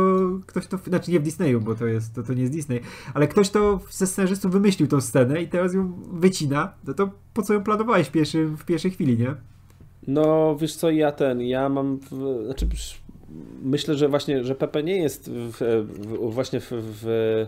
ktoś 0.45 0.67
to, 0.67 0.77
znaczy 0.77 1.11
nie 1.11 1.19
w 1.19 1.23
Disneyu, 1.23 1.61
bo 1.61 1.75
to 1.75 1.85
jest, 1.85 2.15
to, 2.15 2.23
to 2.23 2.33
nie 2.33 2.41
jest 2.41 2.53
Disney, 2.53 2.81
ale 3.13 3.27
ktoś 3.27 3.49
to 3.49 3.79
ze 3.89 4.07
scenarzystów 4.07 4.51
wymyślił 4.51 4.87
tą 4.87 5.01
scenę 5.01 5.41
i 5.41 5.47
teraz 5.47 5.73
ją 5.73 5.93
wycina, 6.13 6.73
no 6.87 6.93
to 6.93 7.09
po 7.33 7.41
co 7.41 7.53
ją 7.53 7.63
planowałeś 7.63 8.07
w, 8.07 8.11
pierwszym, 8.11 8.57
w 8.57 8.65
pierwszej 8.65 8.91
chwili, 8.91 9.17
nie? 9.17 9.35
No, 10.07 10.55
wiesz 10.61 10.75
co, 10.75 10.89
ja 10.89 11.11
ten, 11.11 11.41
ja 11.41 11.69
mam, 11.69 11.99
znaczy 12.45 12.67
myślę, 13.61 13.95
że 13.95 14.07
właśnie, 14.07 14.43
że 14.43 14.55
Pepe 14.55 14.83
nie 14.83 14.97
jest 14.97 15.31
w, 15.31 15.57
w, 15.59 16.33
właśnie 16.33 16.59
w, 16.59 16.67
w 16.71 17.47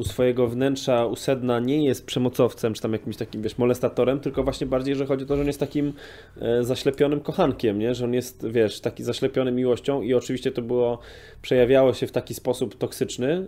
u 0.00 0.04
swojego 0.04 0.48
wnętrza, 0.48 1.06
u 1.06 1.16
sedna 1.16 1.60
nie 1.60 1.84
jest 1.84 2.06
przemocowcem, 2.06 2.74
czy 2.74 2.82
tam 2.82 2.92
jakimś 2.92 3.16
takim, 3.16 3.42
wiesz, 3.42 3.58
molestatorem, 3.58 4.20
tylko 4.20 4.42
właśnie 4.42 4.66
bardziej, 4.66 4.94
że 4.96 5.06
chodzi 5.06 5.24
o 5.24 5.26
to, 5.26 5.36
że 5.36 5.40
on 5.40 5.46
jest 5.46 5.60
takim 5.60 5.92
e, 6.40 6.64
zaślepionym 6.64 7.20
kochankiem, 7.20 7.78
nie? 7.78 7.94
Że 7.94 8.04
on 8.04 8.14
jest, 8.14 8.46
wiesz, 8.48 8.80
taki 8.80 9.04
zaślepiony 9.04 9.52
miłością 9.52 10.02
i 10.02 10.14
oczywiście 10.14 10.52
to 10.52 10.62
było, 10.62 10.98
przejawiało 11.42 11.94
się 11.94 12.06
w 12.06 12.12
taki 12.12 12.34
sposób 12.34 12.78
toksyczny 12.78 13.32
e, 13.32 13.46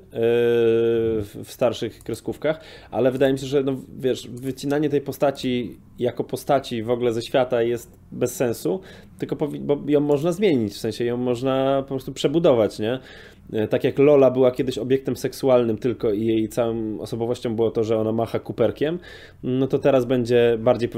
w 1.22 1.46
starszych 1.46 1.98
kreskówkach, 2.02 2.60
ale 2.90 3.10
wydaje 3.10 3.32
mi 3.32 3.38
się, 3.38 3.46
że 3.46 3.62
no, 3.62 3.76
wiesz, 3.98 4.28
wycinanie 4.28 4.88
tej 4.88 5.00
postaci 5.00 5.78
jako 5.98 6.24
postaci 6.24 6.82
w 6.82 6.90
ogóle 6.90 7.12
ze 7.12 7.22
świata 7.22 7.62
jest 7.62 7.98
bez 8.12 8.34
sensu, 8.34 8.80
tylko 9.18 9.36
bo 9.36 9.78
ją 9.86 10.00
można 10.00 10.32
zmienić, 10.32 10.72
w 10.72 10.78
sensie 10.78 11.04
ją 11.04 11.16
można 11.16 11.82
po 11.82 11.88
prostu 11.88 12.12
przebudować, 12.12 12.78
nie? 12.78 12.98
E, 13.52 13.68
tak 13.68 13.84
jak 13.84 13.98
Lola 13.98 14.30
była 14.30 14.50
kiedyś 14.50 14.78
obiektem 14.78 15.16
seksualnym 15.16 15.78
tylko 15.78 16.12
i 16.12 16.26
jej 16.26 16.48
całą 16.48 17.00
osobowością 17.00 17.56
było 17.56 17.70
to, 17.70 17.84
że 17.84 17.98
ona 17.98 18.12
macha 18.12 18.38
kuperkiem, 18.38 18.98
no 19.42 19.66
to 19.66 19.78
teraz 19.78 20.04
będzie 20.04 20.56
bardziej 20.58 20.88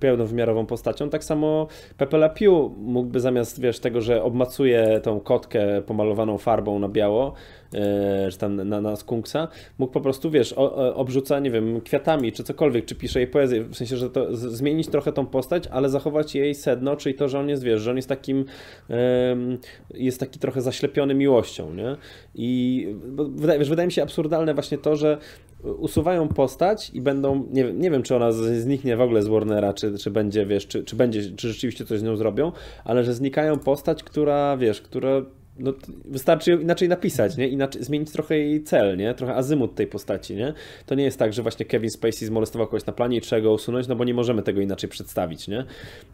pełnowymiarową 0.00 0.66
postacią. 0.66 1.10
Tak 1.10 1.24
samo 1.24 1.66
Pepe 1.96 2.18
Le 2.18 2.30
Pew 2.30 2.52
mógłby 2.76 3.20
zamiast, 3.20 3.60
wiesz, 3.60 3.80
tego, 3.80 4.00
że 4.00 4.22
obmacuje 4.22 5.00
tą 5.02 5.20
kotkę 5.20 5.82
pomalowaną 5.82 6.38
farbą 6.38 6.78
na 6.78 6.88
biało, 6.88 7.34
czy 8.30 8.38
tam 8.38 8.68
na, 8.68 8.80
na 8.80 8.96
skunksa, 8.96 9.48
mógł 9.78 9.92
po 9.92 10.00
prostu, 10.00 10.30
wiesz, 10.30 10.54
o, 10.56 10.94
obrzuca, 10.94 11.40
nie 11.40 11.50
wiem, 11.50 11.80
kwiatami, 11.80 12.32
czy 12.32 12.44
cokolwiek, 12.44 12.84
czy 12.84 12.94
pisze 12.94 13.18
jej 13.20 13.28
poezję, 13.28 13.64
w 13.64 13.74
sensie, 13.74 13.96
że 13.96 14.10
to 14.10 14.36
zmienić 14.36 14.88
trochę 14.88 15.12
tą 15.12 15.26
postać, 15.26 15.66
ale 15.66 15.88
zachować 15.88 16.34
jej 16.34 16.54
sedno, 16.54 16.96
czyli 16.96 17.14
to, 17.14 17.28
że 17.28 17.38
on 17.38 17.48
jest, 17.48 17.62
wiesz, 17.62 17.80
że 17.80 17.90
on 17.90 17.96
jest 17.96 18.08
takim, 18.08 18.44
jest 19.94 20.20
taki 20.20 20.38
trochę 20.38 20.60
zaślepiony 20.60 21.14
miłością, 21.14 21.74
nie? 21.74 21.96
I 22.34 22.86
wydaje, 23.34 23.58
wiesz, 23.58 23.68
wydaje 23.68 23.86
mi 23.86 23.92
się 23.92 24.02
absurdalne 24.02 24.54
właśnie 24.54 24.78
to, 24.78 24.96
że 24.96 25.18
usuwają 25.64 26.28
postać 26.28 26.90
i 26.94 27.00
będą, 27.00 27.46
nie 27.50 27.64
wiem, 27.64 27.80
nie 27.80 27.90
wiem 27.90 28.02
czy 28.02 28.16
ona 28.16 28.32
zniknie 28.32 28.96
w 28.96 29.00
ogóle 29.00 29.22
z 29.22 29.28
Warnera, 29.28 29.72
czy, 29.72 29.98
czy 29.98 30.10
będzie, 30.10 30.46
wiesz, 30.46 30.66
czy, 30.66 30.84
czy 30.84 30.96
będzie, 30.96 31.36
czy 31.36 31.48
rzeczywiście 31.48 31.84
coś 31.84 32.00
z 32.00 32.02
nią 32.02 32.16
zrobią, 32.16 32.52
ale 32.84 33.04
że 33.04 33.14
znikają 33.14 33.58
postać, 33.58 34.02
która, 34.02 34.56
wiesz, 34.56 34.80
która 34.80 35.22
no, 35.58 35.72
wystarczy 36.04 36.52
inaczej 36.52 36.88
napisać, 36.88 37.36
nie? 37.36 37.48
Inaczej, 37.48 37.84
zmienić 37.84 38.12
trochę 38.12 38.38
jej 38.38 38.62
cel, 38.62 38.96
nie? 38.96 39.14
Trochę 39.14 39.34
azymut 39.34 39.74
tej 39.74 39.86
postaci, 39.86 40.36
nie? 40.36 40.54
To 40.86 40.94
nie 40.94 41.04
jest 41.04 41.18
tak, 41.18 41.32
że 41.32 41.42
właśnie 41.42 41.66
Kevin 41.66 41.90
Spacey 41.90 42.26
zmolestował 42.26 42.66
kogoś 42.66 42.86
na 42.86 42.92
planie 42.92 43.16
i 43.16 43.20
trzeba 43.20 43.42
go 43.42 43.52
usunąć, 43.52 43.88
no 43.88 43.96
bo 43.96 44.04
nie 44.04 44.14
możemy 44.14 44.42
tego 44.42 44.60
inaczej 44.60 44.90
przedstawić, 44.90 45.48
nie? 45.48 45.64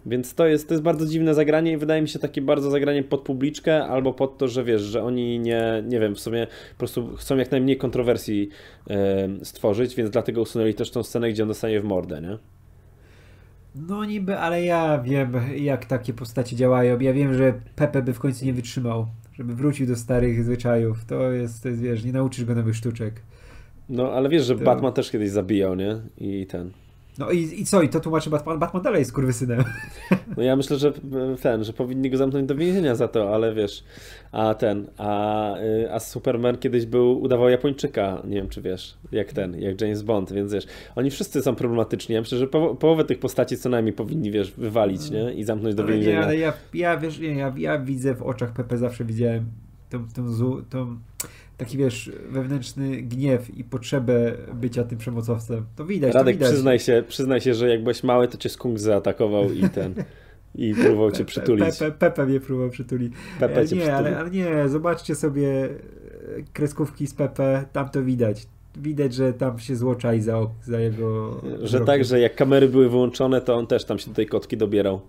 Więc 0.06 0.34
to 0.34 0.46
jest, 0.46 0.68
to 0.68 0.74
jest 0.74 0.84
bardzo 0.84 1.06
dziwne 1.06 1.34
zagranie 1.34 1.72
i 1.72 1.76
wydaje 1.76 2.02
mi 2.02 2.08
się 2.08 2.18
takie 2.18 2.42
bardzo 2.42 2.70
zagranie 2.70 3.02
pod 3.02 3.20
publiczkę 3.20 3.84
albo 3.84 4.12
pod 4.12 4.38
to, 4.38 4.48
że 4.48 4.64
wiesz, 4.64 4.82
że 4.82 5.02
oni 5.02 5.38
nie, 5.38 5.82
nie 5.86 6.00
wiem, 6.00 6.14
w 6.14 6.20
sumie 6.20 6.46
po 6.72 6.78
prostu 6.78 7.16
chcą 7.16 7.36
jak 7.36 7.50
najmniej 7.50 7.76
kontrowersji 7.76 8.48
stworzyć, 9.42 9.94
więc 9.94 10.10
dlatego 10.10 10.40
usunęli 10.40 10.74
też 10.74 10.90
tą 10.90 11.02
scenę, 11.02 11.30
gdzie 11.30 11.42
on 11.42 11.48
dostanie 11.48 11.80
w 11.80 11.84
mordę, 11.84 12.20
nie? 12.20 12.38
No 13.88 14.04
niby, 14.04 14.38
ale 14.38 14.64
ja 14.64 14.98
wiem, 14.98 15.32
jak 15.56 15.84
takie 15.84 16.12
postacie 16.12 16.56
działają. 16.56 17.00
Ja 17.00 17.12
wiem, 17.12 17.34
że 17.34 17.54
Pepe 17.76 18.02
by 18.02 18.12
w 18.12 18.18
końcu 18.18 18.44
nie 18.44 18.52
wytrzymał 18.52 19.06
żeby 19.38 19.54
wrócił 19.54 19.86
do 19.86 19.96
starych 19.96 20.44
zwyczajów. 20.44 21.04
To 21.04 21.30
jest, 21.30 21.62
to 21.62 21.68
jest 21.68 21.80
wiesz, 21.80 22.04
nie 22.04 22.12
nauczysz 22.12 22.44
go 22.44 22.54
nowych 22.54 22.76
sztuczek. 22.76 23.22
No, 23.88 24.12
ale 24.12 24.28
wiesz, 24.28 24.44
że 24.44 24.56
to... 24.56 24.64
Batman 24.64 24.92
też 24.92 25.10
kiedyś 25.10 25.30
zabijał, 25.30 25.74
nie? 25.74 26.00
I 26.18 26.46
ten. 26.46 26.70
No 27.18 27.30
i, 27.30 27.60
i 27.60 27.64
co? 27.64 27.82
I 27.82 27.88
to 27.88 28.00
tłumaczy 28.00 28.30
Batman? 28.30 28.58
Batman 28.58 28.82
dalej 28.82 28.98
jest 28.98 29.12
kurwysynem. 29.12 29.64
No 30.36 30.42
ja 30.42 30.56
myślę, 30.56 30.78
że 30.78 30.92
ten, 31.42 31.64
że 31.64 31.72
powinni 31.72 32.10
go 32.10 32.16
zamknąć 32.16 32.48
do 32.48 32.54
więzienia 32.54 32.94
za 32.94 33.08
to, 33.08 33.34
ale 33.34 33.54
wiesz, 33.54 33.84
a 34.32 34.54
ten, 34.54 34.86
a, 34.98 35.58
y, 35.58 35.92
a 35.92 36.00
Superman 36.00 36.58
kiedyś 36.58 36.86
był, 36.86 37.22
udawał 37.22 37.48
Japończyka, 37.48 38.22
nie 38.24 38.34
wiem 38.34 38.48
czy 38.48 38.62
wiesz, 38.62 38.98
jak 39.12 39.32
ten, 39.32 39.60
jak 39.60 39.80
James 39.80 40.02
Bond, 40.02 40.32
więc 40.32 40.52
wiesz, 40.52 40.66
oni 40.96 41.10
wszyscy 41.10 41.42
są 41.42 41.54
problematyczni. 41.54 42.14
Ja 42.14 42.20
myślę, 42.20 42.38
że 42.38 42.46
po, 42.46 42.74
połowę 42.74 43.04
tych 43.04 43.18
postaci 43.18 43.56
co 43.56 43.68
najmniej 43.68 43.92
powinni, 43.92 44.30
wiesz, 44.30 44.52
wywalić, 44.52 45.10
nie? 45.10 45.32
I 45.32 45.44
zamknąć 45.44 45.74
do 45.74 45.84
więzienia. 45.84 46.18
Nie, 46.18 46.24
ale 46.24 46.36
ja, 46.36 46.52
ja 46.74 46.96
wiesz, 46.96 47.18
nie, 47.18 47.34
ja, 47.34 47.54
ja 47.56 47.78
widzę 47.78 48.14
w 48.14 48.22
oczach 48.22 48.52
Pepe 48.52 48.78
zawsze 48.78 49.04
widziałem 49.04 49.50
tą, 49.90 50.08
tą, 50.08 50.36
tą, 50.38 50.64
tą 50.70 50.98
taki 51.56 51.78
wiesz, 51.78 52.12
wewnętrzny 52.28 53.02
gniew 53.02 53.58
i 53.58 53.64
potrzebę 53.64 54.32
bycia 54.54 54.84
tym 54.84 54.98
przemocowcem. 54.98 55.66
To 55.76 55.84
widać. 55.84 56.14
Radek, 56.14 56.34
to 56.34 56.38
widać. 56.38 56.52
Przyznaj, 56.52 56.78
się, 56.78 57.04
przyznaj 57.08 57.40
się, 57.40 57.54
że 57.54 57.68
jak 57.68 57.82
byłeś 57.82 58.04
mały, 58.04 58.28
to 58.28 58.38
cię 58.38 58.48
skunk 58.48 58.78
zaatakował 58.78 59.52
i 59.52 59.68
ten. 59.68 59.94
I 60.54 60.74
próbował 60.74 61.12
cię 61.12 61.24
przytulić. 61.24 61.78
Pepe, 61.78 61.92
Pepe 61.98 62.26
mnie 62.26 62.40
próbował 62.40 62.70
przytulić. 62.70 63.12
Pepe 63.40 63.60
e, 63.60 63.64
nie, 63.64 63.96
ale, 63.96 64.18
ale 64.18 64.30
nie, 64.30 64.68
zobaczcie 64.68 65.14
sobie 65.14 65.48
e, 65.48 65.68
kreskówki 66.52 67.06
z 67.06 67.14
Pepe, 67.14 67.64
tam 67.72 67.88
to 67.88 68.02
widać 68.02 68.46
widać, 68.76 69.14
że 69.14 69.32
tam 69.32 69.58
się 69.58 69.76
złoczai 69.76 70.20
za, 70.20 70.40
za 70.64 70.80
jego. 70.80 71.40
Że 71.62 71.80
tak, 71.80 72.04
że 72.04 72.20
jak 72.20 72.36
kamery 72.36 72.68
były 72.68 72.88
wyłączone, 72.88 73.40
to 73.40 73.54
on 73.54 73.66
też 73.66 73.84
tam 73.84 73.98
się 73.98 74.08
do 74.10 74.16
tej 74.16 74.26
kotki 74.26 74.56
dobierał. 74.56 75.00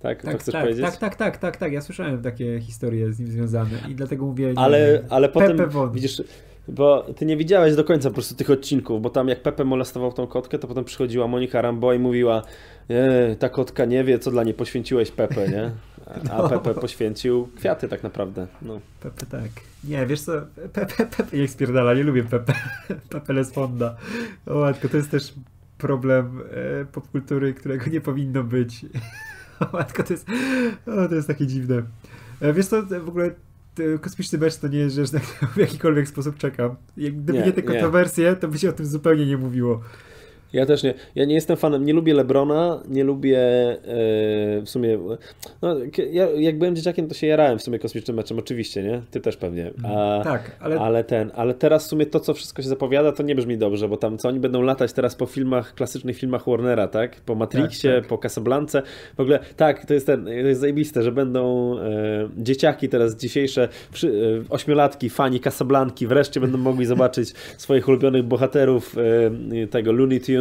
Tak, 0.00 0.22
tak, 0.22 0.32
to 0.32 0.38
chcesz 0.38 0.52
tak, 0.52 0.62
powiedzieć? 0.62 0.84
Tak, 0.84 0.96
tak, 0.96 1.16
tak, 1.16 1.38
tak, 1.38 1.56
tak. 1.56 1.72
Ja 1.72 1.80
słyszałem 1.80 2.22
takie 2.22 2.60
historie 2.60 3.12
z 3.12 3.18
nim 3.18 3.28
związane 3.28 3.78
i 3.88 3.94
dlatego 3.94 4.26
mówię. 4.26 4.52
Ale, 4.56 5.02
ale 5.08 5.28
potem 5.28 5.58
widzisz, 5.92 6.22
bo 6.68 7.06
ty 7.16 7.26
nie 7.26 7.36
widziałeś 7.36 7.76
do 7.76 7.84
końca 7.84 8.08
po 8.08 8.14
prostu 8.14 8.34
tych 8.34 8.50
odcinków, 8.50 9.02
bo 9.02 9.10
tam 9.10 9.28
jak 9.28 9.42
Pepe 9.42 9.64
molestował 9.64 10.12
tą 10.12 10.26
kotkę, 10.26 10.58
to 10.58 10.68
potem 10.68 10.84
przychodziła 10.84 11.26
Monika 11.26 11.62
Rambo 11.62 11.92
i 11.92 11.98
mówiła 11.98 12.42
e, 12.88 13.36
ta 13.36 13.48
kotka 13.48 13.84
nie 13.84 14.04
wie, 14.04 14.18
co 14.18 14.30
dla 14.30 14.44
niej 14.44 14.54
poświęciłeś 14.54 15.10
Pepe, 15.10 15.48
nie? 15.48 15.70
A 16.30 16.42
no. 16.42 16.48
Pepe 16.48 16.74
poświęcił 16.74 17.48
kwiaty 17.56 17.88
tak 17.88 18.02
naprawdę. 18.02 18.46
No. 18.62 18.80
Pepe 19.00 19.26
tak. 19.26 19.50
Nie, 19.84 20.06
wiesz 20.06 20.20
co, 20.20 20.32
Pepe, 20.72 21.06
Pepe 21.16 21.36
niech 21.36 21.50
spierdala, 21.50 21.94
nie 21.94 22.02
lubię 22.02 22.24
Pepe. 22.24 22.54
Pepe 23.10 23.32
Lesponda. 23.32 23.96
O 24.46 24.54
matko, 24.54 24.88
to 24.88 24.96
jest 24.96 25.10
też 25.10 25.34
problem 25.78 26.42
e, 26.80 26.84
popkultury, 26.84 27.54
którego 27.54 27.90
nie 27.90 28.00
powinno 28.00 28.44
być. 28.44 28.86
Matko, 29.72 30.02
to 30.02 30.12
jest, 30.12 30.26
o, 30.86 31.08
to 31.08 31.14
jest 31.14 31.28
takie 31.28 31.46
dziwne. 31.46 31.82
E, 32.40 32.52
wiesz 32.52 32.66
co, 32.66 32.82
w 32.82 33.08
ogóle 33.08 33.30
kosmiczny 34.00 34.38
mecz 34.38 34.56
to 34.56 34.68
nie 34.68 34.78
jest 34.78 34.96
rzecz, 34.96 35.12
na 35.12 35.20
którą 35.20 35.52
w 35.52 35.56
jakikolwiek 35.66 36.08
sposób 36.08 36.36
czekam. 36.36 36.76
Gdyby 36.96 37.32
nie, 37.32 37.44
nie 37.44 37.52
te 37.52 37.62
kontrowersje, 37.62 38.36
to 38.36 38.48
by 38.48 38.58
się 38.58 38.68
o 38.68 38.72
tym 38.72 38.86
zupełnie 38.86 39.26
nie 39.26 39.36
mówiło. 39.36 39.80
Ja 40.52 40.66
też 40.66 40.82
nie. 40.82 40.94
Ja 41.14 41.24
nie 41.24 41.34
jestem 41.34 41.56
fanem, 41.56 41.84
nie 41.84 41.92
lubię 41.92 42.14
Lebrona, 42.14 42.82
nie 42.88 43.04
lubię 43.04 43.38
e, 43.38 43.76
w 44.62 44.64
sumie. 44.66 44.98
No, 45.62 45.76
ja, 46.10 46.26
jak 46.30 46.58
byłem 46.58 46.76
dzieciakiem, 46.76 47.08
to 47.08 47.14
się 47.14 47.26
jarałem 47.26 47.58
w 47.58 47.62
sumie 47.62 47.78
kosmicznym 47.78 48.16
meczem, 48.16 48.38
oczywiście, 48.38 48.82
nie? 48.82 49.02
Ty 49.10 49.20
też 49.20 49.36
pewnie. 49.36 49.66
Mhm. 49.66 49.96
A, 49.96 50.24
tak, 50.24 50.56
ale... 50.60 50.80
ale 50.80 51.04
ten, 51.04 51.30
ale 51.34 51.54
teraz 51.54 51.84
w 51.84 51.88
sumie 51.88 52.06
to, 52.06 52.20
co 52.20 52.34
wszystko 52.34 52.62
się 52.62 52.68
zapowiada, 52.68 53.12
to 53.12 53.22
nie 53.22 53.34
brzmi 53.34 53.58
dobrze, 53.58 53.88
bo 53.88 53.96
tam 53.96 54.18
co 54.18 54.28
oni 54.28 54.40
będą 54.40 54.62
latać 54.62 54.92
teraz 54.92 55.14
po 55.14 55.26
filmach, 55.26 55.74
klasycznych 55.74 56.16
filmach 56.16 56.48
Warnera, 56.48 56.88
tak? 56.88 57.20
Po 57.20 57.34
Matrixie, 57.34 57.92
tak, 57.92 58.00
tak. 58.00 58.08
po 58.08 58.18
Casablance. 58.18 58.82
W 59.16 59.20
ogóle 59.20 59.38
tak, 59.56 59.86
to 59.86 59.94
jest, 59.94 60.06
ten, 60.06 60.24
to 60.24 60.30
jest 60.30 60.60
zajebiste, 60.60 61.02
że 61.02 61.12
będą 61.12 61.74
e, 61.78 62.28
dzieciaki 62.36 62.88
teraz 62.88 63.16
dzisiejsze, 63.16 63.68
przy, 63.92 64.08
e, 64.08 64.50
ośmiolatki, 64.50 65.10
fani 65.10 65.40
Casablanki, 65.40 66.06
wreszcie 66.06 66.40
będą 66.40 66.58
mogli 66.58 66.86
zobaczyć 66.86 67.28
swoich 67.58 67.88
ulubionych 67.88 68.22
bohaterów 68.22 68.96
tego 69.70 69.92
Looney 69.92 70.20
Tunes 70.20 70.37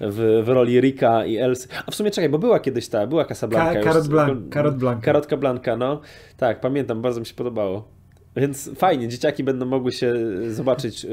w, 0.00 0.42
w 0.44 0.48
roli 0.48 0.80
Rika 0.80 1.26
i 1.26 1.36
Elsie. 1.36 1.68
A 1.86 1.90
w 1.90 1.94
sumie 1.94 2.10
czekaj, 2.10 2.28
bo 2.28 2.38
była 2.38 2.60
kiedyś 2.60 2.88
ta, 2.88 3.06
była 3.06 3.24
Casablanca. 3.24 3.74
Ka 3.74 3.84
Karot, 3.84 4.08
Karot 4.50 4.76
Blanca. 4.76 5.04
Karotka 5.04 5.36
Blanca, 5.36 5.76
no. 5.76 6.00
Tak, 6.36 6.60
pamiętam, 6.60 7.02
bardzo 7.02 7.20
mi 7.20 7.26
się 7.26 7.34
podobało. 7.34 7.88
Więc 8.36 8.70
fajnie, 8.74 9.08
dzieciaki 9.08 9.44
będą 9.44 9.66
mogły 9.66 9.92
się 9.92 10.14
zobaczyć 10.50 11.06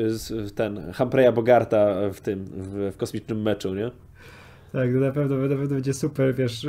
ten 0.55 0.93
Humphreya 0.93 1.33
Bogarta 1.33 1.95
w 2.13 2.21
tym, 2.21 2.45
w, 2.45 2.91
w 2.93 2.97
kosmicznym 2.97 3.41
meczu, 3.41 3.75
nie? 3.75 3.91
Tak, 4.71 4.93
na 4.93 5.11
pewno, 5.11 5.37
na 5.37 5.47
pewno 5.55 5.75
będzie 5.75 5.93
super, 5.93 6.35
wiesz, 6.35 6.67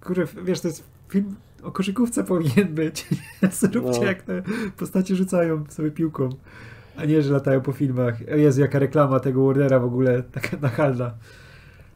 kurczę, 0.00 0.24
wiesz, 0.44 0.60
to 0.60 0.68
jest 0.68 0.84
film 1.08 1.36
o 1.62 1.70
koszykówce 1.70 2.24
powinien 2.24 2.74
być. 2.74 3.06
Zróbcie 3.50 4.00
no. 4.00 4.06
jak 4.06 4.22
te 4.22 4.42
postacie 4.76 5.16
rzucają 5.16 5.64
sobie 5.68 5.90
piłką. 5.90 6.28
A 7.00 7.04
nie, 7.04 7.22
że 7.22 7.32
latają 7.32 7.60
po 7.60 7.72
filmach. 7.72 8.28
Jezu, 8.36 8.60
jaka 8.60 8.78
reklama 8.78 9.20
tego 9.20 9.46
Warnera 9.46 9.78
w 9.78 9.84
ogóle, 9.84 10.22
taka 10.22 10.56
nachalna. 10.62 11.14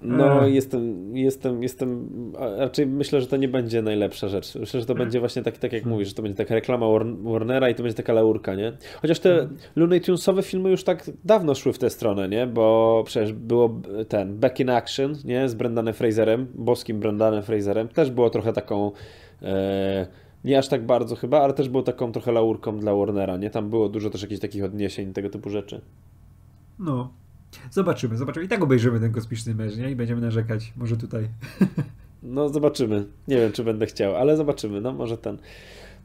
No, 0.05 0.47
jestem, 0.47 1.17
jestem, 1.17 1.63
jestem, 1.63 2.09
raczej 2.59 2.87
myślę, 2.87 3.21
że 3.21 3.27
to 3.27 3.37
nie 3.37 3.49
będzie 3.49 3.83
najlepsza 3.83 4.29
rzecz. 4.29 4.55
Myślę, 4.55 4.81
że 4.81 4.87
to 4.87 4.95
będzie 4.95 5.21
właśnie 5.21 5.43
tak, 5.43 5.59
tak 5.59 5.73
jak 5.73 5.85
mówisz, 5.85 6.09
że 6.09 6.15
to 6.15 6.23
będzie 6.23 6.37
taka 6.37 6.55
reklama 6.55 6.87
Warnera 7.23 7.69
i 7.69 7.75
to 7.75 7.83
będzie 7.83 7.97
taka 7.97 8.13
laurka, 8.13 8.55
nie? 8.55 8.73
Chociaż 9.03 9.19
te. 9.19 9.49
Looney 9.77 10.01
Tunesowe 10.01 10.43
filmy 10.43 10.71
już 10.71 10.85
tak 10.85 11.11
dawno 11.25 11.55
szły 11.55 11.73
w 11.73 11.79
tę 11.79 11.91
stronę, 11.91 12.29
nie? 12.29 12.47
Bo 12.47 13.03
przecież 13.07 13.33
było 13.33 13.81
ten 14.09 14.39
Back 14.39 14.61
in 14.61 14.71
Action, 14.71 15.15
nie? 15.25 15.49
Z 15.49 15.55
Brendanem 15.55 15.95
Fraserem, 15.95 16.47
boskim 16.55 17.01
Brendanem 17.01 17.43
Fraserem. 17.43 17.89
Też 17.89 18.11
było 18.11 18.31
trochę 18.31 18.53
taką 18.53 18.93
e, 19.43 20.07
nie 20.45 20.59
aż 20.59 20.69
tak 20.69 20.87
bardzo 20.87 21.17
chyba, 21.17 21.41
ale 21.41 21.53
też 21.53 21.69
było 21.69 21.83
taką 21.83 22.13
trochę 22.13 22.33
laurką 22.33 22.79
dla 22.79 22.95
Warnera, 22.95 23.37
nie? 23.37 23.51
Tam 23.51 23.71
było 23.71 23.89
dużo 23.89 24.11
też 24.11 24.23
jakichś 24.23 24.41
takich 24.41 24.65
odniesień, 24.65 25.13
tego 25.13 25.31
typu 25.31 25.51
rzeczy. 25.51 25.81
No. 26.79 27.13
Zobaczymy, 27.71 28.17
zobaczymy. 28.17 28.47
I 28.47 28.49
tak 28.49 28.63
obejrzymy 28.63 29.01
ten 29.01 29.13
kosmiczny 29.13 29.55
mecz, 29.55 29.77
nie? 29.77 29.91
I 29.91 29.97
będziemy 29.97 30.21
narzekać. 30.21 30.73
Może 30.77 30.97
tutaj. 30.97 31.29
No, 32.25 32.49
zobaczymy. 32.49 33.05
Nie 33.29 33.37
wiem, 33.37 33.53
czy 33.53 33.65
będę 33.65 33.87
chciał, 33.87 34.17
ale 34.17 34.37
zobaczymy. 34.37 34.81
No, 34.81 34.93
może 34.93 35.19
ten. 35.19 35.39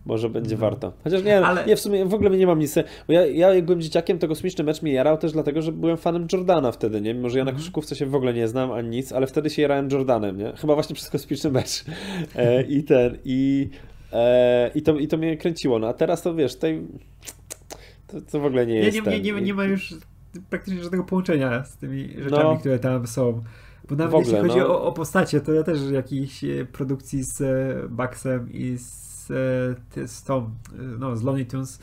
może 0.06 0.30
będzie 0.30 0.56
no. 0.56 0.62
warto. 0.62 0.94
Chociaż 1.04 1.24
nie, 1.24 1.46
Ale... 1.46 1.66
nie, 1.66 1.76
w 1.76 1.80
sumie 1.80 2.06
w 2.06 2.14
ogóle 2.14 2.30
nie 2.30 2.48
mam 2.48 2.60
nic. 2.60 2.76
Bo 3.08 3.14
ja, 3.14 3.26
ja 3.26 3.54
jak 3.54 3.66
byłem 3.66 3.82
dzieciakiem, 3.82 4.20
to 4.20 4.28
kosmiczny 4.28 4.64
mecz 4.64 4.82
mi 4.82 4.92
jarał 4.92 5.18
też 5.18 5.32
dlatego, 5.32 5.62
że 5.62 5.72
byłem 5.72 5.98
fanem 5.98 6.28
Jordana 6.34 6.72
wtedy, 6.72 7.02
nie? 7.02 7.14
Mimo, 7.14 7.30
że 7.30 7.38
ja 7.38 7.46
na 7.46 7.52
mhm. 7.52 7.62
koszykówce 7.62 7.96
się 7.96 8.06
w 8.06 8.16
ogóle 8.16 8.34
nie 8.34 8.48
znam 8.48 8.72
ani 8.72 8.90
nic, 8.90 9.12
ale 9.12 9.28
wtedy 9.28 9.50
się 9.50 9.62
jarałem 9.62 9.90
Jordanem, 9.92 10.38
nie? 10.38 10.54
Chyba 10.56 10.74
właśnie 10.74 10.96
przez 10.96 11.10
kosmiczny 11.10 11.52
mecz. 11.52 11.84
E, 12.36 12.64
I 12.64 12.84
ten, 12.84 13.18
i, 13.26 13.70
e, 14.12 14.72
i, 14.76 14.82
to, 14.82 14.98
i 14.98 15.08
to 15.08 15.18
mnie 15.18 15.38
kręciło. 15.38 15.80
No 15.80 15.88
a 15.88 15.94
teraz 15.94 16.22
to 16.22 16.36
wiesz, 16.36 16.56
tutaj 16.56 16.82
to, 18.08 18.22
to 18.22 18.40
w 18.40 18.46
ogóle 18.46 18.66
nie 18.66 18.76
jest. 18.76 18.96
Nie, 18.96 19.02
nie, 19.02 19.22
nie, 19.22 19.32
nie, 19.34 19.42
nie 19.42 19.54
ma 19.54 19.64
już 19.64 19.96
praktycznie 20.50 20.84
żadnego 20.84 21.04
połączenia 21.04 21.64
z 21.64 21.78
tymi 21.78 22.10
rzeczami, 22.18 22.44
no. 22.44 22.58
które 22.58 22.80
tam 22.80 23.08
są. 23.08 23.44
Bo 23.90 23.96
nawet 23.96 24.16
ogóle, 24.16 24.34
jeśli 24.34 24.50
chodzi 24.50 24.60
no. 24.60 24.68
o, 24.68 24.84
o 24.84 24.92
postacie, 24.92 25.42
to 25.42 25.54
ja 25.54 25.64
też 25.64 25.92
jakiejś 25.92 26.44
e, 26.44 26.66
produkcji 26.66 27.24
z 27.24 27.42
e, 27.42 27.90
Baxem 27.90 28.52
i 28.52 28.78
z, 28.78 29.28
z 30.06 30.24
tą, 30.24 30.52
no, 31.00 31.18
z 31.18 31.24
Looney 31.24 31.46
Tunes 31.46 31.80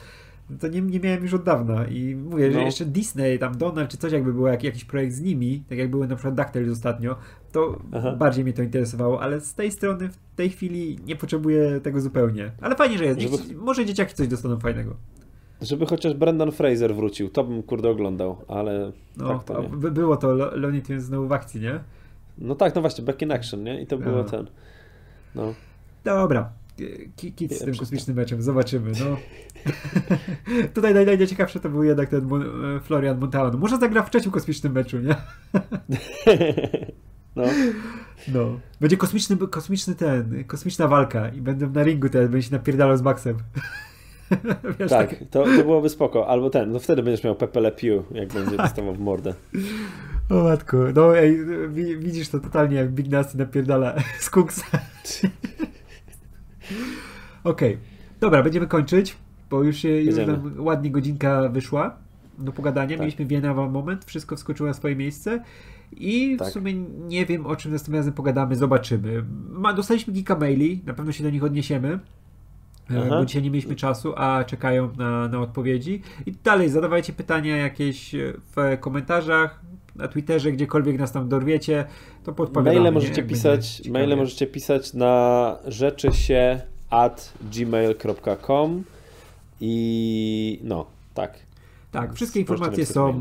to 0.60 0.68
nie, 0.68 0.80
nie 0.80 1.00
miałem 1.00 1.22
już 1.22 1.34
od 1.34 1.42
dawna 1.42 1.86
i 1.86 2.14
mówię, 2.14 2.46
no. 2.48 2.52
że 2.52 2.62
jeszcze 2.62 2.84
Disney, 2.84 3.38
tam 3.38 3.58
Donald 3.58 3.90
czy 3.90 3.96
coś 3.96 4.12
jakby 4.12 4.32
było, 4.32 4.48
jak, 4.48 4.64
jakiś 4.64 4.84
projekt 4.84 5.14
z 5.14 5.20
nimi, 5.20 5.62
tak 5.68 5.78
jak 5.78 5.90
były 5.90 6.08
na 6.08 6.16
przykład 6.16 6.34
DuckTales 6.34 6.70
ostatnio, 6.70 7.16
to 7.52 7.78
Aha. 7.92 8.12
bardziej 8.12 8.44
mnie 8.44 8.52
to 8.52 8.62
interesowało, 8.62 9.20
ale 9.22 9.40
z 9.40 9.54
tej 9.54 9.70
strony 9.70 10.08
w 10.08 10.36
tej 10.36 10.50
chwili 10.50 10.98
nie 11.06 11.16
potrzebuję 11.16 11.80
tego 11.80 12.00
zupełnie. 12.00 12.50
Ale 12.60 12.76
fajnie, 12.76 12.98
że 12.98 13.04
jest. 13.04 13.20
Żeby... 13.20 13.54
Może 13.54 13.86
dzieciaki 13.86 14.14
coś 14.14 14.28
dostaną 14.28 14.58
fajnego. 14.58 14.96
Żeby 15.62 15.86
chociaż 15.86 16.14
Brendan 16.14 16.52
Fraser 16.52 16.94
wrócił, 16.94 17.28
to 17.28 17.44
bym 17.44 17.62
kurde 17.62 17.90
oglądał, 17.90 18.36
ale 18.48 18.92
no, 19.16 19.28
tak 19.28 19.44
to 19.44 19.62
nie. 19.62 19.68
Było 19.90 20.16
to 20.16 20.34
Looney 20.34 20.82
Tunes 20.82 21.04
znowu 21.04 21.28
w 21.28 21.32
akcji, 21.32 21.60
nie? 21.60 21.80
No 22.38 22.54
tak, 22.54 22.74
no 22.74 22.80
właśnie, 22.80 23.04
back 23.04 23.22
in 23.22 23.32
action, 23.32 23.64
nie? 23.64 23.80
I 23.80 23.86
to 23.86 23.98
było 23.98 24.24
ten. 24.24 24.46
No. 25.34 25.54
Dobra. 26.04 26.50
Kit 27.16 27.54
z 27.54 27.64
tym 27.64 27.76
kosmicznym 27.76 28.16
meczem, 28.16 28.42
zobaczymy. 28.42 28.92
No. 29.00 29.16
Tutaj 30.74 30.94
naj, 30.94 31.06
najciekawsze 31.06 31.60
to 31.60 31.68
był 31.68 31.82
jednak 31.82 32.08
ten 32.08 32.28
e, 32.76 32.80
Florian 32.80 33.18
Montalano. 33.18 33.58
Może 33.58 33.78
zagra 33.78 34.02
w 34.02 34.10
trzecim 34.10 34.32
kosmicznym 34.32 34.72
meczu, 34.72 34.98
nie? 34.98 35.16
no. 37.36 37.44
No. 38.34 38.60
Będzie 38.80 38.96
kosmiczny, 38.96 39.36
kosmiczny 39.36 39.94
ten, 39.94 40.44
kosmiczna 40.44 40.88
walka 40.88 41.28
i 41.28 41.40
będę 41.40 41.66
na 41.66 41.82
ringu 41.82 42.08
teraz, 42.08 42.30
będzie 42.30 42.48
się 42.48 42.54
napierdalał 42.54 42.96
z 42.96 43.02
Maxem. 43.02 43.36
Wiesz, 44.78 44.90
tak, 44.90 45.10
tak, 45.10 45.18
To, 45.30 45.44
to 45.44 45.62
byłoby 45.62 45.88
spoko. 45.88 46.28
Albo 46.28 46.50
ten, 46.50 46.72
no 46.72 46.78
wtedy 46.78 47.02
będziesz 47.02 47.24
miał 47.24 47.34
Pepe 47.34 47.60
Le 47.60 47.72
Pew, 47.72 48.04
jak 48.10 48.32
będzie 48.32 48.56
dostawał 48.56 48.94
w 48.94 49.00
mordę. 49.00 49.34
O 50.30 50.42
matku, 50.42 50.76
no 50.94 51.18
ej, 51.18 51.38
widzisz 51.98 52.28
to 52.28 52.40
totalnie 52.40 52.76
jak 52.76 52.92
Big 52.92 53.08
Nasty 53.08 53.38
napierdala 53.38 53.94
z 54.20 54.30
Cooksa. 54.30 54.66
Okej, 57.44 57.74
okay. 57.74 57.78
dobra, 58.20 58.42
będziemy 58.42 58.66
kończyć, 58.66 59.16
bo 59.50 59.62
już, 59.62 59.76
się, 59.76 59.88
już 59.88 60.14
ładnie 60.58 60.90
godzinka 60.90 61.48
wyszła 61.48 61.96
do 62.38 62.52
pogadania. 62.52 62.88
Tak. 62.96 63.00
Mieliśmy 63.00 63.26
Wiena 63.26 63.54
moment, 63.54 64.04
wszystko 64.04 64.36
wskoczyło 64.36 64.68
na 64.68 64.74
swoje 64.74 64.96
miejsce. 64.96 65.42
I 65.92 66.36
tak. 66.36 66.48
w 66.48 66.50
sumie 66.50 66.74
nie 67.08 67.26
wiem, 67.26 67.46
o 67.46 67.56
czym 67.56 67.72
następnym 67.72 67.96
razem 67.96 68.12
pogadamy, 68.12 68.56
zobaczymy. 68.56 69.24
Ma, 69.50 69.72
dostaliśmy 69.72 70.14
kilka 70.14 70.36
maili, 70.36 70.82
na 70.86 70.94
pewno 70.94 71.12
się 71.12 71.24
do 71.24 71.30
nich 71.30 71.44
odniesiemy. 71.44 71.98
E, 72.90 73.00
Aha. 73.00 73.08
bo 73.08 73.26
dzisiaj 73.26 73.42
nie 73.42 73.50
mieliśmy 73.50 73.76
czasu, 73.76 74.14
a 74.16 74.44
czekają 74.44 74.90
na, 74.96 75.28
na 75.28 75.40
odpowiedzi. 75.40 76.02
I 76.26 76.32
dalej 76.32 76.68
zadawajcie 76.68 77.12
pytania 77.12 77.56
jakieś 77.56 78.14
w 78.56 78.78
komentarzach, 78.80 79.60
na 79.98 80.08
Twitterze, 80.08 80.52
gdziekolwiek 80.52 80.98
nas 80.98 81.12
tam 81.12 81.28
dorwiecie, 81.28 81.84
to 82.24 82.32
podpowiadamy. 82.32 82.80
Maile 82.80 82.94
możecie, 82.94 83.22
pisać, 83.22 83.82
maile 83.88 84.16
możecie 84.16 84.46
pisać 84.46 84.94
na 84.94 85.56
rzeczy 85.66 86.12
się 86.12 86.60
at 86.90 87.32
gmail.com 87.52 88.84
i 89.60 90.60
no, 90.62 90.86
tak. 91.14 91.46
Tak, 91.92 92.14
wszystkie 92.14 92.40
informacje 92.40 92.86
są 92.86 93.08
e, 93.08 93.18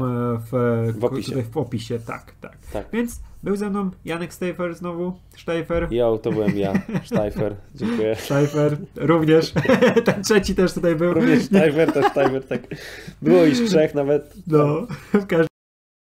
w, 0.51 0.93
w, 0.99 1.05
opisie. 1.05 1.43
w 1.43 1.57
opisie. 1.57 1.99
Tak, 1.99 2.33
tak, 2.41 2.57
tak. 2.73 2.87
Więc 2.93 3.21
był 3.43 3.55
ze 3.55 3.69
mną 3.69 3.91
Janek 4.05 4.33
Steifer 4.33 4.75
znowu, 4.75 5.13
Steifer. 5.37 5.87
Jo, 5.91 6.17
to 6.17 6.31
byłem 6.31 6.57
ja, 6.57 6.73
Steifer, 7.05 7.55
dziękuję. 7.75 8.15
Steifer, 8.25 8.77
również. 8.95 9.53
Ten 10.05 10.23
trzeci 10.23 10.55
też 10.55 10.73
tutaj 10.73 10.95
był. 10.95 11.13
Również 11.13 11.43
Steifer, 11.43 11.93
też 11.93 12.05
Steifer, 12.05 12.43
tak. 12.47 12.61
Było 13.21 13.45
iż 13.45 13.69
trzech 13.69 13.95
nawet. 13.95 14.33
No, 14.47 14.87
w 15.13 15.25
każdym 15.25 15.54